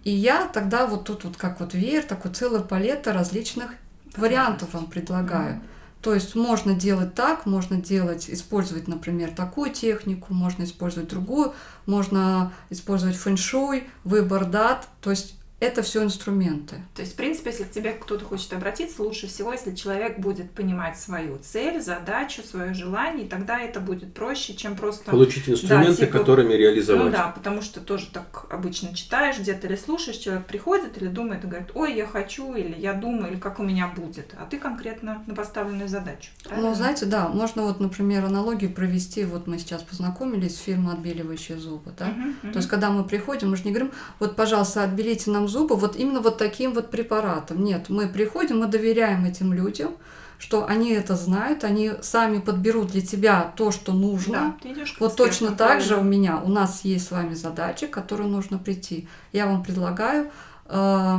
И 0.02 0.11
я 0.11 0.48
тогда 0.48 0.88
вот 0.88 1.04
тут 1.04 1.22
вот 1.22 1.37
как 1.37 1.61
вот 1.61 1.74
веер, 1.74 2.02
такой 2.02 2.33
целый 2.33 2.62
палета 2.62 3.12
различных 3.12 3.70
вариантов 4.16 4.74
вам 4.74 4.87
предлагаю. 4.87 5.62
То 6.02 6.12
есть 6.12 6.35
можно 6.35 6.74
делать 6.74 7.14
так, 7.14 7.46
можно 7.46 7.76
делать, 7.76 8.28
использовать, 8.28 8.88
например, 8.88 9.31
такую 9.31 9.70
технику, 9.70 10.35
можно 10.35 10.64
использовать 10.64 11.09
другую, 11.09 11.54
можно 11.87 12.52
использовать 12.68 13.14
фэншуй, 13.14 13.85
выбор 14.02 14.44
дат. 14.44 14.88
То 15.02 15.11
есть 15.11 15.38
это 15.61 15.83
все 15.83 16.05
инструменты. 16.05 16.77
То 16.94 17.03
есть, 17.03 17.14
в 17.14 17.16
принципе, 17.16 17.51
если 17.51 17.64
к 17.64 17.71
тебе 17.71 17.92
кто-то 17.92 18.25
хочет 18.25 18.53
обратиться, 18.53 19.03
лучше 19.03 19.27
всего, 19.27 19.53
если 19.53 19.75
человек 19.75 20.18
будет 20.21 20.53
понимать 20.53 20.97
свою 20.99 21.38
цель, 21.38 21.81
задачу, 21.81 22.42
свое 22.42 22.75
желание, 22.75 23.27
и 23.27 23.29
тогда 23.29 23.59
это 23.59 23.81
будет 23.81 24.14
проще, 24.14 24.55
чем 24.55 24.77
просто... 24.77 25.11
Получить 25.11 25.49
инструменты, 25.49 26.07
типа- 26.07 26.18
которыми 26.18 26.55
реализовать. 26.55 27.05
Ну 27.07 27.11
да, 27.11 27.29
потому 27.29 27.62
что 27.62 27.81
тоже 27.81 28.07
так 28.12 28.47
обычно 28.51 28.94
читаешь 28.94 29.38
где-то 29.38 29.66
или 29.66 29.75
слушаешь, 29.75 30.18
человек 30.18 30.47
приходит 30.47 31.01
или 31.01 31.09
думает 31.09 31.42
и 31.42 31.49
говорит, 31.49 31.71
ой, 31.75 31.94
я 31.97 32.07
хочу, 32.07 32.55
или 32.55 32.77
я 32.79 32.92
думаю, 32.92 33.33
или 33.33 33.40
как 33.40 33.59
у 33.59 33.64
меня 33.64 33.88
будет. 33.88 34.35
А 34.38 34.47
ты 34.47 34.59
конкретно 34.59 35.25
на 35.27 35.35
поставленную 35.35 35.88
задачу. 35.88 36.31
Ну, 36.44 36.51
правильно? 36.51 36.75
знаете, 36.77 37.07
да, 37.07 37.29
можно 37.29 37.62
вот, 37.62 37.81
например, 37.81 38.25
аналогию 38.25 38.73
провести. 38.73 39.25
Вот 39.25 39.49
мы 39.49 39.59
сейчас 39.59 39.83
познакомились 39.83 40.57
с 40.57 40.61
фирмой 40.61 40.94
«Отбеливающие 40.94 41.59
зубы», 41.59 41.92
да? 41.99 42.07
Мгм. 42.07 42.53
То 42.53 42.59
есть, 42.59 42.68
когда 42.68 42.90
мы 42.90 43.03
приходим, 43.03 43.51
мы 43.51 43.57
же 43.57 43.64
не 43.64 43.73
говорим, 43.73 43.90
вот, 44.21 44.37
пожалуйста, 44.37 44.85
отбелите 44.85 45.31
нам 45.33 45.47
зубы 45.48 45.76
вот 45.76 45.96
именно 45.96 46.20
вот 46.20 46.38
таким 46.38 46.72
вот 46.74 46.90
препаратом. 46.90 47.64
Нет, 47.64 47.88
мы 47.88 48.08
приходим, 48.08 48.61
мы 48.61 48.66
доверяем 48.66 49.24
этим 49.24 49.52
людям, 49.52 49.92
что 50.38 50.66
они 50.66 50.92
это 50.92 51.16
знают, 51.16 51.64
они 51.64 51.92
сами 52.00 52.38
подберут 52.38 52.92
для 52.92 53.00
тебя 53.00 53.52
то, 53.56 53.72
что 53.72 53.92
нужно. 53.92 54.56
Да, 54.62 54.70
идешь 54.70 54.96
Вот 55.00 55.16
точно 55.16 55.52
так 55.52 55.80
же 55.80 55.96
у 55.96 56.02
меня, 56.02 56.40
у 56.40 56.48
нас 56.48 56.82
есть 56.84 57.08
с 57.08 57.11
вами 57.11 57.34
задачи, 57.34 57.87
к 57.87 57.90
которой 57.90 58.28
нужно 58.28 58.58
прийти. 58.58 59.08
Я 59.32 59.46
вам 59.46 59.64
предлагаю, 59.64 60.30
э, 60.66 61.18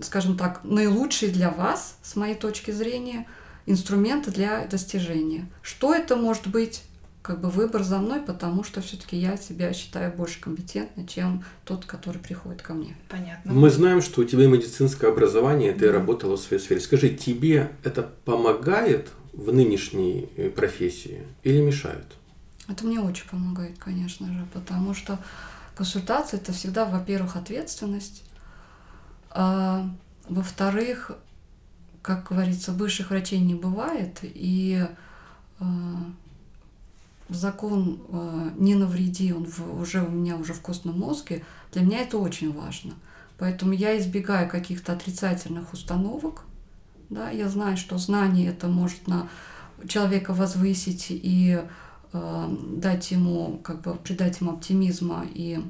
скажем 0.00 0.36
так, 0.36 0.60
наилучшие 0.64 1.30
для 1.30 1.50
вас, 1.50 1.96
с 2.02 2.16
моей 2.16 2.34
точки 2.34 2.72
зрения, 2.72 3.26
инструменты 3.66 4.32
для 4.32 4.66
достижения. 4.66 5.46
Что 5.62 5.94
это 5.94 6.16
может 6.16 6.48
быть? 6.48 6.82
Как 7.22 7.40
бы 7.40 7.50
выбор 7.50 7.84
за 7.84 7.98
мной, 7.98 8.20
потому 8.20 8.64
что 8.64 8.80
все-таки 8.80 9.16
я 9.16 9.36
себя 9.36 9.72
считаю 9.72 10.12
больше 10.12 10.40
компетентной, 10.40 11.06
чем 11.06 11.44
тот, 11.64 11.84
который 11.84 12.18
приходит 12.18 12.62
ко 12.62 12.74
мне. 12.74 12.96
Понятно. 13.08 13.52
Мы 13.52 13.70
знаем, 13.70 14.02
что 14.02 14.22
у 14.22 14.24
тебя 14.24 14.48
медицинское 14.48 15.06
образование, 15.06 15.72
ты 15.72 15.92
работала 15.92 16.36
в 16.36 16.40
своей 16.40 16.60
сфере. 16.60 16.80
Скажи, 16.80 17.10
тебе 17.10 17.70
это 17.84 18.02
помогает 18.24 19.10
в 19.32 19.52
нынешней 19.52 20.28
э, 20.36 20.50
профессии 20.50 21.22
или 21.44 21.60
мешает? 21.60 22.06
Это 22.68 22.84
мне 22.84 23.00
очень 23.00 23.28
помогает, 23.28 23.78
конечно 23.78 24.26
же, 24.26 24.46
потому 24.52 24.94
что 24.94 25.18
консультация 25.76 26.38
это 26.38 26.52
всегда, 26.52 26.84
во-первых, 26.84 27.36
ответственность, 27.36 28.24
а 29.30 29.88
во-вторых, 30.28 31.12
как 32.02 32.28
говорится, 32.28 32.72
высших 32.72 33.10
врачей 33.10 33.38
не 33.40 33.54
бывает, 33.54 34.18
и 34.22 34.86
а, 35.58 36.04
закон 37.34 38.00
а, 38.10 38.52
не 38.56 38.74
навреди, 38.74 39.32
он 39.32 39.46
уже 39.80 40.02
у 40.02 40.10
меня 40.10 40.36
уже 40.36 40.52
в 40.52 40.60
костном 40.60 40.98
мозге, 40.98 41.44
для 41.72 41.82
меня 41.82 42.00
это 42.00 42.18
очень 42.18 42.52
важно. 42.52 42.94
Поэтому 43.38 43.72
я 43.72 43.98
избегаю 43.98 44.48
каких-то 44.48 44.92
отрицательных 44.92 45.72
установок. 45.72 46.44
Да, 47.10 47.30
я 47.30 47.48
знаю, 47.48 47.76
что 47.76 47.98
знание 47.98 48.50
это 48.50 48.68
может 48.68 49.06
на 49.08 49.28
человека 49.88 50.32
возвысить 50.32 51.06
и 51.10 51.60
э, 52.12 52.56
дать 52.76 53.10
ему, 53.10 53.58
как 53.62 53.82
бы 53.82 53.94
придать 53.94 54.40
ему 54.40 54.52
оптимизма 54.52 55.26
и 55.34 55.60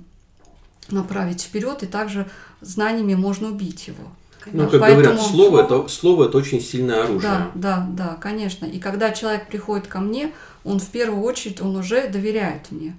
направить 0.90 1.42
вперед, 1.42 1.82
и 1.82 1.86
также 1.86 2.28
знаниями 2.60 3.14
можно 3.14 3.48
убить 3.48 3.88
его. 3.88 4.04
Ну, 4.50 4.64
как 4.64 4.80
говорят, 4.80 4.96
поэтому 4.96 5.18
слово 5.18 5.62
это, 5.62 5.88
слово 5.88 6.28
это 6.28 6.38
очень 6.38 6.60
сильное 6.60 7.04
оружие. 7.04 7.22
Да, 7.22 7.50
да, 7.54 7.86
да, 7.90 8.16
конечно. 8.20 8.66
И 8.66 8.78
когда 8.78 9.10
человек 9.12 9.48
приходит 9.48 9.86
ко 9.86 10.00
мне, 10.00 10.32
он 10.64 10.78
в 10.78 10.88
первую 10.88 11.22
очередь, 11.22 11.60
он 11.60 11.76
уже 11.76 12.08
доверяет 12.08 12.70
мне. 12.70 12.96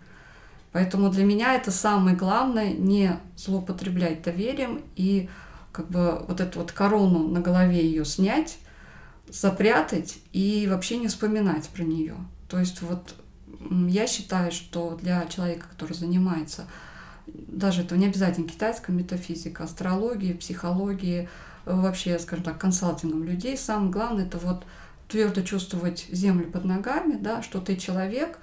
Поэтому 0.72 1.10
для 1.10 1.24
меня 1.24 1.56
это 1.56 1.72
самое 1.72 2.16
главное, 2.16 2.74
не 2.74 3.20
злоупотреблять 3.38 4.24
доверием 4.24 4.82
и 4.96 5.30
как 5.72 5.90
бы 5.90 6.24
вот 6.28 6.40
эту 6.42 6.60
вот 6.60 6.72
корону 6.72 7.28
на 7.28 7.42
голове 7.42 7.84
ее 7.86 8.06
снять, 8.06 8.58
запрятать 9.30 10.18
и 10.32 10.68
вообще 10.70 10.98
не 10.98 11.08
вспоминать 11.08 11.70
про 11.70 11.84
нее. 11.84 12.16
То 12.48 12.60
есть 12.60 12.82
вот 12.82 13.16
я 13.88 14.08
считаю, 14.08 14.52
что 14.52 14.98
для 15.02 15.26
человека, 15.26 15.68
который 15.70 15.94
занимается, 15.94 16.68
даже 17.28 17.82
это 17.82 17.96
не 17.98 18.08
обязательно 18.08 18.48
китайская 18.48 18.92
метафизика, 18.92 19.64
астрология, 19.64 20.36
психология, 20.36 21.30
э, 21.66 21.74
вообще, 21.74 22.20
скажем 22.20 22.44
так, 22.46 22.58
консалтингом 22.58 23.24
людей, 23.24 23.58
самое 23.58 23.92
главное 23.92 24.26
это 24.26 24.38
вот 24.38 24.64
твердо 25.08 25.42
чувствовать 25.42 26.08
землю 26.12 26.50
под 26.52 26.66
ногами, 26.66 27.18
да, 27.20 27.42
что 27.42 27.60
ты 27.60 27.76
человек, 27.76 28.40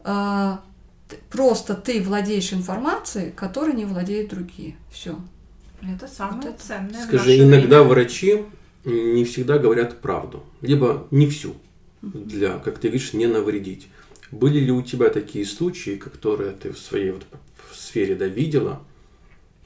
а, 0.00 0.60
просто 1.30 1.74
ты 1.74 2.02
владеешь 2.02 2.52
информацией, 2.52 3.30
которой 3.30 3.74
не 3.74 3.84
владеют 3.84 4.30
другие. 4.30 4.76
Все. 4.90 5.18
Это 5.80 6.08
самое 6.08 6.36
Вот 6.42 6.44
это. 6.46 6.62
ценное. 6.62 7.00
в 7.02 7.04
Скажи, 7.04 7.30
наше 7.30 7.42
иногда 7.44 7.78
время. 7.82 7.90
врачи 7.90 8.44
не 8.84 9.24
всегда 9.24 9.58
говорят 9.58 10.00
правду, 10.00 10.44
либо 10.60 11.06
не 11.10 11.28
всю, 11.28 11.54
для, 12.02 12.58
как 12.58 12.78
ты 12.78 12.88
видишь, 12.88 13.12
не 13.12 13.26
навредить. 13.26 13.88
Были 14.30 14.58
ли 14.60 14.72
у 14.72 14.82
тебя 14.82 15.08
такие 15.10 15.46
случаи, 15.46 15.96
которые 15.96 16.52
ты 16.52 16.72
в 16.72 16.78
своей 16.78 17.12
вот 17.12 17.26
в 17.70 17.76
сфере 17.76 18.14
да, 18.14 18.26
видела, 18.26 18.82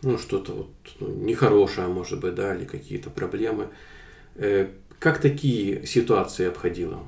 ну, 0.02 0.18
что-то 0.18 0.52
вот 0.52 0.70
ну, 1.00 1.08
нехорошее, 1.08 1.88
может 1.88 2.20
быть, 2.20 2.34
да, 2.34 2.54
или 2.54 2.64
какие-то 2.64 3.10
проблемы. 3.10 3.68
Э, 4.34 4.68
Как 4.98 5.20
такие 5.20 5.86
ситуации 5.86 6.46
обходила? 6.46 7.00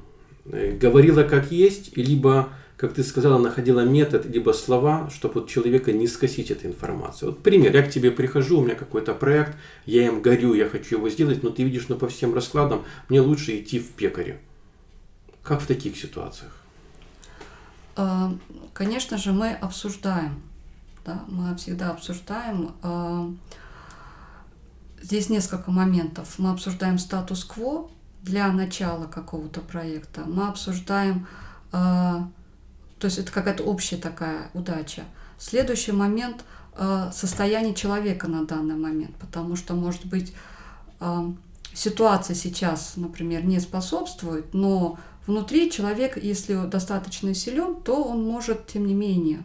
Э, 0.46 0.72
Говорила 0.72 1.24
как 1.24 1.50
есть, 1.52 1.96
либо, 1.96 2.50
как 2.76 2.94
ты 2.94 3.02
сказала, 3.02 3.38
находила 3.38 3.80
метод, 3.80 4.26
либо 4.26 4.52
слова, 4.52 5.10
чтобы 5.10 5.40
вот 5.40 5.48
человека 5.50 5.92
не 5.92 6.06
скосить 6.06 6.50
этой 6.50 6.66
информацией. 6.70 7.30
Вот 7.30 7.42
пример, 7.42 7.74
я 7.74 7.82
к 7.82 7.90
тебе 7.90 8.10
прихожу, 8.10 8.60
у 8.60 8.64
меня 8.64 8.74
какой-то 8.76 9.14
проект, 9.14 9.56
я 9.86 10.06
им 10.06 10.22
горю, 10.22 10.54
я 10.54 10.68
хочу 10.68 10.96
его 10.96 11.08
сделать, 11.10 11.42
но 11.42 11.50
ты 11.50 11.64
видишь, 11.64 11.88
ну 11.88 11.96
по 11.96 12.08
всем 12.08 12.34
раскладам 12.34 12.84
мне 13.08 13.20
лучше 13.20 13.58
идти 13.58 13.78
в 13.80 13.90
пекаре. 13.90 14.38
Как 15.42 15.60
в 15.60 15.66
таких 15.66 15.96
ситуациях? 15.96 16.52
А, 17.96 18.32
Конечно 18.72 19.18
же, 19.18 19.32
мы 19.32 19.52
обсуждаем, 19.52 20.42
да, 21.04 21.22
мы 21.28 21.54
всегда 21.56 21.90
обсуждаем. 21.90 22.74
а, 22.82 23.30
Здесь 25.02 25.28
несколько 25.28 25.70
моментов. 25.70 26.38
Мы 26.38 26.50
обсуждаем 26.50 26.98
статус-кво 26.98 27.90
для 28.22 28.50
начала 28.50 29.06
какого-то 29.06 29.60
проекта. 29.60 30.22
Мы 30.26 30.48
обсуждаем, 30.48 31.26
а, 31.72 32.28
то 32.98 33.06
есть 33.06 33.18
это 33.18 33.30
какая-то 33.30 33.64
общая 33.64 33.98
такая 33.98 34.50
удача. 34.54 35.04
Следующий 35.38 35.92
момент 35.92 36.44
а, 36.74 37.12
состояние 37.12 37.74
человека 37.74 38.28
на 38.28 38.46
данный 38.46 38.76
момент, 38.76 39.14
потому 39.16 39.56
что, 39.56 39.74
может 39.74 40.06
быть, 40.06 40.34
ситуация 41.74 42.34
сейчас, 42.34 42.94
например, 42.96 43.44
не 43.44 43.60
способствует, 43.60 44.54
но 44.54 44.98
внутри 45.26 45.70
человек, 45.70 46.16
если 46.16 46.66
достаточно 46.66 47.34
силен, 47.34 47.82
то 47.82 48.04
он 48.04 48.24
может, 48.24 48.66
тем 48.68 48.86
не 48.86 48.94
менее. 48.94 49.42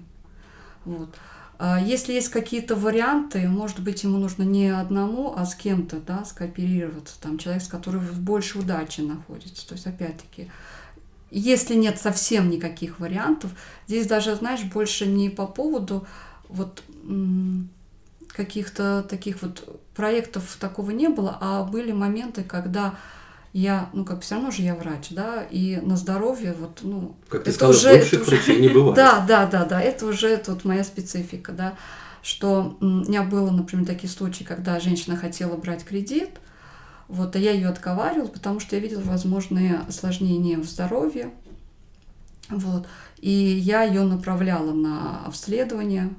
Вот. 0.86 1.10
А 1.62 1.78
Если 1.78 2.14
есть 2.14 2.30
какие-то 2.30 2.76
варианты, 2.78 3.46
может 3.50 3.82
быть, 3.82 4.04
ему 4.04 4.18
нужно 4.18 4.44
не 4.44 4.70
одному, 4.70 5.34
а 5.36 5.46
с 5.46 5.56
кем-то, 5.56 5.98
да, 6.00 6.24
скооперироваться, 6.24 7.20
там, 7.20 7.38
человек, 7.38 7.62
с 7.62 7.68
которым 7.68 8.00
в 8.00 8.22
большей 8.22 8.62
удаче 8.62 9.02
находится. 9.02 9.68
То 9.68 9.74
есть, 9.74 9.86
опять-таки, 9.86 10.50
если 11.32 11.76
нет 11.76 12.00
совсем 12.00 12.50
никаких 12.50 13.02
вариантов, 13.02 13.52
здесь 13.88 14.08
даже, 14.08 14.36
знаешь, 14.36 14.64
больше 14.64 15.06
не 15.06 15.30
по 15.30 15.46
поводу 15.46 16.08
вот 16.48 16.82
каких-то 18.30 19.04
таких 19.04 19.42
вот 19.42 19.82
проектов 19.96 20.56
такого 20.62 20.92
не 20.92 21.10
было, 21.10 21.38
а 21.42 21.66
были 21.66 21.92
моменты, 21.92 22.42
когда 22.42 22.96
я, 23.54 23.90
ну 23.94 24.06
как 24.06 24.22
все 24.22 24.36
равно 24.36 24.52
же 24.52 24.62
я 24.62 24.76
врач, 24.76 25.08
да, 25.10 25.44
и 25.50 25.78
на 25.78 25.96
здоровье 25.98 26.54
вот, 26.60 26.80
ну, 26.84 27.16
Как 27.30 27.44
ты 27.44 27.52
сказала, 27.52 27.76
уже- 27.76 27.94
бывших 27.98 28.14
это 28.14 28.22
уже- 28.22 28.36
врачей 28.36 28.62
не 28.62 28.70
бывает. 28.70 28.96
да, 28.96 29.26
да, 29.28 29.46
да, 29.48 29.66
да, 29.66 29.82
это 29.82 30.06
уже 30.06 30.38
тут 30.38 30.66
моя 30.66 30.84
специфика, 30.84 31.52
да, 31.52 31.74
что 32.22 32.78
у 32.80 32.86
меня 32.86 33.24
было, 33.24 33.50
например, 33.50 33.86
такие 33.88 34.10
случаи, 34.10 34.44
когда 34.44 34.80
женщина 34.80 35.16
хотела 35.16 35.56
брать 35.56 35.84
кредит, 35.84 36.30
вот, 37.08 37.36
а 37.36 37.40
я 37.40 37.52
ее 37.52 37.70
отговаривала, 37.70 38.28
потому 38.28 38.60
что 38.60 38.76
я 38.76 38.82
видела 38.82 39.02
возможные 39.02 39.80
осложнения 39.88 40.58
в 40.60 40.66
здоровье, 40.66 41.32
вот, 42.50 42.88
и 43.20 43.30
я 43.32 43.84
ее 43.84 44.04
направляла 44.04 44.72
на 44.74 45.24
обследование, 45.26 46.10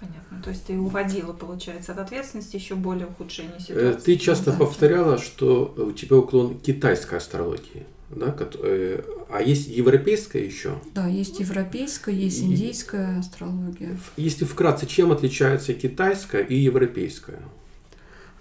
Понятно. 0.00 0.42
То 0.42 0.50
есть 0.50 0.64
ты 0.64 0.78
уводила, 0.78 1.32
получается, 1.34 1.92
от 1.92 1.98
ответственности 1.98 2.56
еще 2.56 2.74
более 2.74 3.06
ухудшение 3.06 3.56
Э, 3.58 3.60
ситуации. 3.60 4.00
Ты 4.00 4.16
часто 4.16 4.50
да. 4.52 4.56
повторяла, 4.58 5.18
что 5.18 5.74
у 5.76 5.92
тебя 5.92 6.16
уклон 6.16 6.58
китайской 6.58 7.16
астрологии. 7.16 7.84
Да? 8.08 8.34
э, 8.62 9.02
А 9.30 9.42
есть 9.42 9.68
европейская 9.68 10.44
еще? 10.44 10.74
Да, 10.94 11.06
есть 11.06 11.38
европейская, 11.38 12.14
есть 12.14 12.40
И- 12.40 12.46
индийская 12.46 13.18
астрология. 13.18 13.96
Если 14.16 14.44
вкратце, 14.44 14.86
чем 14.86 15.12
отличается 15.12 15.74
китайская 15.74 16.42
и 16.42 16.56
европейская? 16.56 17.38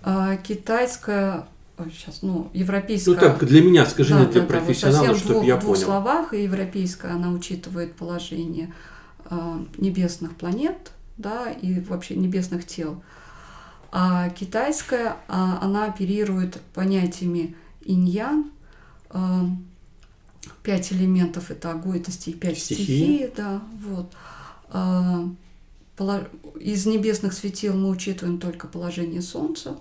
А 0.02 0.38
китайская, 0.38 1.46
сейчас, 1.92 2.22
ну, 2.22 2.50
европейская. 2.54 3.12
Ну 3.12 3.18
так, 3.20 3.44
для 3.46 3.62
меня, 3.62 3.86
скажи 3.86 4.14
Да, 4.14 4.20
мне, 4.22 4.28
для 4.32 4.42
да, 4.42 4.48
да, 4.48 4.56
вот 4.56 4.66
профессионала, 4.66 4.98
совсем 5.08 5.16
в 5.16 5.20
чтобы 5.20 5.34
двух, 5.36 5.46
я 5.46 5.56
в 5.58 5.60
двух 5.60 5.74
понял. 5.76 5.86
словах, 5.86 6.34
и 6.34 6.44
европейская, 6.44 7.12
она 7.12 7.32
учитывает 7.32 7.94
положение 7.96 8.74
а, 9.26 9.62
небесных 9.78 10.36
планет, 10.36 10.92
да, 11.20 11.52
и 11.52 11.80
вообще 11.82 12.16
небесных 12.16 12.66
тел. 12.66 13.04
А 13.92 14.30
китайская, 14.30 15.18
а, 15.28 15.60
она 15.62 15.86
оперирует 15.86 16.60
понятиями 16.74 17.56
инь-ян, 17.82 18.52
а, 19.10 19.46
пять 20.64 20.92
элементов 20.94 21.52
это 21.52 21.72
огонь, 21.72 22.00
это 22.00 22.12
стихи, 22.12 22.38
пять 22.38 22.58
Стихии. 22.60 22.84
стихий, 22.84 23.32
да, 23.36 23.62
вот. 23.84 24.12
А, 24.70 25.30
Из 26.60 26.86
небесных 26.86 27.34
светил 27.34 27.76
мы 27.76 27.90
учитываем 27.90 28.40
только 28.40 28.68
положение 28.68 29.22
Солнца. 29.22 29.78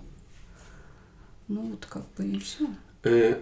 Ну 1.46 1.62
вот 1.62 1.86
как 1.86 2.02
бы 2.16 2.26
и 2.26 2.38
все. 2.40 2.66
Э, 3.04 3.40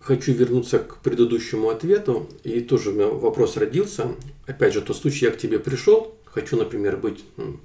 Хочу 0.00 0.32
вернуться 0.32 0.78
к 0.78 0.98
предыдущему 0.98 1.68
ответу. 1.68 2.28
И 2.42 2.60
тоже 2.60 2.90
у 2.90 2.94
меня 2.94 3.06
вопрос 3.06 3.56
родился. 3.56 4.14
Опять 4.46 4.74
же, 4.74 4.80
тот 4.80 4.96
случай, 4.96 5.26
я 5.26 5.30
к 5.30 5.38
тебе 5.38 5.58
пришел, 5.58 6.14
хочу, 6.32 6.56
например, 6.56 6.96
быть 6.96 7.24
м, 7.36 7.60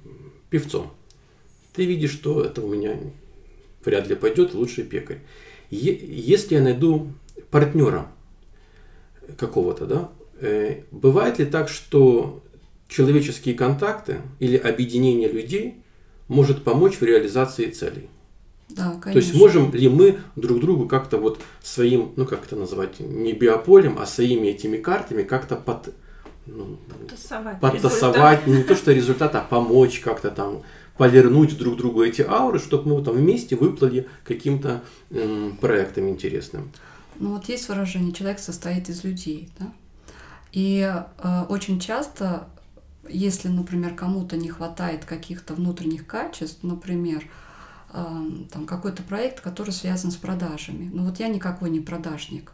певцом. 0.50 0.92
Ты 1.74 1.84
видишь, 1.84 2.12
что 2.12 2.42
это 2.42 2.62
у 2.62 2.68
меня 2.68 2.98
вряд 3.84 4.08
ли 4.08 4.14
пойдет, 4.14 4.54
лучший 4.54 4.84
пекарь. 4.84 5.20
Если 5.70 6.54
я 6.54 6.62
найду 6.62 7.08
партнера 7.50 8.08
какого-то, 9.36 9.86
да, 9.86 10.10
э, 10.40 10.82
бывает 10.90 11.38
ли 11.38 11.44
так, 11.44 11.68
что 11.68 12.42
человеческие 12.88 13.54
контакты 13.54 14.18
или 14.38 14.56
объединение 14.56 15.28
людей 15.28 15.82
может 16.28 16.62
помочь 16.62 16.96
в 16.96 17.02
реализации 17.02 17.70
целей? 17.70 18.08
Да, 18.68 18.98
конечно. 19.00 19.12
То 19.12 19.18
есть 19.18 19.34
можем 19.34 19.72
ли 19.72 19.88
мы 19.88 20.18
друг 20.34 20.60
другу 20.60 20.88
как-то 20.88 21.18
вот 21.18 21.40
своим, 21.62 22.12
ну 22.16 22.26
как 22.26 22.46
это 22.46 22.56
назвать, 22.56 22.98
не 23.00 23.32
биополем, 23.32 23.98
а 23.98 24.06
своими 24.06 24.48
этими 24.48 24.76
картами 24.76 25.22
как-то 25.22 25.56
под, 25.56 25.94
ну, 26.46 26.78
подтасовать, 26.88 27.60
подтасовать 27.60 28.46
не 28.46 28.62
то 28.62 28.74
что 28.76 28.92
результат, 28.92 29.34
а 29.34 29.40
помочь 29.40 30.00
как-то 30.00 30.30
там 30.30 30.62
полирнуть 30.96 31.56
друг 31.58 31.76
другу 31.76 32.02
эти 32.02 32.22
ауры, 32.22 32.58
чтобы 32.58 32.94
мы 32.96 33.04
там 33.04 33.14
вместе 33.14 33.56
выплыли 33.56 34.08
каким-то 34.24 34.82
м, 35.10 35.56
проектом 35.60 36.08
интересным. 36.08 36.70
Ну 37.18 37.34
вот 37.34 37.48
есть 37.48 37.68
выражение, 37.68 38.12
человек 38.12 38.38
состоит 38.38 38.88
из 38.88 39.04
людей, 39.04 39.50
да? 39.58 39.72
И 40.52 40.80
э, 41.18 41.42
очень 41.48 41.80
часто, 41.80 42.48
если, 43.08 43.48
например, 43.48 43.94
кому-то 43.94 44.36
не 44.36 44.48
хватает 44.48 45.04
каких-то 45.04 45.54
внутренних 45.54 46.06
качеств, 46.06 46.62
например, 46.62 47.24
э, 47.92 48.04
там 48.50 48.64
какой-то 48.64 49.02
проект, 49.02 49.40
который 49.40 49.72
связан 49.72 50.10
с 50.10 50.16
продажами. 50.16 50.90
Ну 50.92 51.04
вот 51.04 51.18
я 51.20 51.28
никакой 51.28 51.68
не 51.70 51.80
продажник. 51.80 52.52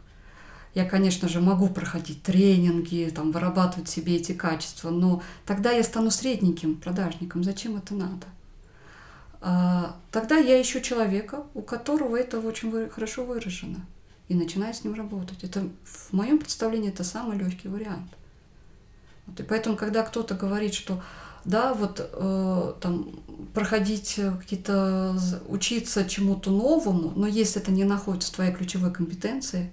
Я, 0.75 0.85
конечно 0.85 1.29
же, 1.29 1.39
могу 1.39 1.67
проходить 1.67 2.23
тренинги, 2.23 3.11
там, 3.13 3.31
вырабатывать 3.31 3.89
себе 3.89 4.15
эти 4.15 4.31
качества, 4.31 4.89
но 4.89 5.21
тогда 5.45 5.71
я 5.71 5.83
стану 5.83 6.09
средненьким 6.09 6.75
продажником. 6.77 7.43
Зачем 7.43 7.77
это 7.77 7.93
надо? 7.93 8.25
А, 9.39 9.95
тогда 10.09 10.37
я 10.37 10.59
ищу 10.59 10.79
человека, 10.79 11.43
у 11.53 11.61
которого 11.61 12.15
это 12.15 12.39
очень 12.39 12.89
хорошо 12.89 13.23
выражено 13.23 13.85
и 14.29 14.35
начинаю 14.35 14.73
с 14.73 14.83
ним 14.83 14.95
работать. 14.95 15.43
Это 15.43 15.67
в 15.83 16.13
моем 16.13 16.39
представлении 16.39 16.89
это 16.89 17.03
самый 17.03 17.37
легкий 17.37 17.67
вариант. 17.67 18.09
Вот, 19.27 19.39
и 19.39 19.43
поэтому, 19.43 19.75
когда 19.75 20.01
кто-то 20.01 20.33
говорит, 20.33 20.73
что 20.73 21.03
да, 21.45 21.73
вот 21.73 21.99
э, 21.99 22.73
там 22.79 23.19
проходить 23.53 24.19
какие-то, 24.39 25.17
учиться 25.47 26.05
чему-то 26.05 26.51
новому, 26.51 27.11
но 27.15 27.27
если 27.27 27.61
это 27.61 27.71
не 27.71 27.83
находится 27.83 28.31
в 28.31 28.35
твоей 28.35 28.53
ключевой 28.53 28.91
компетенции, 28.91 29.71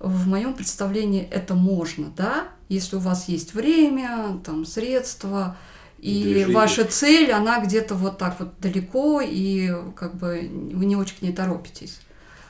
в 0.00 0.26
моем 0.26 0.54
представлении 0.54 1.22
это 1.22 1.54
можно, 1.54 2.10
да, 2.16 2.48
если 2.68 2.96
у 2.96 3.00
вас 3.00 3.28
есть 3.28 3.54
время, 3.54 4.40
там, 4.44 4.64
средства, 4.64 5.56
и 5.98 6.22
Движение. 6.22 6.56
ваша 6.56 6.84
цель, 6.84 7.30
она 7.30 7.62
где-то 7.62 7.94
вот 7.94 8.16
так 8.16 8.40
вот 8.40 8.54
далеко, 8.58 9.20
и 9.22 9.70
как 9.94 10.16
бы 10.16 10.50
вы 10.72 10.86
не 10.86 10.96
очень 10.96 11.16
к 11.16 11.22
ней 11.22 11.32
торопитесь. 11.32 12.00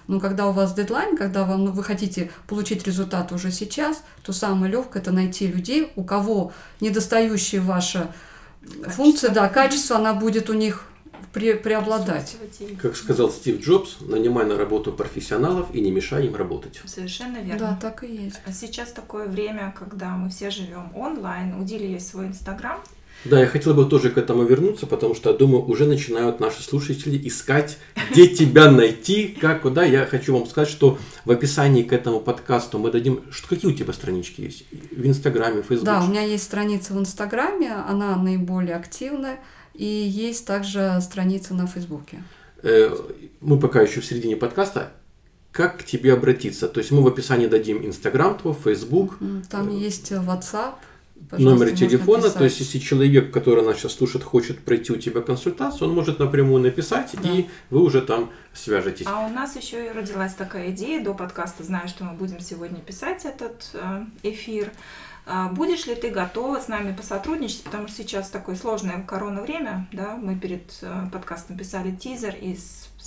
Но 0.07 0.21
когда 0.21 0.47
у 0.47 0.53
вас 0.53 0.75
дедлайн, 0.75 1.17
когда 1.17 1.45
вам, 1.45 1.65
ну, 1.65 1.73
вы 1.73 1.83
хотите 1.83 2.31
получить 2.47 2.87
результат 2.87 3.33
уже 3.33 3.51
сейчас, 3.51 4.03
то 4.23 4.33
самое 4.33 4.71
легкое 4.71 5.03
это 5.03 5.11
найти 5.11 5.49
людей, 5.49 5.93
у 5.97 6.05
кого 6.05 6.53
недостающая 6.81 7.61
ваша 7.61 8.13
качество. 8.61 8.91
функция, 8.91 9.31
да, 9.31 9.49
качество, 9.49 9.97
она 9.97 10.15
будет 10.15 10.51
у 10.51 10.55
них 10.55 10.85
пре 11.33 11.55
преобладать. 11.55 12.37
Как 12.81 12.97
сказал 12.97 13.31
Стив 13.31 13.61
Джобс, 13.61 13.99
нанимай 14.01 14.47
на 14.47 14.57
работу 14.57 14.93
профессионалов 14.93 15.75
и 15.75 15.81
не 15.81 15.91
мешай 15.91 16.27
им 16.27 16.37
работать. 16.37 16.81
Совершенно 16.85 17.39
верно. 17.39 17.59
Да, 17.59 17.79
так 17.81 18.05
и 18.05 18.25
есть. 18.25 18.41
А 18.47 18.53
сейчас 18.53 18.93
такое 18.93 19.27
время, 19.27 19.75
когда 19.79 20.11
мы 20.11 20.31
все 20.31 20.51
живем 20.51 20.93
онлайн, 20.95 21.55
у 21.61 21.65
Дили 21.65 21.87
есть 21.87 22.09
свой 22.09 22.27
Инстаграм, 22.27 22.81
да, 23.25 23.39
я 23.39 23.47
хотел 23.47 23.75
бы 23.75 23.85
тоже 23.85 24.09
к 24.11 24.17
этому 24.17 24.45
вернуться, 24.45 24.87
потому 24.87 25.15
что, 25.15 25.35
думаю, 25.35 25.65
уже 25.67 25.85
начинают 25.85 26.41
наши 26.41 26.63
слушатели 26.63 27.21
искать, 27.29 27.77
где 28.11 28.27
тебя 28.27 28.71
найти, 28.71 29.37
как, 29.39 29.63
куда. 29.63 29.85
Я 29.85 30.07
хочу 30.07 30.35
вам 30.35 30.47
сказать, 30.47 30.71
что 30.71 30.99
в 31.27 31.31
описании 31.31 31.83
к 31.83 31.93
этому 31.93 32.21
подкасту 32.21 32.79
мы 32.79 32.91
дадим... 32.91 33.23
Что, 33.31 33.49
какие 33.49 33.71
у 33.71 33.75
тебя 33.75 33.93
странички 33.93 34.41
есть? 34.41 34.65
В 34.91 35.07
Инстаграме, 35.07 35.61
в 35.61 35.67
Фейсбуке? 35.67 35.85
Да, 35.85 36.03
у 36.03 36.07
меня 36.07 36.23
есть 36.23 36.45
страница 36.45 36.95
в 36.95 36.99
Инстаграме, 36.99 37.75
она 37.75 38.17
наиболее 38.17 38.77
активная, 38.77 39.39
и 39.81 39.87
есть 39.87 40.47
также 40.47 40.99
страница 41.01 41.55
на 41.55 41.67
Фейсбуке. 41.67 42.23
Э, 42.63 42.95
мы 43.41 43.59
пока 43.59 43.81
еще 43.81 44.03
в 44.03 44.05
середине 44.05 44.37
подкаста 44.37 44.93
как 45.53 45.79
к 45.79 45.85
тебе 45.85 46.13
обратиться? 46.13 46.69
То 46.69 46.81
есть 46.81 46.91
мы 46.91 47.03
в 47.03 47.07
описании 47.07 47.47
дадим 47.47 47.85
Инстаграм 47.85 48.37
твой, 48.37 48.53
Фейсбук. 48.53 49.19
Там 49.49 49.75
есть 49.77 50.13
WhatsApp, 50.13 50.75
номер 51.33 51.75
телефона. 51.75 52.29
То 52.29 52.45
есть, 52.45 52.61
если 52.61 52.79
человек, 52.79 53.33
который 53.33 53.65
нас 53.65 53.79
сейчас 53.79 53.95
слушает, 53.95 54.23
хочет 54.23 54.59
пройти 54.61 54.93
у 54.93 54.97
тебя 54.97 55.23
консультацию, 55.23 55.89
он 55.89 55.95
может 55.95 56.19
напрямую 56.19 56.63
написать, 56.63 57.11
да. 57.23 57.31
и 57.31 57.47
вы 57.71 57.83
уже 57.83 58.03
там 58.03 58.31
свяжетесь. 58.53 59.07
А 59.09 59.27
у 59.27 59.31
нас 59.31 59.57
еще 59.57 59.87
и 59.87 59.89
родилась 59.91 60.35
такая 60.35 60.71
идея 60.73 61.03
до 61.03 61.15
подкаста. 61.15 61.65
Знаю, 61.65 61.89
что 61.89 62.05
мы 62.05 62.13
будем 62.13 62.41
сегодня 62.41 62.81
писать 62.81 63.25
этот 63.25 63.71
э, 63.73 64.05
эфир. 64.23 64.71
Будешь 65.53 65.87
ли 65.87 65.95
ты 65.95 66.11
готова 66.11 66.61
с 66.61 66.69
нами 66.69 66.95
посотрудничать, 66.95 67.63
потому 67.63 67.89
что 67.89 67.99
сейчас 67.99 68.31
такое 68.31 68.57
сложное 68.57 69.03
корона 69.03 69.43
время, 69.43 69.89
да, 69.93 70.17
мы 70.17 70.37
перед 70.37 70.79
э, 70.83 71.07
подкастом 71.13 71.57
писали 71.57 71.95
тизер, 71.95 72.35
и 72.41 72.57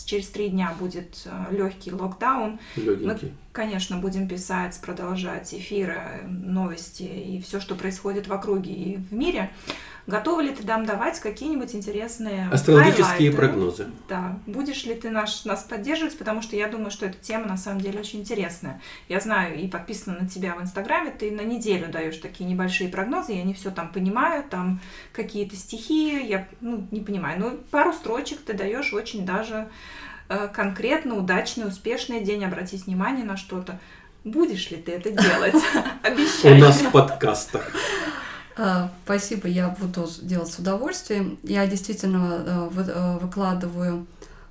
через 0.05 0.29
три 0.29 0.49
дня 0.49 0.73
будет 0.79 1.21
э, 1.25 1.55
легкий 1.55 1.91
локдаун. 1.91 2.59
Легенький. 2.75 3.05
Мы, 3.05 3.33
конечно, 3.51 3.97
будем 3.97 4.27
писать, 4.27 4.79
продолжать 4.81 5.53
эфиры, 5.53 6.21
новости 6.25 7.03
и 7.03 7.41
все, 7.41 7.59
что 7.59 7.75
происходит 7.75 8.27
в 8.27 8.33
округе 8.33 8.71
и 8.71 8.97
в 8.97 9.13
мире. 9.13 9.51
Готовы 10.05 10.43
ли 10.43 10.53
ты 10.53 10.65
нам 10.67 10.85
давать 10.85 11.19
какие-нибудь 11.21 11.73
интересные 11.73 12.49
Астрологические 12.51 13.05
хайлайты? 13.05 13.37
прогнозы. 13.37 13.87
Да. 14.09 14.37
Будешь 14.45 14.83
ли 14.83 14.95
ты 14.95 15.09
наш, 15.09 15.45
нас 15.45 15.63
поддерживать, 15.63 16.17
потому 16.17 16.41
что 16.41 16.57
я 16.57 16.67
думаю, 16.67 16.91
что 16.91 17.05
эта 17.05 17.17
тема 17.17 17.45
на 17.45 17.55
самом 17.55 17.79
деле 17.79 18.01
очень 18.01 18.19
интересная. 18.19 18.81
Я 19.07 19.21
знаю 19.21 19.57
и 19.57 19.67
подписана 19.67 20.19
на 20.19 20.27
тебя 20.27 20.55
в 20.55 20.61
Инстаграме, 20.61 21.11
ты 21.11 21.31
на 21.31 21.41
неделю 21.41 21.87
даешь 21.87 22.17
такие 22.17 22.49
небольшие 22.49 22.89
прогнозы, 22.89 23.31
я 23.31 23.43
не 23.43 23.53
все 23.53 23.71
там 23.71 23.93
понимаю, 23.93 24.43
там 24.43 24.81
какие-то 25.13 25.55
стихи, 25.55 26.25
я 26.25 26.47
ну, 26.59 26.85
не 26.91 26.99
понимаю, 26.99 27.39
но 27.39 27.51
пару 27.71 27.93
строчек 27.93 28.41
ты 28.41 28.53
даешь 28.53 28.93
очень 28.93 29.25
даже 29.25 29.69
э, 30.27 30.49
конкретно, 30.49 31.15
удачный, 31.15 31.65
успешный 31.65 32.21
день, 32.21 32.43
обратить 32.43 32.87
внимание 32.87 33.23
на 33.23 33.37
что-то. 33.37 33.79
Будешь 34.25 34.69
ли 34.69 34.77
ты 34.77 34.93
это 34.93 35.11
делать? 35.11 35.55
Обещаю. 36.03 36.55
У 36.55 36.59
нас 36.59 36.81
в 36.81 36.91
подкастах. 36.91 37.71
А, 38.55 38.91
спасибо, 39.05 39.47
я 39.47 39.69
буду 39.69 40.07
делать 40.21 40.51
с 40.51 40.59
удовольствием. 40.59 41.39
Я 41.43 41.65
действительно 41.65 42.43
э, 42.45 42.83
э, 42.87 43.17
выкладываю 43.17 44.05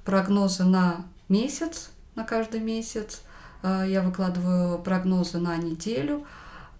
прогнозы 0.05 0.65
на 0.65 1.05
месяц, 1.29 1.91
на 2.15 2.25
каждый 2.25 2.61
месяц. 2.61 3.23
Э, 3.63 3.85
я 3.87 4.03
выкладываю 4.03 4.79
прогнозы 4.79 5.39
на 5.39 5.57
неделю. 5.57 6.27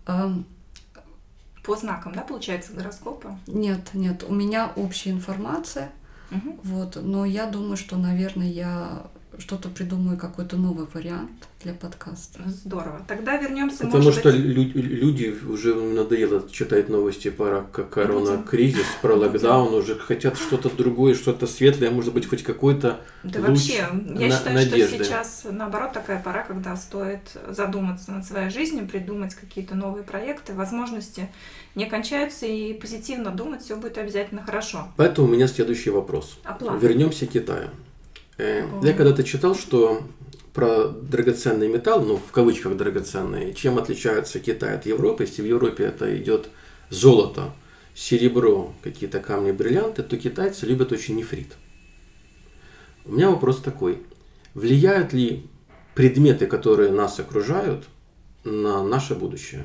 По 0.05 1.77
знакам, 1.77 2.13
да, 2.13 2.23
получается, 2.23 2.73
гороскопа? 2.73 3.39
Нет, 3.47 3.91
нет, 3.95 4.25
у 4.29 4.35
меня 4.35 4.73
общая 4.75 5.11
информация. 5.11 5.93
Угу. 6.33 6.61
Вот, 6.65 6.99
но 7.01 7.25
я 7.25 7.47
думаю, 7.47 7.77
что, 7.77 7.97
наверное, 7.97 8.49
я 8.49 9.05
что-то 9.39 9.69
придумаю, 9.69 10.19
какой-то 10.19 10.57
новый 10.57 10.87
вариант 10.93 11.31
для 11.63 11.73
подкаста. 11.75 12.41
Здорово. 12.47 13.03
Тогда 13.09 13.37
вернемся. 13.37 13.85
Потому 13.85 14.05
может 14.05 14.21
что 14.21 14.31
быть... 14.33 14.41
люди 14.41 15.35
уже 15.49 15.75
надоело 15.75 16.49
читать 16.51 16.89
новости 16.89 17.31
про 17.31 17.63
корона-кризис, 17.63 18.87
про 19.01 19.15
локдаун, 19.15 19.75
уже 19.75 19.99
хотят 19.99 20.37
что-то 20.37 20.71
другое, 20.71 21.15
что-то 21.15 21.47
светлое, 21.47 21.91
может 21.91 22.13
быть, 22.13 22.27
хоть 22.29 22.43
какой-то 22.43 23.01
Да 23.23 23.41
луч 23.41 23.49
вообще, 23.49 23.75
я 23.75 24.29
на- 24.29 24.31
считаю, 24.37 24.55
надежды. 24.57 24.97
что 24.97 25.05
сейчас, 25.05 25.47
наоборот, 25.51 25.93
такая 25.93 26.21
пора, 26.23 26.43
когда 26.43 26.77
стоит 26.77 27.37
задуматься 27.49 28.13
над 28.13 28.25
своей 28.25 28.51
жизнью, 28.51 28.87
придумать 28.87 29.35
какие-то 29.35 29.75
новые 29.75 30.05
проекты, 30.05 30.53
возможности 30.55 31.29
не 31.75 31.87
кончаются, 31.87 32.47
и 32.47 32.75
позитивно 32.75 33.31
думать, 33.31 33.63
все 33.63 33.77
будет 33.77 33.97
обязательно 33.99 34.43
хорошо. 34.43 34.89
Поэтому 34.97 35.29
у 35.29 35.31
меня 35.31 35.47
следующий 35.49 35.91
вопрос. 35.91 36.39
Оплата. 36.45 36.79
Вернемся 36.79 37.27
к 37.27 37.31
Китаю. 37.31 37.71
Я 38.39 38.95
когда-то 38.95 39.25
читал, 39.25 39.55
что 39.55 40.03
про 40.53 40.89
драгоценный 40.89 41.69
металл, 41.69 42.03
ну, 42.03 42.17
в 42.17 42.31
кавычках 42.31 42.77
драгоценный, 42.77 43.55
чем 43.55 43.79
отличается 43.79 44.41
Китай 44.41 44.75
от 44.75 44.87
Европы, 44.87 45.25
если 45.25 45.43
в 45.43 45.47
Европе 45.47 45.85
это 45.85 46.17
идет 46.17 46.49
золото, 46.91 47.55
серебро, 47.95 48.75
какие-то 48.83 49.21
камни, 49.21 49.53
бриллианты, 49.53 50.03
то 50.03 50.17
китайцы 50.17 50.67
любят 50.67 50.93
очень 50.93 51.17
нефрит. 51.17 51.55
У 53.05 53.13
меня 53.13 53.31
вопрос 53.31 53.61
такой. 53.61 54.03
Влияют 54.55 55.13
ли 55.13 55.47
предметы, 55.95 56.47
которые 56.47 56.91
нас 56.91 57.19
окружают, 57.19 57.85
на 58.45 58.83
наше 58.83 59.15
будущее? 59.15 59.65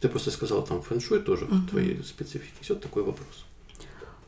Ты 0.00 0.08
просто 0.08 0.30
сказал 0.30 0.64
там 0.64 0.82
фэншуй 0.82 1.20
тоже 1.20 1.44
uh-huh. 1.44 1.54
в 1.54 1.70
твоей 1.70 2.02
специфике. 2.04 2.52
Все 2.60 2.74
такой 2.74 3.04
вопрос. 3.04 3.46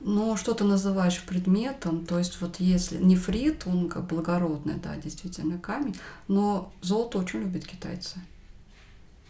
Ну, 0.06 0.36
что 0.36 0.52
ты 0.52 0.64
называешь 0.64 1.22
предметом, 1.22 2.04
то 2.04 2.18
есть 2.18 2.38
вот 2.42 2.60
если 2.60 2.98
нефрит, 2.98 3.62
он 3.66 3.88
как 3.88 4.06
благородный, 4.06 4.74
да, 4.74 4.96
действительно 4.96 5.58
камень, 5.58 5.96
но 6.28 6.70
золото 6.82 7.16
очень 7.16 7.40
любят 7.40 7.66
китайцы. 7.66 8.20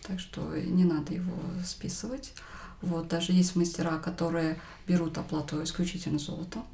Так 0.03 0.18
что 0.18 0.41
не 0.57 0.85
надо 0.85 1.14
его 1.14 1.33
списывать. 1.64 2.35
Вот, 2.83 3.07
даже 3.07 3.31
есть 3.31 3.55
мастера, 3.55 3.99
которые 3.99 4.59
берут 4.89 5.16
оплату 5.16 5.62
исключительно 5.62 6.18
золото. 6.18 6.64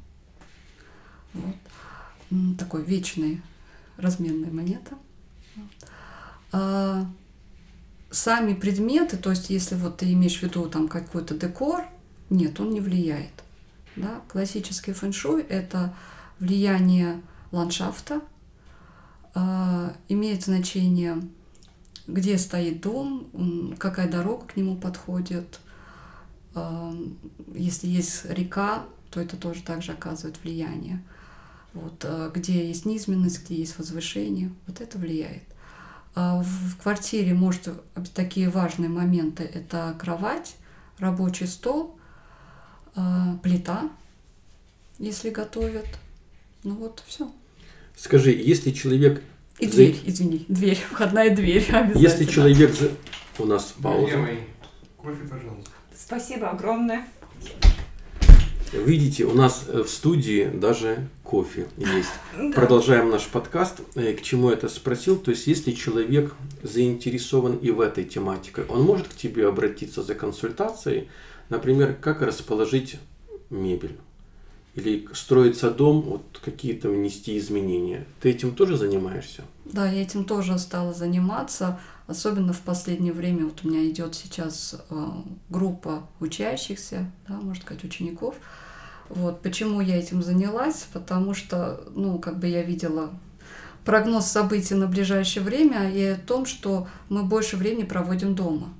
Вот. 1.35 1.55
Такой 2.57 2.83
вечный 2.83 3.43
разменная 3.97 4.51
монета. 4.51 4.97
А, 6.51 7.05
сами 8.09 8.55
предметы, 8.55 9.17
то 9.17 9.29
есть 9.29 9.51
если 9.51 9.75
вот 9.75 9.97
ты 9.97 10.11
имеешь 10.13 10.39
в 10.39 10.41
виду 10.41 10.67
там 10.67 10.87
какой-то 10.87 11.37
декор, 11.37 11.85
нет, 12.31 12.59
он 12.59 12.71
не 12.71 12.81
влияет. 12.81 13.43
Да? 13.95 14.21
Классический 14.27 14.93
фэншуй– 14.93 15.41
это 15.49 15.93
влияние 16.39 17.21
ландшафта, 17.51 18.21
э, 19.35 19.93
имеет 20.07 20.43
значение, 20.43 21.21
где 22.07 22.37
стоит 22.37 22.81
дом, 22.81 23.75
какая 23.77 24.09
дорога 24.09 24.47
к 24.47 24.57
нему 24.57 24.75
подходит. 24.75 25.59
Э, 26.55 26.93
если 27.53 27.87
есть 27.87 28.25
река, 28.25 28.85
то 29.09 29.19
это 29.19 29.37
тоже 29.37 29.61
также 29.61 29.91
оказывает 29.91 30.41
влияние. 30.41 31.03
Вот, 31.73 32.03
э, 32.03 32.31
где 32.33 32.67
есть 32.67 32.85
низменность, 32.85 33.43
где 33.43 33.55
есть 33.55 33.77
возвышение, 33.77 34.51
вот 34.67 34.81
это 34.81 34.97
влияет. 34.97 35.43
А 36.15 36.41
в 36.43 36.77
квартире 36.81 37.33
может 37.33 37.69
такие 38.13 38.49
важные 38.49 38.89
моменты. 38.89 39.43
Это 39.43 39.95
кровать, 39.97 40.55
рабочий 40.97 41.47
стол, 41.47 41.97
а, 42.95 43.37
плита, 43.43 43.89
если 44.99 45.29
готовят. 45.29 45.87
Ну 46.63 46.75
вот, 46.75 47.03
все. 47.07 47.31
Скажи, 47.95 48.31
если 48.31 48.71
человек... 48.71 49.21
И 49.59 49.67
дверь, 49.67 49.95
за... 49.95 50.09
извини, 50.09 50.45
дверь, 50.47 50.79
входная 50.89 51.35
дверь 51.35 51.65
обязательно. 51.71 52.01
Если 52.01 52.25
человек... 52.25 52.75
У 53.39 53.45
нас 53.45 53.73
пауза. 53.81 54.27
Кофе, 54.97 55.23
пожалуйста. 55.29 55.71
Спасибо 55.95 56.49
огромное. 56.49 57.07
Видите, 58.73 59.25
у 59.25 59.33
нас 59.33 59.65
э, 59.67 59.83
в 59.83 59.89
студии 59.89 60.45
даже 60.45 61.07
кофе 61.23 61.67
есть. 61.77 62.09
Да. 62.37 62.51
Продолжаем 62.53 63.09
наш 63.09 63.27
подкаст. 63.27 63.81
Э, 63.95 64.13
к 64.13 64.21
чему 64.21 64.49
это 64.49 64.69
спросил? 64.69 65.17
То 65.17 65.31
есть, 65.31 65.47
если 65.47 65.71
человек 65.71 66.33
заинтересован 66.63 67.57
и 67.57 67.71
в 67.71 67.81
этой 67.81 68.05
тематике, 68.05 68.63
он 68.69 68.83
может 68.83 69.09
к 69.09 69.13
тебе 69.13 69.47
обратиться 69.47 70.03
за 70.03 70.15
консультацией, 70.15 71.09
например, 71.51 71.95
как 72.01 72.21
расположить 72.21 72.97
мебель 73.51 73.97
или 74.73 75.05
строится 75.13 75.69
дом, 75.69 76.01
вот 76.01 76.23
какие-то 76.43 76.89
внести 76.89 77.37
изменения. 77.37 78.07
Ты 78.21 78.29
этим 78.29 78.55
тоже 78.55 78.77
занимаешься? 78.77 79.43
Да, 79.65 79.89
я 79.91 80.01
этим 80.01 80.23
тоже 80.23 80.57
стала 80.57 80.93
заниматься. 80.93 81.77
Особенно 82.07 82.53
в 82.53 82.61
последнее 82.61 83.11
время 83.11 83.45
вот 83.45 83.59
у 83.63 83.69
меня 83.69 83.87
идет 83.89 84.15
сейчас 84.15 84.81
э, 84.89 85.07
группа 85.49 86.07
учащихся, 86.21 87.11
да, 87.27 87.35
можно 87.35 87.61
сказать, 87.61 87.83
учеников. 87.83 88.35
Вот 89.09 89.41
почему 89.41 89.81
я 89.81 89.97
этим 89.97 90.23
занялась, 90.23 90.87
потому 90.93 91.33
что, 91.33 91.83
ну, 91.93 92.17
как 92.17 92.39
бы 92.39 92.47
я 92.47 92.63
видела 92.63 93.11
прогноз 93.83 94.27
событий 94.27 94.75
на 94.75 94.87
ближайшее 94.87 95.43
время 95.43 95.91
и 95.91 96.03
о 96.05 96.15
том, 96.15 96.45
что 96.45 96.87
мы 97.09 97.23
больше 97.23 97.57
времени 97.57 97.83
проводим 97.83 98.35
дома. 98.35 98.73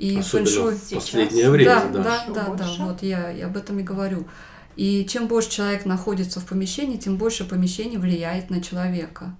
И 0.00 0.16
Особенно 0.16 0.46
фэншуй... 0.46 0.74
в 0.76 0.94
последнее 0.94 1.50
время, 1.50 1.90
да. 1.92 2.02
Да, 2.02 2.24
да, 2.26 2.44
да, 2.46 2.54
да, 2.54 2.84
вот 2.86 3.02
я, 3.02 3.28
я 3.28 3.46
об 3.46 3.56
этом 3.58 3.80
и 3.80 3.82
говорю. 3.82 4.26
И 4.74 5.04
чем 5.06 5.26
больше 5.26 5.50
человек 5.50 5.84
находится 5.84 6.40
в 6.40 6.46
помещении, 6.46 6.96
тем 6.96 7.18
больше 7.18 7.44
помещение 7.44 7.98
влияет 7.98 8.48
на 8.48 8.62
человека. 8.62 9.36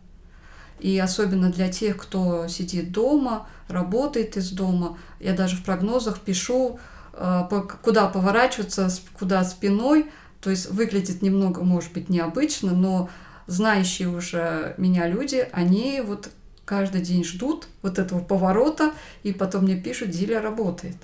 И 0.79 0.99
особенно 0.99 1.51
для 1.51 1.71
тех, 1.71 1.97
кто 1.97 2.47
сидит 2.47 2.93
дома, 2.93 3.49
работает 3.69 4.37
из 4.37 4.51
дома, 4.51 4.99
я 5.19 5.33
даже 5.33 5.57
в 5.57 5.65
прогнозах 5.65 6.21
пишу, 6.21 6.79
э, 7.15 7.49
куда 7.83 8.09
поворачиваться, 8.09 8.91
куда 9.19 9.43
спиной. 9.45 10.11
То 10.43 10.51
есть 10.51 10.71
выглядит 10.71 11.23
немного, 11.23 11.63
может 11.63 11.95
быть, 11.95 12.11
необычно, 12.11 12.73
но 12.73 13.09
знающие 13.47 14.09
уже 14.09 14.75
меня 14.77 15.09
люди, 15.09 15.49
они 15.53 16.03
вот 16.07 16.29
каждый 16.71 17.01
день 17.01 17.25
ждут 17.25 17.67
вот 17.83 17.99
этого 17.99 18.21
поворота, 18.21 18.93
и 19.25 19.33
потом 19.33 19.65
мне 19.65 19.75
пишут, 19.75 20.11
Диля 20.11 20.41
работает. 20.41 20.95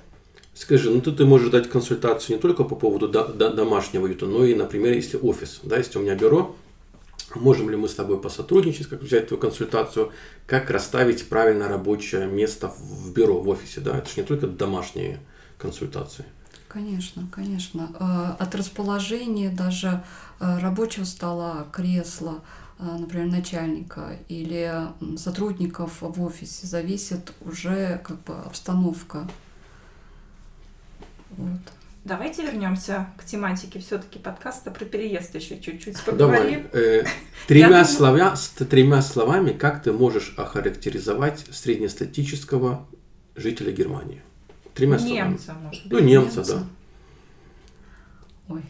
Скажи, 0.55 0.89
ну 0.91 1.01
тут 1.01 1.17
ты 1.17 1.25
можешь 1.27 1.51
дать 1.51 1.69
консультацию 1.69 2.37
не 2.37 2.41
только 2.41 2.63
по 2.63 2.77
поводу 2.77 3.09
до, 3.09 3.25
до, 3.25 3.51
домашнего 3.53 4.05
уюта, 4.05 4.27
но 4.27 4.45
и, 4.45 4.55
например, 4.55 4.93
если 4.93 5.17
офис, 5.17 5.59
да, 5.65 5.77
если 5.77 5.99
у 5.99 6.03
меня 6.03 6.15
бюро, 6.15 6.55
можем 7.35 7.69
ли 7.69 7.77
мы 7.77 7.89
с 7.89 7.95
тобой 7.95 8.21
посотрудничать, 8.21 8.87
как 8.87 9.03
взять 9.03 9.27
твою 9.27 9.41
консультацию, 9.41 10.13
как 10.47 10.71
расставить 10.71 11.29
правильно 11.29 11.67
рабочее 11.67 12.27
место 12.29 12.73
в 12.79 13.13
бюро, 13.13 13.41
в 13.41 13.49
офисе, 13.49 13.81
да, 13.81 13.99
это 13.99 14.09
же 14.09 14.21
не 14.21 14.23
только 14.23 14.47
домашние 14.47 15.19
консультации. 15.59 16.25
Конечно, 16.69 17.27
конечно. 17.33 17.91
Э, 17.99 18.43
от 18.45 18.55
расположения 18.55 19.51
даже 19.51 20.05
э, 20.39 20.59
рабочего 20.61 21.05
стола, 21.05 21.67
кресла, 21.73 22.41
например, 22.79 23.27
начальника 23.27 24.19
или 24.29 24.89
сотрудников 25.17 25.99
в 26.01 26.23
офисе, 26.23 26.67
зависит 26.67 27.33
уже 27.41 28.01
как 28.05 28.23
бы 28.25 28.35
обстановка. 28.35 29.29
Вот. 31.31 31.61
Давайте 32.05 32.45
вернемся 32.45 33.09
к 33.17 33.25
тематике 33.25 33.81
все-таки 33.81 34.21
подкаста 34.21 34.71
про 34.71 34.85
переезд 34.85 35.35
еще 35.35 35.59
чуть-чуть 35.59 36.01
поговорим. 36.05 36.69
Давай. 36.73 37.01
Э, 37.01 37.05
тремя, 37.49 37.85
слова, 37.85 38.37
с 38.37 38.51
тремя 38.51 39.03
словами, 39.03 39.51
как 39.51 39.83
ты 39.83 39.93
можешь 39.93 40.35
охарактеризовать 40.37 41.47
среднестатического 41.51 42.87
жителя 43.35 43.73
Германии? 43.73 44.23
Тремя 44.73 44.99
немца, 44.99 45.47
словами. 45.47 45.65
может 45.65 45.83
быть. 45.83 45.93
Ну, 45.93 45.99
немца, 46.07 46.37
немца. 46.37 46.69
да. 48.49 48.55
Ой. 48.55 48.63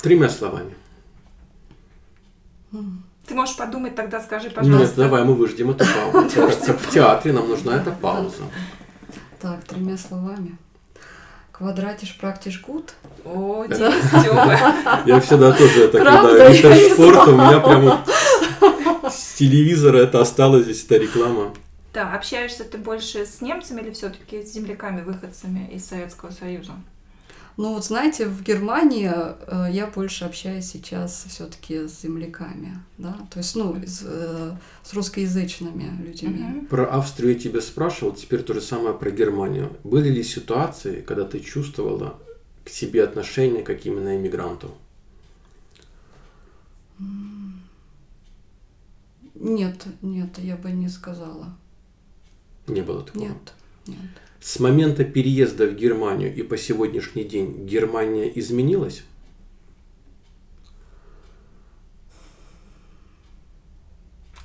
Тремя 0.00 0.30
словами. 0.30 0.74
Ты 2.70 3.34
можешь 3.34 3.56
подумать, 3.56 3.94
тогда 3.94 4.20
скажи, 4.20 4.50
пожалуйста. 4.50 4.86
Нет, 4.86 4.94
давай 4.96 5.24
мы 5.24 5.34
выждем 5.34 5.70
эту 5.70 5.84
паузу. 5.84 6.72
В 6.72 6.90
театре 6.90 7.32
нам 7.32 7.48
нужна 7.48 7.76
эта 7.76 7.90
пауза. 7.90 8.42
Так, 9.40 9.64
тремя 9.64 9.96
словами. 9.96 10.56
Квадратиш 11.52 12.16
практиш 12.18 12.62
гуд. 12.62 12.94
О, 13.24 13.66
Тёма. 13.66 14.74
Я 15.06 15.20
всегда 15.20 15.52
тоже 15.52 15.84
это, 15.84 15.98
когда 15.98 16.48
Виктор 16.48 16.74
Шпорт, 16.74 17.28
у 17.28 17.32
меня 17.32 17.60
прямо 17.60 18.04
с 19.10 19.34
телевизора 19.34 19.98
это 19.98 20.20
осталось 20.20 20.64
здесь, 20.64 20.84
эта 20.84 20.96
реклама. 20.96 21.52
Да, 21.92 22.12
общаешься 22.12 22.64
ты 22.64 22.78
больше 22.78 23.26
с 23.26 23.40
немцами 23.40 23.80
или 23.80 23.90
все-таки 23.90 24.42
с 24.44 24.52
земляками-выходцами 24.52 25.68
из 25.72 25.84
Советского 25.86 26.30
Союза? 26.30 26.72
Ну 27.58 27.74
вот 27.74 27.84
знаете, 27.84 28.26
в 28.28 28.40
Германии 28.44 29.10
э, 29.10 29.72
я 29.72 29.88
больше 29.88 30.24
общаюсь 30.24 30.64
сейчас 30.64 31.26
все-таки 31.28 31.88
с 31.88 32.02
земляками, 32.02 32.78
да, 32.98 33.18
то 33.32 33.38
есть 33.38 33.56
ну 33.56 33.74
с, 33.84 34.04
э, 34.04 34.52
с 34.84 34.94
русскоязычными 34.94 36.06
людьми. 36.06 36.68
Про 36.70 36.86
Австрию 36.88 37.32
я 37.32 37.38
тебя 37.38 37.60
спрашивал, 37.60 38.14
теперь 38.14 38.44
то 38.44 38.54
же 38.54 38.60
самое 38.60 38.94
про 38.94 39.10
Германию. 39.10 39.76
Были 39.82 40.08
ли 40.08 40.22
ситуации, 40.22 41.00
когда 41.00 41.24
ты 41.24 41.40
чувствовала 41.40 42.20
к 42.64 42.68
себе 42.68 43.02
отношение 43.02 43.64
как 43.64 43.84
именно 43.84 44.16
иммигранту? 44.16 44.72
Нет, 49.34 49.84
нет, 50.00 50.38
я 50.38 50.56
бы 50.56 50.70
не 50.70 50.88
сказала. 50.88 51.56
Не 52.68 52.82
было 52.82 53.02
такого? 53.02 53.24
Нет, 53.24 53.52
нет. 53.88 53.98
С 54.40 54.60
момента 54.60 55.04
переезда 55.04 55.66
в 55.66 55.74
Германию 55.74 56.34
и 56.34 56.42
по 56.42 56.56
сегодняшний 56.56 57.24
день 57.24 57.66
Германия 57.66 58.30
изменилась? 58.38 59.02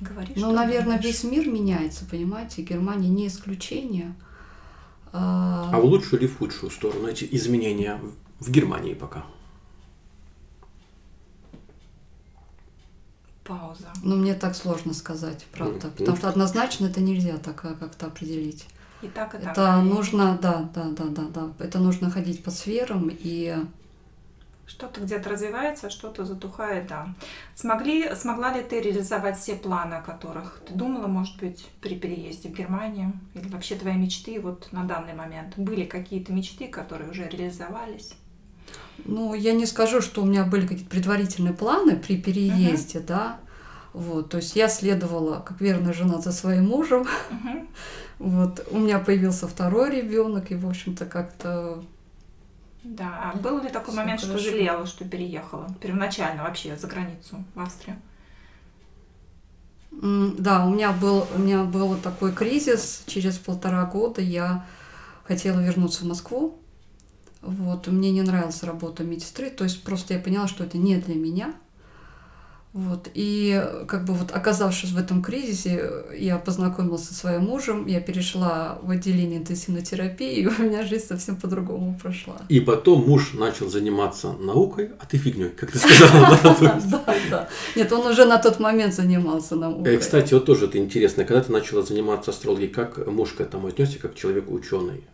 Говоришь, 0.00 0.36
ну, 0.36 0.52
наверное, 0.52 0.98
весь 0.98 1.22
мир 1.22 1.48
меняется, 1.48 2.04
понимаете? 2.10 2.62
Германия 2.62 3.08
не 3.08 3.28
исключение. 3.28 4.14
А, 5.12 5.70
а 5.72 5.80
в 5.80 5.84
лучшую 5.84 6.20
или 6.20 6.26
в 6.26 6.38
худшую 6.38 6.70
сторону 6.70 7.06
эти 7.06 7.26
изменения 7.30 8.00
в 8.40 8.50
Германии 8.50 8.94
пока? 8.94 9.24
Пауза. 13.44 13.88
Ну, 14.02 14.16
мне 14.16 14.34
так 14.34 14.56
сложно 14.56 14.92
сказать, 14.92 15.46
правда. 15.52 15.86
Mm-hmm. 15.86 15.98
Потому 15.98 16.16
что 16.16 16.28
однозначно 16.28 16.86
это 16.86 17.00
нельзя 17.00 17.36
так 17.38 17.64
а, 17.64 17.74
как-то 17.74 18.06
определить. 18.06 18.66
И 19.02 19.08
так, 19.08 19.34
и 19.34 19.38
так. 19.38 19.52
Это 19.52 19.80
нужно, 19.82 20.38
да, 20.40 20.68
да, 20.74 20.84
да, 20.90 21.04
да, 21.04 21.22
да. 21.28 21.64
Это 21.64 21.78
нужно 21.78 22.10
ходить 22.10 22.42
по 22.42 22.50
сферам 22.50 23.10
и 23.10 23.56
что-то 24.66 25.02
где-то 25.02 25.28
развивается, 25.28 25.90
что-то 25.90 26.24
затухает, 26.24 26.86
да. 26.86 27.14
Смогли, 27.54 28.14
смогла 28.14 28.52
ли 28.54 28.62
ты 28.62 28.80
реализовать 28.80 29.38
все 29.38 29.56
планы, 29.56 29.94
о 29.94 30.02
которых 30.02 30.62
ты 30.66 30.74
думала, 30.74 31.06
может 31.06 31.38
быть, 31.38 31.66
при 31.80 31.96
переезде 31.96 32.48
в 32.48 32.52
Германию? 32.52 33.12
Или 33.34 33.48
вообще 33.48 33.74
твои 33.74 33.94
мечты 33.94 34.40
вот 34.40 34.68
на 34.72 34.84
данный 34.84 35.14
момент? 35.14 35.54
Были 35.58 35.84
какие-то 35.84 36.32
мечты, 36.32 36.68
которые 36.68 37.10
уже 37.10 37.28
реализовались? 37.28 38.14
Ну, 39.04 39.34
я 39.34 39.52
не 39.52 39.66
скажу, 39.66 40.00
что 40.00 40.22
у 40.22 40.26
меня 40.26 40.44
были 40.44 40.66
какие-то 40.66 40.90
предварительные 40.90 41.52
планы 41.52 41.96
при 41.96 42.16
переезде, 42.16 43.00
uh-huh. 43.00 43.06
да. 43.06 43.40
Вот, 43.94 44.28
то 44.28 44.36
есть 44.36 44.56
я 44.56 44.68
следовала, 44.68 45.40
как 45.40 45.60
верная 45.60 45.94
жена, 45.94 46.20
за 46.20 46.32
своим 46.32 46.66
мужем. 46.66 47.06
Uh-huh. 47.30 47.68
Вот, 48.18 48.66
у 48.70 48.78
меня 48.78 48.98
появился 48.98 49.48
второй 49.48 49.90
ребенок, 49.90 50.50
и, 50.50 50.56
в 50.56 50.68
общем-то, 50.68 51.06
как-то 51.06 51.82
да, 52.84 53.32
а 53.32 53.38
был 53.38 53.62
ли 53.62 53.70
такой 53.70 53.92
Всё 53.92 54.02
момент, 54.02 54.20
хорошо. 54.20 54.38
что 54.38 54.50
жалела, 54.50 54.86
что 54.86 55.06
переехала 55.06 55.74
первоначально 55.80 56.42
вообще 56.42 56.76
за 56.76 56.86
границу, 56.86 57.42
в 57.54 57.60
Австрию? 57.60 57.96
Да, 59.90 60.66
у 60.66 60.70
меня 60.70 60.92
был, 60.92 61.26
у 61.34 61.38
меня 61.38 61.64
был 61.64 61.96
такой 61.96 62.32
кризис. 62.32 63.04
Через 63.06 63.38
полтора 63.38 63.86
года 63.86 64.20
я 64.20 64.66
хотела 65.24 65.60
вернуться 65.60 66.04
в 66.04 66.08
Москву. 66.08 66.58
Вот, 67.40 67.86
мне 67.86 68.10
не 68.10 68.22
нравилась 68.22 68.62
работа 68.62 69.02
медсестры, 69.02 69.50
то 69.50 69.64
есть 69.64 69.82
просто 69.82 70.14
я 70.14 70.20
поняла, 70.20 70.48
что 70.48 70.64
это 70.64 70.76
не 70.76 70.96
для 70.96 71.14
меня. 71.14 71.54
Вот, 72.74 73.08
и 73.14 73.64
как 73.86 74.04
бы 74.04 74.14
вот 74.14 74.32
оказавшись 74.32 74.90
в 74.90 74.98
этом 74.98 75.22
кризисе, 75.22 75.90
я 76.18 76.38
познакомилась 76.38 77.04
со 77.04 77.14
своим 77.14 77.44
мужем, 77.44 77.86
я 77.86 78.00
перешла 78.00 78.78
в 78.82 78.90
отделение 78.90 79.38
интенсивной 79.38 79.82
терапии, 79.82 80.40
и 80.40 80.46
у 80.58 80.62
меня 80.62 80.84
жизнь 80.84 81.06
совсем 81.06 81.36
по-другому 81.36 81.98
прошла. 82.02 82.36
И 82.48 82.60
потом 82.60 83.08
муж 83.08 83.32
начал 83.34 83.70
заниматься 83.70 84.32
наукой, 84.32 84.90
а 84.98 85.06
ты 85.06 85.18
фигней, 85.18 85.50
как 85.50 85.70
ты 85.70 85.78
сказала. 85.78 86.38
да. 86.90 87.14
Да. 87.30 87.48
Нет, 87.76 87.92
он 87.92 88.06
уже 88.06 88.24
на 88.26 88.38
тот 88.38 88.60
момент 88.60 88.92
занимался 88.92 89.54
Э, 89.54 89.58
наукой. 89.58 89.96
Кстати, 89.98 90.34
вот 90.34 90.46
тоже 90.46 90.66
это 90.66 90.78
интересно, 90.78 91.24
когда 91.24 91.42
ты 91.42 91.52
начала 91.52 91.82
заниматься 91.82 92.30
астрологией, 92.30 92.70
как 92.70 93.06
муж 93.06 93.30
к 93.30 93.40
этому 93.40 93.68
отнесся, 93.68 93.98
как 93.98 94.14
человек 94.14 94.50
ученый? 94.50 95.04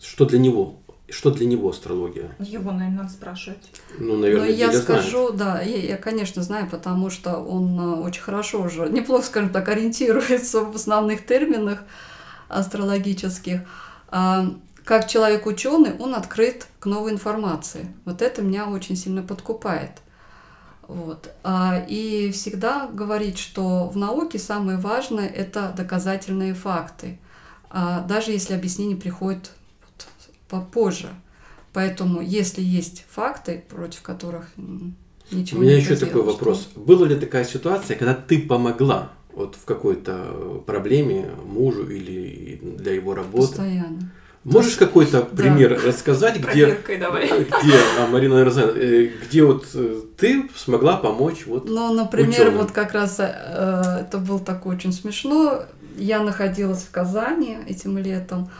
Что 0.00 0.24
для 0.24 0.38
него? 0.38 0.80
Что 1.10 1.30
для 1.30 1.46
него 1.46 1.68
астрология? 1.70 2.30
Его, 2.38 2.70
наверное, 2.70 2.98
надо 3.02 3.10
спрашивать. 3.10 3.70
Ну, 3.98 4.16
наверное, 4.16 4.48
я 4.48 4.68
Диля 4.68 4.80
знает. 4.80 4.84
скажу, 5.02 5.32
да, 5.32 5.60
я, 5.60 5.76
я, 5.76 5.96
конечно, 5.96 6.42
знаю, 6.42 6.68
потому 6.70 7.10
что 7.10 7.36
он 7.38 7.78
э, 7.78 7.94
очень 8.00 8.22
хорошо 8.22 8.62
уже, 8.62 8.88
неплохо, 8.88 9.24
скажем 9.24 9.50
так, 9.50 9.68
ориентируется 9.68 10.60
в 10.60 10.76
основных 10.76 11.26
терминах 11.26 11.80
астрологических. 12.48 13.60
А, 14.08 14.46
Как 14.84 15.08
человек 15.08 15.46
ученый, 15.46 15.92
он 15.98 16.14
открыт 16.14 16.66
к 16.78 16.86
новой 16.86 17.12
информации. 17.12 17.86
Вот 18.04 18.22
это 18.22 18.42
меня 18.42 18.66
очень 18.68 18.96
сильно 18.96 19.22
подкупает. 19.22 19.92
Вот. 20.88 21.30
А, 21.44 21.84
И 21.88 22.30
всегда 22.32 22.88
говорит, 22.92 23.38
что 23.38 23.88
в 23.88 23.96
науке 23.96 24.38
самое 24.38 24.78
важное– 24.78 25.26
это 25.28 25.72
доказательные 25.76 26.54
факты. 26.54 27.18
А 27.68 28.00
Даже 28.00 28.32
если 28.32 28.54
объяснение 28.54 28.96
приходит 28.96 29.52
попозже. 30.50 31.08
Поэтому, 31.72 32.20
если 32.20 32.60
есть 32.62 33.04
факты, 33.08 33.62
против 33.68 34.02
которых 34.02 34.46
м, 34.58 34.96
У 35.32 35.36
ничего 35.36 35.62
меня 35.62 35.74
не 35.76 35.80
еще 35.80 35.94
такой 35.94 36.08
поделаешь, 36.22 36.32
вопрос. 36.32 36.68
Была 36.74 37.06
ли 37.06 37.14
такая 37.14 37.44
ситуация, 37.44 37.96
когда 37.96 38.14
ты 38.14 38.40
помогла 38.42 39.12
вот 39.32 39.54
в 39.54 39.64
какой-то 39.64 40.62
проблеме 40.66 41.30
мужу 41.46 41.88
или 41.88 42.58
для 42.62 42.94
его 42.94 43.14
работы? 43.14 43.46
Постоянно. 43.48 44.10
Можешь 44.42 44.76
какой-то 44.76 45.20
Да. 45.20 45.36
пример 45.36 45.78
рассказать, 45.84 46.40
где, 46.40 46.76
давай. 46.98 47.26
где, 47.44 47.74
а, 47.98 48.06
Марина 48.08 48.50
знает, 48.50 48.74
э, 48.74 49.10
где 49.26 49.44
вот 49.44 49.66
э, 49.74 50.00
ты 50.16 50.48
смогла 50.56 50.96
помочь 50.96 51.44
вот 51.46 51.66
Ну, 51.68 51.92
например, 51.92 52.30
Учёным. 52.48 52.56
вот 52.58 52.70
как 52.72 52.92
раз 52.94 53.20
э, 53.20 53.26
это 54.00 54.16
было 54.18 54.40
такое 54.40 54.76
очень 54.76 54.92
смешно. 54.94 55.62
Я 55.98 56.20
находилась 56.22 56.82
в 56.84 56.90
Казани 56.90 57.58
этим 57.68 57.98
летом, 57.98 58.50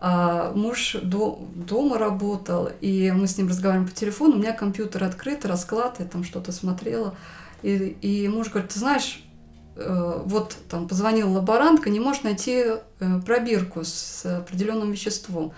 а 0.00 0.52
муж 0.54 0.96
до- 1.02 1.40
дома 1.54 1.98
работал, 1.98 2.70
и 2.80 3.10
мы 3.10 3.26
с 3.26 3.36
ним 3.36 3.48
разговариваем 3.48 3.88
по 3.88 3.94
телефону. 3.94 4.36
У 4.36 4.38
меня 4.38 4.52
компьютер 4.52 5.04
открыт, 5.04 5.44
расклад, 5.44 5.96
я 5.98 6.06
там 6.06 6.22
что-то 6.24 6.52
смотрела. 6.52 7.16
И, 7.62 7.96
и 8.00 8.28
муж 8.28 8.50
говорит, 8.50 8.70
ты 8.70 8.78
знаешь, 8.78 9.24
э, 9.74 10.22
вот 10.24 10.56
там 10.68 10.86
позвонила 10.86 11.30
лаборантка, 11.30 11.90
не 11.90 11.98
можешь 11.98 12.22
найти 12.22 12.64
э, 13.00 13.20
пробирку 13.26 13.82
с 13.84 14.24
определенным 14.24 14.92
веществом. 14.92 15.52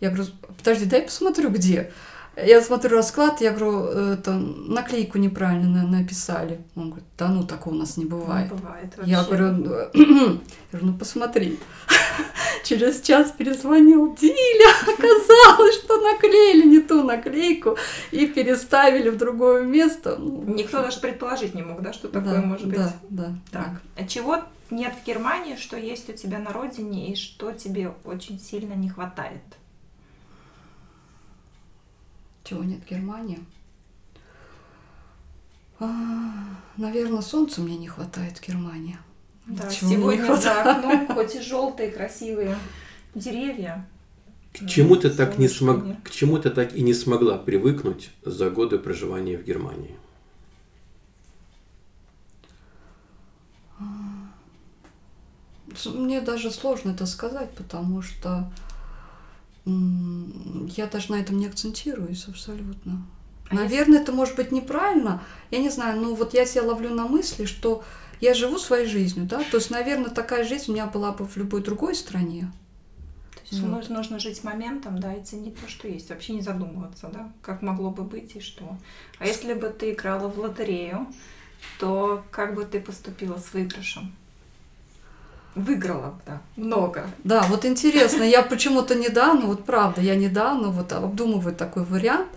Я 0.00 0.10
говорю, 0.10 0.30
подожди, 0.58 0.84
дай 0.84 1.02
посмотрю, 1.02 1.50
где. 1.50 1.90
Я 2.36 2.60
смотрю 2.60 2.96
расклад, 2.96 3.40
я 3.40 3.50
говорю, 3.52 3.84
это, 3.84 4.32
наклейку 4.32 5.16
неправильно 5.18 5.82
на- 5.82 5.88
написали. 6.00 6.60
Он 6.76 6.90
говорит, 6.90 7.08
да 7.16 7.28
ну, 7.28 7.44
такого 7.44 7.72
у 7.74 7.78
нас 7.78 7.96
не 7.96 8.04
бывает. 8.04 8.50
Не 8.52 8.58
бывает 8.58 8.92
Я 9.04 9.18
вообще. 9.18 9.36
говорю, 9.36 9.52
«Ну, 9.52 9.74
я 9.94 10.38
говорю, 10.72 10.86
ну 10.92 10.98
посмотри. 10.98 11.58
Через 12.64 13.00
час 13.00 13.32
перезвонил 13.32 14.14
Диля, 14.16 14.70
оказалось, 14.82 15.76
что 15.76 16.00
наклеили 16.00 16.66
не 16.66 16.80
ту 16.80 17.04
наклейку 17.04 17.76
и 18.10 18.26
переставили 18.26 19.08
в 19.08 19.16
другое 19.16 19.62
место. 19.62 20.16
Ну, 20.18 20.42
Никто 20.46 20.82
даже 20.82 21.00
предположить 21.00 21.54
не 21.54 21.62
мог, 21.62 21.80
да, 21.80 21.92
что 21.92 22.08
да, 22.08 22.20
такое 22.20 22.42
может 22.42 22.66
быть. 22.66 22.76
Да, 22.76 22.92
да. 23.08 23.34
Так, 23.50 23.80
а 23.96 24.04
чего 24.06 24.38
нет 24.70 24.92
в 25.00 25.06
Германии, 25.06 25.56
что 25.56 25.76
есть 25.76 26.10
у 26.10 26.12
тебя 26.12 26.38
на 26.38 26.52
родине 26.52 27.12
и 27.12 27.16
что 27.16 27.52
тебе 27.52 27.94
очень 28.04 28.38
сильно 28.40 28.74
не 28.74 28.88
хватает? 28.90 29.40
Чего 32.46 32.62
нет 32.62 32.80
Германии? 32.88 33.40
наверное, 36.76 37.20
солнца 37.20 37.60
мне 37.60 37.76
не 37.76 37.88
хватает 37.88 38.38
в 38.38 38.46
Германии. 38.46 38.96
Да, 39.46 39.68
Чего 39.68 39.88
мне 39.88 39.96
не 39.96 40.02
сегодня 40.02 40.36
за 40.36 40.50
хватает? 40.50 40.84
окном 40.84 41.06
хоть 41.14 41.34
и 41.34 41.40
желтые 41.40 41.90
красивые 41.90 42.56
деревья. 43.14 43.86
К 44.52 44.66
чему 44.66 44.94
ты 44.96 45.10
так 45.10 45.38
не 45.38 45.48
смог, 45.48 45.84
к 46.04 46.10
чему 46.10 46.38
ты 46.38 46.50
так 46.50 46.74
и 46.74 46.82
не 46.82 46.94
смогла 46.94 47.36
привыкнуть 47.36 48.10
за 48.24 48.48
годы 48.48 48.78
проживания 48.78 49.36
в 49.36 49.44
Германии? 49.44 49.96
Мне 55.84 56.20
даже 56.20 56.50
сложно 56.50 56.92
это 56.92 57.06
сказать, 57.06 57.50
потому 57.54 58.02
что 58.02 58.50
я 59.66 60.86
даже 60.86 61.10
на 61.10 61.16
этом 61.16 61.38
не 61.38 61.46
акцентируюсь 61.46 62.28
абсолютно. 62.28 63.04
А 63.50 63.54
Наверное, 63.54 64.00
это 64.00 64.12
может 64.12 64.36
быть 64.36 64.52
неправильно. 64.52 65.22
Я 65.50 65.58
не 65.58 65.70
знаю, 65.70 66.00
ну 66.00 66.14
вот 66.14 66.34
я 66.34 66.46
себя 66.46 66.62
ловлю 66.64 66.90
на 66.90 67.06
мысли, 67.06 67.44
что 67.44 67.84
я 68.20 68.34
живу 68.34 68.58
своей 68.58 68.86
жизнью, 68.86 69.26
да, 69.26 69.42
то 69.50 69.58
есть, 69.58 69.70
наверное, 69.70 70.10
такая 70.10 70.44
жизнь 70.44 70.70
у 70.70 70.74
меня 70.74 70.86
была 70.86 71.12
бы 71.12 71.26
в 71.26 71.36
любой 71.36 71.62
другой 71.62 71.94
стране. 71.94 72.50
То 73.34 73.40
есть 73.50 73.62
Вот. 73.62 73.70
нужно, 73.70 73.96
нужно 73.96 74.18
жить 74.18 74.42
моментом, 74.42 74.98
да, 74.98 75.14
и 75.14 75.22
ценить 75.22 75.60
то, 75.60 75.68
что 75.68 75.86
есть. 75.86 76.08
Вообще 76.10 76.32
не 76.32 76.40
задумываться, 76.40 77.08
да, 77.12 77.32
как 77.42 77.62
могло 77.62 77.90
бы 77.90 78.04
быть 78.04 78.34
и 78.34 78.40
что. 78.40 78.78
А 79.18 79.26
если 79.26 79.54
бы 79.54 79.68
ты 79.68 79.92
играла 79.92 80.28
в 80.28 80.38
лотерею, 80.38 81.06
то 81.78 82.24
как 82.30 82.54
бы 82.54 82.64
ты 82.64 82.80
поступила 82.80 83.36
с 83.36 83.52
выигрышем? 83.52 84.12
Выиграла 85.56 86.20
да, 86.26 86.42
много. 86.56 87.06
Да, 87.24 87.46
вот 87.48 87.64
интересно, 87.64 88.22
я 88.22 88.42
почему-то 88.42 88.94
недавно, 88.94 89.46
вот 89.46 89.64
правда, 89.64 90.02
я 90.02 90.14
недавно 90.14 90.68
вот 90.68 90.92
обдумываю 90.92 91.54
такой 91.54 91.84
вариант. 91.84 92.28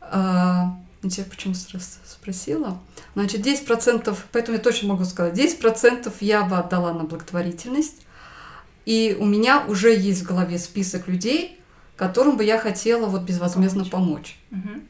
А, 0.00 0.76
Я 1.04 1.10
тебя 1.10 1.24
почему 1.30 1.54
спрос- 1.54 1.98
спросила? 2.04 2.78
Значит, 3.14 3.46
10%, 3.46 4.16
поэтому 4.32 4.56
я 4.56 4.62
точно 4.62 4.88
могу 4.88 5.04
сказать, 5.04 5.34
10% 5.34 6.12
я 6.18 6.42
бы 6.42 6.56
отдала 6.56 6.92
на 6.92 7.04
благотворительность, 7.04 8.02
и 8.86 9.16
у 9.20 9.24
меня 9.24 9.64
уже 9.68 9.94
есть 9.94 10.22
в 10.22 10.26
голове 10.26 10.58
список 10.58 11.06
людей, 11.06 11.60
которым 11.94 12.36
бы 12.36 12.42
я 12.42 12.58
хотела 12.58 13.06
вот 13.06 13.22
безвозмездно 13.22 13.84
помочь. 13.84 14.36
Мгм. 14.50 14.82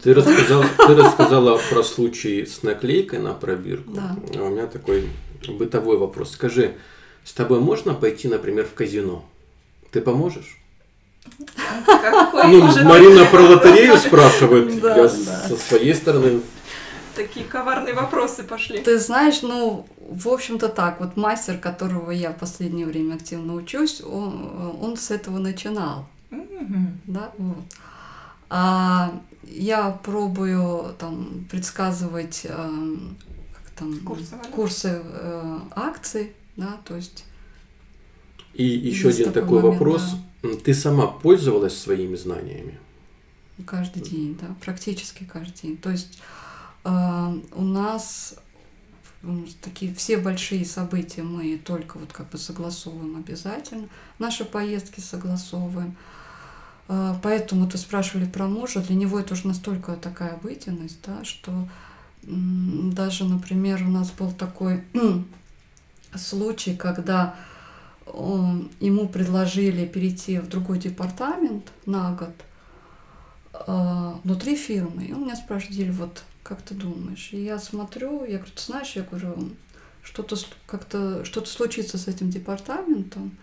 Ты 0.00 0.14
рассказала, 0.14 0.64
ты 0.86 0.94
рассказала 0.94 1.58
про 1.70 1.82
случай 1.82 2.46
с 2.46 2.62
наклейкой 2.62 3.18
на 3.18 3.34
пробирку. 3.34 3.90
Да. 3.94 4.16
А 4.36 4.42
у 4.44 4.50
меня 4.50 4.66
такой 4.68 5.08
бытовой 5.50 5.98
вопрос. 5.98 6.32
Скажи, 6.32 6.74
с 7.24 7.32
тобой 7.32 7.60
можно 7.60 7.94
пойти, 7.94 8.28
например, 8.28 8.66
в 8.66 8.74
казино? 8.74 9.24
Ты 9.90 10.00
поможешь? 10.00 10.58
Какой 11.86 12.48
Ну, 12.48 12.62
может 12.62 12.84
Марина 12.84 13.24
про 13.26 13.42
лотерею 13.42 13.96
спрашивает. 13.96 14.80
Да, 14.80 14.96
Я 14.96 15.02
да. 15.04 15.08
со 15.08 15.56
своей 15.56 15.94
стороны. 15.94 16.40
Такие 17.14 17.44
коварные 17.44 17.94
вопросы 17.94 18.42
пошли. 18.42 18.78
Ты 18.80 18.98
знаешь, 18.98 19.42
ну, 19.42 19.86
в 20.08 20.28
общем-то 20.28 20.68
так, 20.68 20.98
вот 21.00 21.16
мастер, 21.16 21.58
которого 21.58 22.10
я 22.10 22.30
в 22.32 22.38
последнее 22.38 22.86
время 22.86 23.14
активно 23.14 23.54
учусь, 23.54 24.00
он, 24.00 24.76
он 24.80 24.96
с 24.96 25.10
этого 25.10 25.38
начинал. 25.38 26.06
Мгм. 26.30 27.00
да, 27.06 27.30
вот. 27.36 27.58
А 28.48 29.12
я 29.44 29.90
пробую 29.90 30.94
там 30.98 31.46
предсказывать 31.50 32.42
эм, 32.44 33.16
там, 33.82 33.98
Курсы 34.04 34.36
валют. 34.36 34.46
курсы 34.54 35.02
э, 35.04 35.58
акций, 35.72 36.32
да, 36.56 36.80
то 36.84 36.96
есть 36.96 37.24
И 38.54 38.64
еще 38.64 39.08
Есть 39.08 39.20
один 39.20 39.32
такой 39.32 39.42
такой 39.42 39.62
момент, 39.62 39.80
вопрос. 39.80 40.16
Ты 40.64 40.74
сама 40.74 41.06
пользовалась 41.06 41.76
своими 41.78 42.16
знаниями? 42.16 42.78
каждый 43.66 44.02
день, 44.02 44.36
да, 44.40 44.48
практически 44.64 45.22
каждый 45.24 45.62
день. 45.62 45.76
То 45.76 45.90
есть 45.90 46.18
э, 46.84 47.40
у 47.54 47.62
нас 47.62 48.34
такие 49.60 49.94
все 49.94 50.16
большие 50.16 50.64
события 50.64 51.22
мы 51.22 51.56
только 51.58 51.98
вот 51.98 52.12
как 52.12 52.28
бы 52.30 52.38
согласовываем 52.38 53.16
обязательно. 53.16 53.88
Наши 54.18 54.44
поездки 54.44 54.98
согласовываем. 55.00 55.96
Э, 56.88 57.14
Поэтому 57.22 57.68
ты 57.68 57.78
спрашивали 57.78 58.26
про 58.26 58.48
мужа, 58.48 58.80
для 58.80 58.96
него 58.96 59.20
это 59.20 59.34
уже 59.34 59.46
настолько 59.46 59.94
такая 59.94 60.34
обыденность, 60.34 60.98
да, 61.06 61.22
что 61.24 61.68
даже, 62.22 63.24
например, 63.24 63.82
у 63.82 63.90
нас 63.90 64.10
был 64.10 64.30
такой 64.32 64.84
случай, 66.16 66.76
когда 66.76 67.34
он- 68.06 68.70
ему 68.80 69.08
предложили 69.08 69.86
перейти 69.86 70.38
в 70.38 70.48
другой 70.48 70.78
департамент 70.78 71.70
на 71.86 72.12
год 72.12 72.34
э, 73.66 74.12
внутри 74.24 74.56
фирмы. 74.56 75.04
И 75.04 75.12
он 75.12 75.22
меня 75.22 75.36
спрашивает, 75.36 75.76
Диль, 75.76 75.92
вот 75.92 76.24
как 76.42 76.62
ты 76.62 76.74
думаешь? 76.74 77.30
И 77.32 77.42
я 77.42 77.58
смотрю, 77.58 78.24
я 78.24 78.38
говорю, 78.38 78.52
ты 78.54 78.62
знаешь, 78.62 78.92
я 78.96 79.02
говорю, 79.02 79.50
что-то 80.02 80.36
как-то 80.66 81.24
что-то 81.24 81.48
случится 81.48 81.98
с 81.98 82.08
этим 82.08 82.30
департаментом. 82.30 83.36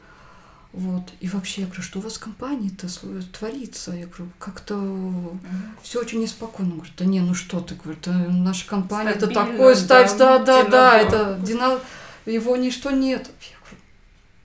Вот. 0.71 1.03
И 1.19 1.27
вообще, 1.27 1.61
я 1.61 1.67
говорю, 1.67 1.81
что 1.81 1.99
у 1.99 2.01
вас 2.01 2.13
в 2.15 2.19
компании-то 2.19 2.87
творится? 3.31 3.91
Я 3.91 4.05
говорю, 4.05 4.29
как-то 4.37 5.37
все 5.81 5.99
очень 5.99 6.21
неспокойно. 6.21 6.71
Он 6.71 6.77
говорит, 6.77 6.95
да 6.97 7.05
не, 7.05 7.21
ну 7.21 7.33
что 7.33 7.59
ты, 7.59 7.73
говорит, 7.75 8.07
«э, 8.07 8.11
наша 8.11 8.67
компания 8.67 9.11
это 9.11 9.27
такой 9.27 9.75
ставь, 9.75 10.15
да, 10.17 10.37
да, 10.37 10.63
да, 10.63 10.97
это 10.97 11.39
дина- 11.43 11.79
его 12.27 12.55
ничто 12.55 12.91
нет. 12.91 13.31
Я 13.41 13.57
говорю, 13.61 13.83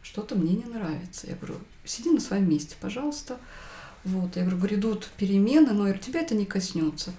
что-то 0.03 0.35
мне 0.35 0.55
не 0.55 0.65
нравится. 0.65 1.27
Я 1.27 1.37
говорю, 1.37 1.57
сиди 1.85 2.11
на 2.11 2.21
своем 2.21 2.49
месте, 2.49 2.77
пожалуйста. 2.81 3.39
Вот, 4.05 4.37
я 4.37 4.43
говорю, 4.43 4.59
грядут 4.59 5.11
перемены, 5.19 5.73
но 5.73 5.87
я 5.87 5.93
говорю, 5.93 5.99
тебя 5.99 6.21
это 6.21 6.35
не 6.35 6.47
коснется. 6.47 7.13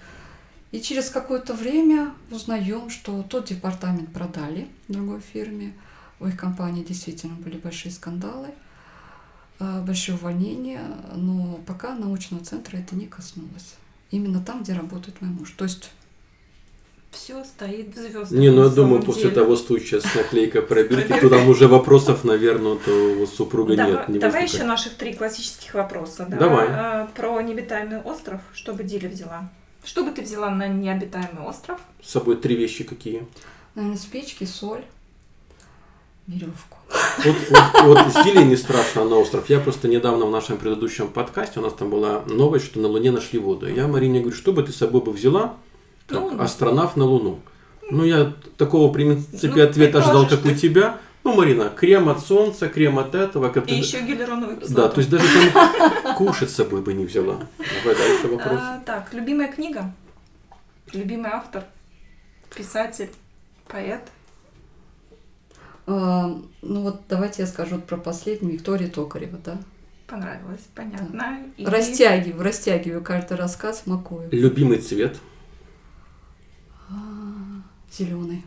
И 0.72 0.80
через 0.80 1.10
какое-то 1.10 1.54
время 1.54 2.12
узнаем, 2.30 2.90
что 2.90 3.22
тот 3.22 3.46
департамент 3.46 4.12
продали 4.12 4.68
другой 4.88 5.20
фирме. 5.20 5.72
У 6.18 6.26
их 6.26 6.36
компании 6.36 6.82
действительно 6.82 7.34
были 7.34 7.56
большие 7.56 7.92
скандалы, 7.92 8.48
большие 9.58 10.14
увольнения, 10.16 10.82
но 11.14 11.58
пока 11.66 11.94
научного 11.94 12.44
центра 12.44 12.76
это 12.76 12.94
не 12.96 13.06
коснулось. 13.06 13.74
Именно 14.10 14.40
там, 14.40 14.62
где 14.62 14.72
работает 14.72 15.20
мой 15.20 15.30
муж. 15.30 15.52
То 15.56 15.64
есть 15.64 15.90
Все 17.10 17.42
стоит 17.44 17.94
звезд. 17.96 18.30
Не, 18.30 18.50
ну 18.50 18.64
я 18.64 18.68
думаю, 18.68 19.02
после 19.02 19.30
того 19.30 19.56
случая 19.56 20.00
с 20.00 20.14
наклейкой 20.14 20.62
пробирки, 20.62 21.18
то 21.18 21.30
там 21.30 21.48
уже 21.48 21.66
вопросов, 21.66 22.24
наверное, 22.24 22.76
то 22.76 22.92
у 23.22 23.26
супруга 23.26 23.74
Давай, 23.74 23.92
нет. 23.92 24.08
Не 24.08 24.18
давай 24.18 24.42
возникает. 24.42 24.52
еще 24.52 24.64
наших 24.64 24.94
три 24.96 25.14
классических 25.14 25.72
вопроса. 25.74 26.26
да? 26.28 26.36
Давай. 26.36 26.66
А, 26.70 27.06
Про 27.16 27.40
необитаемый 27.40 28.00
остров. 28.02 28.40
Что 28.52 28.74
бы 28.74 28.84
Диля 28.84 29.08
взяла? 29.08 29.48
Что 29.82 30.04
бы 30.04 30.10
ты 30.10 30.22
взяла 30.22 30.50
на 30.50 30.68
необитаемый 30.68 31.44
остров? 31.46 31.80
С 32.02 32.10
собой 32.10 32.36
три 32.36 32.54
вещи 32.56 32.84
какие? 32.84 33.26
Наверное, 33.74 33.98
спички, 33.98 34.44
соль, 34.44 34.84
веревку. 36.26 36.78
Вот, 37.24 37.36
вот, 37.50 37.82
вот 37.82 38.12
с 38.12 38.24
Дилей 38.24 38.44
не 38.44 38.56
страшно 38.56 39.04
на 39.04 39.16
остров. 39.16 39.48
Я 39.48 39.60
просто 39.60 39.88
недавно 39.88 40.26
в 40.26 40.30
нашем 40.30 40.58
предыдущем 40.58 41.08
подкасте, 41.08 41.60
у 41.60 41.62
нас 41.62 41.72
там 41.72 41.90
была 41.90 42.22
новость, 42.26 42.66
что 42.66 42.80
на 42.80 42.88
Луне 42.88 43.10
нашли 43.10 43.38
воду. 43.38 43.68
Я 43.68 43.86
Марине 43.86 44.20
говорю, 44.20 44.36
что 44.36 44.52
бы 44.52 44.62
ты 44.62 44.72
с 44.72 44.76
собой 44.76 45.00
бы 45.00 45.12
взяла, 45.12 45.54
как 46.06 46.32
Ну, 46.32 46.40
астронавт 46.40 46.96
на 46.96 47.04
Луну? 47.04 47.40
Ну, 47.90 48.04
я 48.04 48.32
такого, 48.56 48.90
в 48.90 48.92
принципе, 48.92 49.62
Ну, 49.62 49.68
ответа 49.68 49.98
ожидал, 49.98 50.24
как 50.24 50.40
у 50.40 50.42
предположишь 50.42 50.60
тебя. 50.60 50.98
Ну, 51.24 51.34
Марина, 51.34 51.70
крем 51.70 52.08
от 52.08 52.20
солнца, 52.20 52.68
крем 52.68 52.98
от 52.98 53.14
этого. 53.14 53.48
Как 53.48 53.68
И 53.68 53.74
еще 53.74 54.00
гиалуроновую 54.00 54.58
кислоту. 54.58 54.74
Да, 54.74 54.88
то 54.88 54.98
есть 54.98 55.10
даже 55.10 55.26
там 55.50 56.14
кушать 56.16 56.50
с 56.50 56.54
собой 56.54 56.82
бы 56.82 56.94
не 56.94 57.04
взяла. 57.04 57.38
Давай 57.58 57.96
дальше 57.96 58.28
вопрос. 58.28 58.60
А, 58.60 58.80
так, 58.86 59.12
любимая 59.12 59.50
книга? 59.50 59.92
Любимый 60.92 61.30
автор? 61.32 61.64
Писатель? 62.54 63.10
Поэт? 63.66 64.02
А, 65.86 66.26
ну 66.62 66.82
вот 66.82 67.02
давайте 67.08 67.42
я 67.42 67.48
скажу 67.48 67.80
про 67.80 67.96
последнюю, 67.96 68.54
Виктория 68.54 68.90
Токарева, 68.90 69.38
да? 69.38 69.58
Понравилось, 70.06 70.66
понятно. 70.74 71.38
И- 71.56 71.64
Растягиваю, 71.64 72.42
растягиваю 72.42 73.02
каждый 73.02 73.36
рассказ, 73.36 73.86
макую. 73.86 74.28
Любимый 74.32 74.78
цвет. 74.78 75.18
Зеленый. 77.92 78.44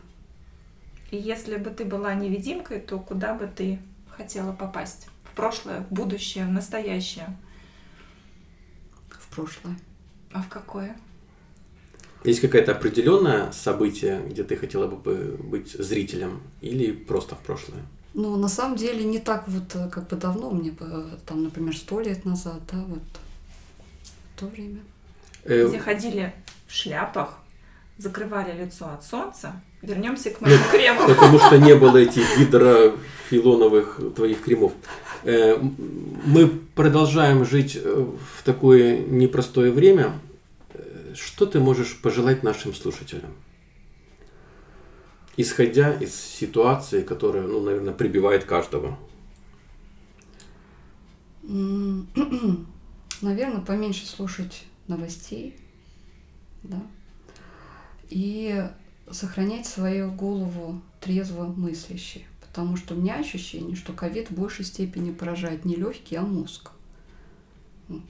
И 1.10 1.16
если 1.16 1.56
бы 1.56 1.70
ты 1.70 1.84
была 1.84 2.14
невидимкой, 2.14 2.78
то 2.80 2.98
куда 2.98 3.34
бы 3.34 3.46
ты 3.46 3.80
хотела 4.16 4.52
попасть? 4.52 5.08
В 5.24 5.34
прошлое, 5.34 5.80
в 5.80 5.92
будущее, 5.92 6.44
в 6.46 6.50
настоящее? 6.50 7.36
в 9.08 9.34
прошлое. 9.34 9.76
А 10.32 10.42
в 10.42 10.48
какое? 10.48 10.96
Есть 12.24 12.40
какое-то 12.40 12.72
определенное 12.72 13.50
событие, 13.52 14.22
где 14.28 14.44
ты 14.44 14.56
хотела 14.56 14.86
бы 14.86 15.36
быть 15.42 15.72
зрителем 15.72 16.42
или 16.60 16.92
просто 16.92 17.34
в 17.34 17.38
прошлое? 17.38 17.80
Ну, 18.12 18.36
на 18.36 18.48
самом 18.48 18.76
деле, 18.76 19.04
не 19.04 19.20
так 19.20 19.48
вот 19.48 19.74
э, 19.74 19.88
как 19.88 20.08
бы 20.08 20.16
давно, 20.16 20.50
мне 20.50 20.72
бы, 20.72 20.86
э, 20.86 21.04
там, 21.26 21.44
например, 21.44 21.76
сто 21.76 22.00
лет 22.00 22.24
назад, 22.24 22.60
да, 22.70 22.84
вот 22.88 23.02
в 24.36 24.40
то 24.40 24.46
время. 24.46 24.80
Э, 25.44 25.68
Где 25.68 25.78
ходили 25.78 26.34
в 26.66 26.74
шляпах, 26.74 27.38
закрывали 27.98 28.52
лицо 28.64 28.86
от 28.92 29.04
солнца. 29.04 29.52
Вернемся 29.80 30.30
к 30.30 30.40
моему 30.40 30.62
крему. 30.70 31.06
Потому 31.06 31.38
что 31.38 31.56
не 31.56 31.74
было 31.74 31.98
этих 31.98 32.38
гидрофилоновых 32.38 34.00
твоих 34.16 34.42
кремов. 34.42 34.72
Э, 35.22 35.56
Мы 36.26 36.48
продолжаем 36.74 37.44
жить 37.44 37.76
в 37.76 38.42
такое 38.44 38.98
непростое 38.98 39.70
время. 39.70 40.12
Что 41.14 41.46
ты 41.46 41.60
можешь 41.60 42.00
пожелать 42.00 42.42
нашим 42.42 42.74
слушателям? 42.74 43.34
Исходя 45.36 45.94
из 45.94 46.14
ситуации, 46.14 47.02
которая, 47.02 47.46
ну, 47.46 47.62
наверное, 47.62 47.94
прибивает 47.94 48.44
каждого. 48.44 48.98
Наверное, 51.42 52.66
поменьше 53.60 54.06
слушать 54.06 54.64
новостей, 54.86 55.56
да, 56.62 56.80
и 58.08 58.68
сохранять 59.10 59.66
свою 59.66 60.10
голову 60.10 60.80
трезво 61.00 61.44
мыслящей. 61.44 62.26
Потому 62.40 62.76
что 62.76 62.94
у 62.94 62.98
меня 62.98 63.16
ощущение, 63.16 63.76
что 63.76 63.92
ковид 63.92 64.30
в 64.30 64.34
большей 64.34 64.64
степени 64.64 65.12
поражает 65.12 65.64
не 65.64 65.76
легкие, 65.76 66.20
а 66.20 66.24
мозг. 66.24 66.72
Вот. 67.88 68.02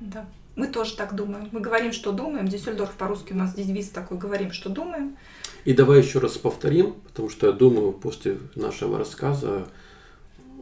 Да. 0.00 0.26
Мы 0.56 0.68
тоже 0.68 0.96
так 0.96 1.14
думаем. 1.14 1.48
Мы 1.52 1.60
говорим, 1.60 1.92
что 1.92 2.12
думаем. 2.12 2.48
Дюссельдорф 2.48 2.92
по-русски 2.94 3.32
у 3.32 3.36
нас 3.36 3.54
девиз 3.54 3.90
такой. 3.90 4.16
Говорим, 4.18 4.50
что 4.52 4.70
думаем. 4.70 5.16
И 5.64 5.72
давай 5.74 6.00
еще 6.02 6.18
раз 6.18 6.32
повторим, 6.38 6.94
потому 7.06 7.28
что 7.28 7.46
я 7.46 7.52
думаю, 7.52 7.92
после 7.92 8.38
нашего 8.54 8.98
рассказа 8.98 9.66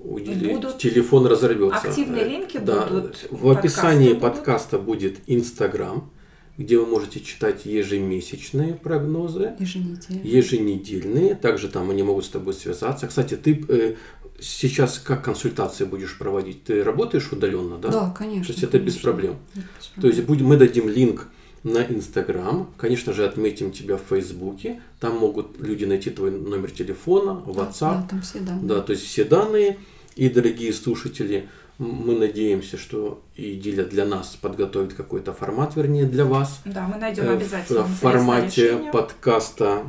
у 0.03 0.19
Дили 0.19 0.53
Будут 0.55 0.79
телефон 0.79 1.27
разорвется. 1.27 1.89
активные 1.89 2.25
Э, 2.25 2.29
линки 2.29 2.59
да, 2.59 2.87
будут, 2.87 3.27
В 3.31 3.49
описании 3.51 4.13
подкасты 4.15 4.15
будут. 4.15 4.21
подкаста 4.21 4.79
будет 4.79 5.19
Инстаграм, 5.27 6.11
где 6.59 6.77
вы 6.79 6.87
можете 6.87 7.21
читать 7.21 7.65
ежемесячные 7.65 8.75
прогнозы, 8.75 9.55
Еженедельно. 9.59 10.23
еженедельные. 10.23 11.35
Также 11.37 11.69
там 11.69 11.91
они 11.91 12.03
могут 12.03 12.25
с 12.25 12.29
тобой 12.29 12.53
связаться. 12.55 13.07
Кстати, 13.07 13.35
ты 13.37 13.65
э, 13.69 13.95
сейчас 14.41 14.99
как 14.99 15.25
консультации 15.25 15.85
будешь 15.85 16.17
проводить? 16.19 16.65
Ты 16.65 16.83
работаешь 16.83 17.31
удаленно, 17.33 17.79
да? 17.79 17.89
Да, 17.89 18.15
конечно. 18.17 18.47
То 18.47 18.53
есть 18.53 18.63
это 18.65 18.79
без 18.79 18.95
конечно. 18.95 19.11
проблем. 19.11 19.37
Без 19.55 20.03
То 20.03 20.07
есть 20.09 20.23
будем, 20.25 20.47
мы 20.47 20.57
дадим 20.57 20.89
линк 20.89 21.29
на 21.63 21.79
Инстаграм, 21.79 22.69
конечно 22.77 23.13
же, 23.13 23.25
отметим 23.25 23.73
тебя 23.73 23.97
в 23.97 24.03
Фейсбуке, 24.11 24.83
там 25.01 25.17
могут 25.17 25.59
люди 25.61 25.87
найти 25.87 26.11
твой 26.11 26.31
номер 26.31 26.71
телефона, 26.71 27.43
Да, 27.47 27.53
WhatsApp, 27.53 28.03
Да, 28.03 28.07
там 28.11 28.21
все 28.21 28.39
данные. 28.41 28.69
да, 28.69 28.81
то 28.83 28.93
есть 28.93 29.05
все 29.05 29.25
данные. 29.25 29.79
И, 30.15 30.29
дорогие 30.29 30.73
слушатели, 30.73 31.49
мы 31.79 32.17
надеемся, 32.17 32.77
что 32.79 33.23
и 33.35 33.55
Диля 33.57 33.85
для 33.85 34.05
нас 34.05 34.37
подготовит 34.41 34.95
какой-то 34.95 35.33
формат, 35.33 35.75
вернее, 35.75 36.05
для 36.05 36.25
вас. 36.25 36.61
Да, 36.65 36.87
мы 36.87 36.99
найдем 36.99 37.25
э, 37.25 37.33
обязательно. 37.33 37.83
В, 37.83 37.89
формате 37.97 38.67
решение. 38.69 38.93
подкаста, 38.93 39.83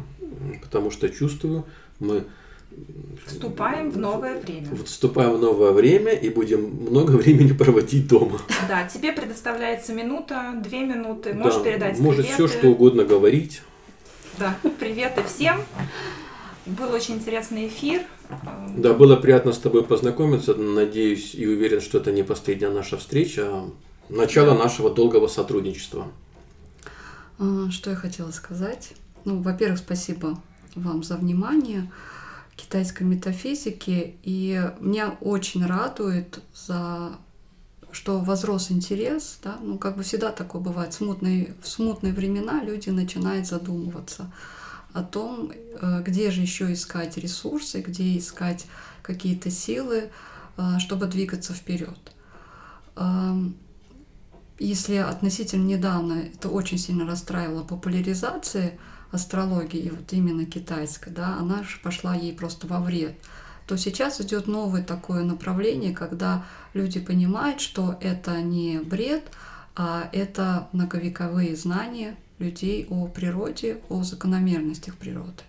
потому 0.64 0.90
что 0.90 1.10
чувствую, 1.10 1.66
мы 2.00 2.26
Вступаем 3.26 3.90
в 3.90 3.98
новое 3.98 4.40
время. 4.40 4.68
вступаем 4.86 5.34
в 5.34 5.40
новое 5.40 5.72
время 5.72 6.12
и 6.14 6.30
будем 6.30 6.66
много 6.90 7.12
времени 7.12 7.54
проводить 7.54 8.08
дома. 8.08 8.40
Да, 8.68 8.88
тебе 8.88 9.12
предоставляется 9.14 9.94
минута, 9.94 10.54
две 10.64 10.82
минуты. 10.86 11.34
Можешь 11.34 11.58
Да, 11.60 11.64
передать 11.64 12.00
Может 12.00 12.28
все, 12.28 12.48
что 12.48 12.68
угодно 12.68 13.04
говорить. 13.04 13.62
Да, 14.38 14.56
приветы 14.80 15.24
всем. 15.24 15.62
Был 16.66 16.92
очень 16.94 17.16
интересный 17.16 17.68
эфир. 17.68 18.02
Да, 18.76 18.94
было 18.94 19.16
приятно 19.16 19.54
с 19.54 19.58
тобой 19.60 19.84
познакомиться. 19.84 20.54
Надеюсь 20.56 21.34
и 21.36 21.48
уверен, 21.48 21.82
что 21.82 22.00
это 22.00 22.12
не 22.12 22.24
последняя 22.24 22.70
наша 22.70 22.98
встреча, 22.98 23.44
а 23.48 23.70
начало 24.10 24.58
нашего 24.58 24.90
долгого 24.90 25.28
сотрудничества. 25.28 26.08
А, 27.40 27.70
Что 27.72 27.92
я 27.92 27.96
хотела 27.96 28.32
сказать? 28.32 28.94
Ну, 29.26 29.42
во-первых, 29.42 29.80
спасибо 29.80 30.40
вам 30.76 31.04
за 31.04 31.18
внимание 31.18 31.92
китайской 32.56 33.04
метафизике. 33.04 34.16
И 34.24 34.72
меня 34.80 35.18
очень 35.22 35.66
радует, 35.66 36.40
за 36.54 37.18
что 37.92 38.20
возрос 38.20 38.72
интерес. 38.72 39.40
Да? 39.44 39.58
Ну, 39.62 39.78
как 39.78 39.98
бы 39.98 40.04
всегда 40.04 40.32
такое 40.32 40.62
бывает. 40.62 40.94
Смутные, 40.94 41.56
в 41.62 41.68
смутные 41.68 42.14
времена 42.14 42.62
люди 42.64 42.90
начинают 42.90 43.48
задумываться 43.48 44.32
о 44.94 45.04
том, 45.04 45.52
э, 45.52 46.02
где 46.06 46.32
же 46.32 46.42
еще 46.42 46.72
искать 46.72 47.18
ресурсы, 47.18 47.82
где 47.82 48.18
искать 48.18 48.66
какие-то 49.02 49.50
силы, 49.50 50.10
э, 50.58 50.80
чтобы 50.80 51.08
двигаться 51.08 51.54
вперед. 51.54 51.98
Эм, 52.96 53.58
если 54.58 54.96
относительно 54.96 55.66
недавно 55.66 56.14
это 56.14 56.48
очень 56.50 56.78
сильно 56.78 57.06
расстраивало 57.06 57.64
популяризация 57.64 58.78
астрологии, 59.16 59.80
и 59.80 59.90
вот 59.90 60.12
именно 60.14 60.46
китайской, 60.46 61.10
да, 61.10 61.38
она 61.40 61.64
же 61.64 61.80
пошла 61.82 62.16
ей 62.16 62.34
просто 62.34 62.68
во 62.68 62.80
вред, 62.80 63.16
то 63.68 63.78
сейчас 63.78 64.22
идет 64.22 64.48
новое 64.48 64.84
такое 64.84 65.24
направление, 65.24 65.94
когда 65.94 66.46
люди 66.74 67.00
понимают, 67.00 67.62
что 67.62 67.98
это 68.00 68.42
не 68.42 68.80
бред, 68.80 69.24
а 69.76 70.10
это 70.14 70.68
многовековые 70.72 71.56
знания, 71.56 72.16
людей 72.40 72.86
о 72.90 73.08
природе, 73.08 73.80
о 73.90 74.04
закономерностях 74.04 74.96
природы. 74.96 75.44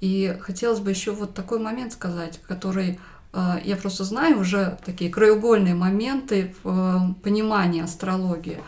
И 0.00 0.36
хотелось 0.40 0.80
бы 0.80 0.90
еще 0.90 1.12
вот 1.12 1.34
такой 1.34 1.58
момент 1.58 1.92
сказать, 1.92 2.40
который 2.46 2.98
э, 3.32 3.56
я 3.64 3.76
просто 3.76 4.04
знаю 4.04 4.40
уже 4.40 4.78
такие 4.84 5.10
краеугольные 5.10 5.74
моменты 5.74 6.54
в 6.62 6.68
э, 6.68 7.22
понимании 7.22 7.82
астрологии. 7.82 8.60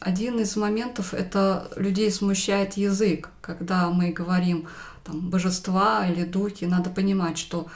Один 0.00 0.40
из 0.40 0.56
моментов 0.56 1.12
это 1.12 1.70
людей 1.76 2.10
смущает 2.10 2.78
язык, 2.78 3.28
когда 3.42 3.90
мы 3.90 4.12
говорим 4.12 4.66
там, 5.04 5.28
божества 5.28 6.06
или 6.06 6.24
духи, 6.24 6.64
надо 6.64 6.88
понимать, 6.88 7.36
что 7.36 7.66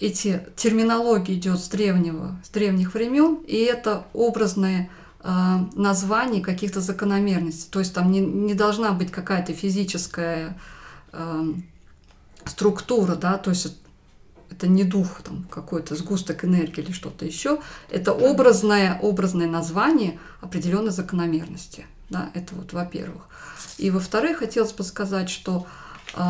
эти 0.00 0.46
терминологии 0.56 1.34
идет 1.34 1.60
с 1.60 1.68
древнего, 1.68 2.40
с 2.42 2.48
древних 2.48 2.94
времен, 2.94 3.40
и 3.46 3.56
это 3.56 4.06
образные 4.14 4.88
э, 5.22 5.56
названия 5.74 6.40
каких-то 6.40 6.80
закономерностей. 6.80 7.68
То 7.70 7.80
есть 7.80 7.92
там 7.92 8.10
не, 8.10 8.20
не 8.20 8.54
должна 8.54 8.92
быть 8.92 9.10
какая-то 9.10 9.52
физическая 9.52 10.58
э, 11.12 11.44
структура, 12.46 13.16
да, 13.16 13.36
то 13.36 13.50
есть 13.50 13.76
это 14.50 14.66
не 14.66 14.84
дух, 14.84 15.22
там 15.22 15.44
какой-то 15.44 15.94
сгусток 15.94 16.44
энергии 16.44 16.82
или 16.82 16.92
что-то 16.92 17.24
еще, 17.24 17.60
это 17.88 18.12
образное, 18.12 18.98
образное 19.00 19.46
название 19.46 20.18
определенной 20.40 20.90
закономерности. 20.90 21.86
Да, 22.10 22.30
это 22.34 22.54
вот 22.56 22.72
во-первых. 22.72 23.28
И 23.78 23.90
во-вторых, 23.90 24.38
хотелось 24.38 24.72
бы 24.72 24.82
сказать, 24.82 25.30
что 25.30 25.66
э, 26.14 26.20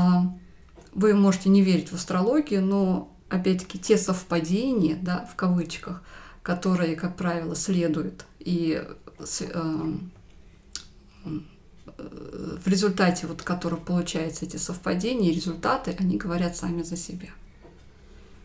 вы 0.92 1.14
можете 1.14 1.48
не 1.48 1.62
верить 1.62 1.90
в 1.90 1.94
астрологию, 1.94 2.62
но 2.62 3.10
опять-таки 3.30 3.78
те 3.78 3.96
совпадения, 3.96 4.98
да, 5.00 5.26
в 5.32 5.36
кавычках, 5.36 6.02
которые, 6.42 6.96
как 6.96 7.16
правило, 7.16 7.56
следуют 7.56 8.26
и 8.38 8.84
э, 8.84 9.92
в 11.96 12.68
результате 12.68 13.26
вот 13.26 13.42
которых 13.42 13.84
получаются 13.84 14.44
эти 14.44 14.56
совпадения, 14.56 15.32
результаты, 15.32 15.96
они 15.98 16.16
говорят 16.18 16.56
сами 16.56 16.82
за 16.82 16.96
себя. 16.96 17.28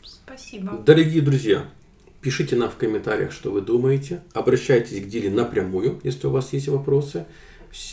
Спасибо. 0.06 0.78
Дорогие 0.86 1.22
друзья, 1.22 1.66
пишите 2.22 2.56
нам 2.56 2.70
в 2.70 2.76
комментариях, 2.76 3.32
что 3.32 3.52
вы 3.52 3.62
думаете. 3.62 4.22
Обращайтесь 4.34 5.04
к 5.04 5.08
Диле 5.08 5.30
напрямую, 5.30 6.00
если 6.04 6.28
у 6.28 6.32
вас 6.32 6.54
есть 6.54 6.68
вопросы. 6.68 7.26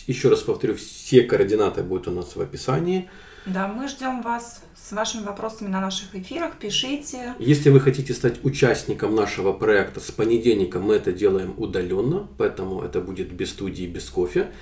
Еще 0.07 0.29
раз 0.29 0.41
повторю, 0.41 0.77
все 0.77 1.23
координаты 1.23 1.83
будут 1.83 2.09
у 2.09 2.13
нас 2.13 2.37
в 2.37 2.41
описании. 2.41 3.11
Да, 3.47 3.67
мы 3.67 3.89
ждем 3.89 4.23
вас 4.23 4.63
с 4.77 4.93
вашими 4.93 5.25
вопросами 5.25 5.69
на 5.69 5.81
наших 5.81 6.15
эфирах. 6.15 6.57
Пишите. 6.59 7.35
Если 7.41 7.71
вы 7.71 7.81
хотите 7.81 8.15
стать 8.15 8.45
участником 8.45 9.17
нашего 9.17 9.53
проекта, 9.53 9.99
с 9.99 10.13
понедельника 10.13 10.79
мы 10.79 10.95
это 10.95 11.13
делаем 11.13 11.55
удаленно, 11.57 12.29
поэтому 12.39 12.83
это 12.83 13.01
будет 13.01 13.33
без 13.33 13.51
студии, 13.51 13.87
без 13.87 14.09
кофе. 14.09 14.53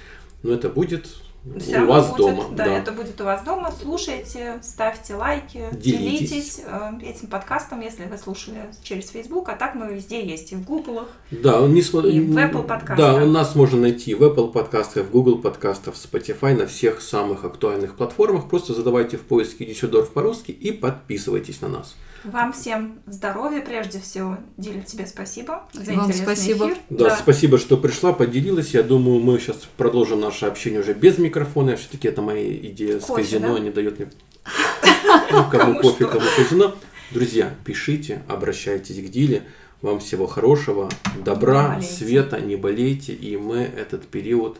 Но 0.43 0.55
это 0.55 0.71
будет 0.71 1.09
все 1.59 1.80
у 1.80 1.86
вас 1.86 2.11
будет, 2.11 2.18
дома. 2.18 2.45
Да, 2.53 2.64
да, 2.64 2.78
это 2.78 2.93
будет 2.93 3.20
у 3.20 3.24
вас 3.24 3.43
дома. 3.43 3.72
Слушайте, 3.80 4.59
ставьте 4.62 5.14
лайки, 5.14 5.64
Делитесь. 5.72 6.20
делитесь 6.20 6.62
э, 6.66 6.91
этим 7.03 7.28
подкастом, 7.28 7.80
если 7.80 8.05
вы 8.05 8.18
слушали 8.18 8.70
через 8.82 9.09
Facebook. 9.09 9.49
А 9.49 9.57
так 9.57 9.74
мы 9.74 9.95
везде 9.95 10.24
есть 10.24 10.53
и 10.53 10.57
в 10.57 10.64
Google. 10.64 11.07
Да, 11.30 11.61
не 11.66 11.80
смо... 11.80 12.01
И 12.03 12.20
в 12.20 12.36
Apple 12.36 12.64
подкастах. 12.64 12.97
Да, 12.99 13.14
у 13.14 13.26
нас 13.26 13.55
можно 13.55 13.80
найти 13.80 14.14
в 14.14 14.22
Apple 14.22 14.53
подкастах, 14.53 15.07
в 15.07 15.11
Google 15.11 15.38
подкастах, 15.38 15.95
в 15.95 15.97
Spotify, 15.97 16.55
на 16.55 16.66
всех 16.66 17.01
самых 17.01 17.45
актуальных 17.45 17.97
платформах. 17.97 18.49
Просто 18.49 18.74
задавайте 18.74 19.16
в 19.16 19.22
поиске 19.22 19.64
Дюссельдорф 19.64 20.11
по-русски 20.11 20.51
и 20.51 20.72
подписывайтесь 20.72 21.62
на 21.62 21.68
нас. 21.68 21.97
Вам 22.25 22.53
всем 22.53 23.01
здоровья 23.07 23.62
прежде 23.62 23.99
всего. 23.99 24.37
Диля, 24.59 24.83
тебе 24.83 25.07
спасибо 25.07 25.62
за 25.73 25.93
Вам 25.93 26.07
интересный 26.07 26.25
спасибо. 26.37 26.66
эфир. 26.66 26.77
Да, 26.91 27.16
спасибо, 27.16 27.59
что 27.59 27.79
пришла, 27.79 28.12
поделилась. 28.12 28.75
Я 28.75 28.83
думаю, 28.83 29.21
мы 29.21 29.39
сейчас 29.39 29.57
продолжим 29.79 30.21
наше 30.21 30.45
общение 30.45 30.81
уже 30.81 30.93
без 30.93 31.16
микрофона. 31.16 31.77
Все-таки 31.77 32.09
это 32.09 32.21
моя 32.21 32.55
идея 32.55 33.01
с 33.01 33.05
Кофе, 33.05 33.23
казино, 33.23 33.55
да? 33.55 33.61
не 33.61 33.71
дает 33.71 33.99
мне 33.99 34.11
Ну, 35.33 35.51
кому 35.51 35.81
кофе, 35.81 36.07
кому 36.07 36.27
казино. 36.37 36.75
Друзья, 37.11 37.55
пишите, 37.64 38.23
обращайтесь 38.29 39.03
к 39.03 39.11
Диле. 39.11 39.45
Вам 39.81 39.99
всего 39.99 40.27
хорошего, 40.27 40.91
добра, 41.25 41.77
Не 41.77 41.87
света, 41.87 42.39
не 42.39 42.57
болейте. 42.57 43.14
И 43.14 43.39
мы 43.39 43.61
этот 43.61 44.07
период 44.07 44.59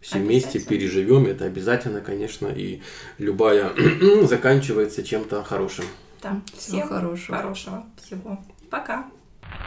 все 0.00 0.18
вместе 0.18 0.58
переживем. 0.58 1.26
Это 1.26 1.44
обязательно, 1.44 2.00
конечно. 2.00 2.46
И 2.46 2.80
любая 3.18 3.72
заканчивается 4.22 5.02
чем-то 5.02 5.42
хорошим. 5.44 5.84
Да. 6.24 6.40
Всего 6.56 6.78
Всем 6.78 6.88
хорошего. 6.88 7.36
хорошего 7.36 7.86
всего. 8.02 8.42
Пока. 8.70 9.10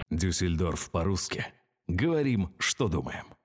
Дюссельдорф 0.10 0.90
по-русски. 0.90 1.46
Говорим, 1.88 2.52
что 2.58 2.88
думаем. 2.88 3.37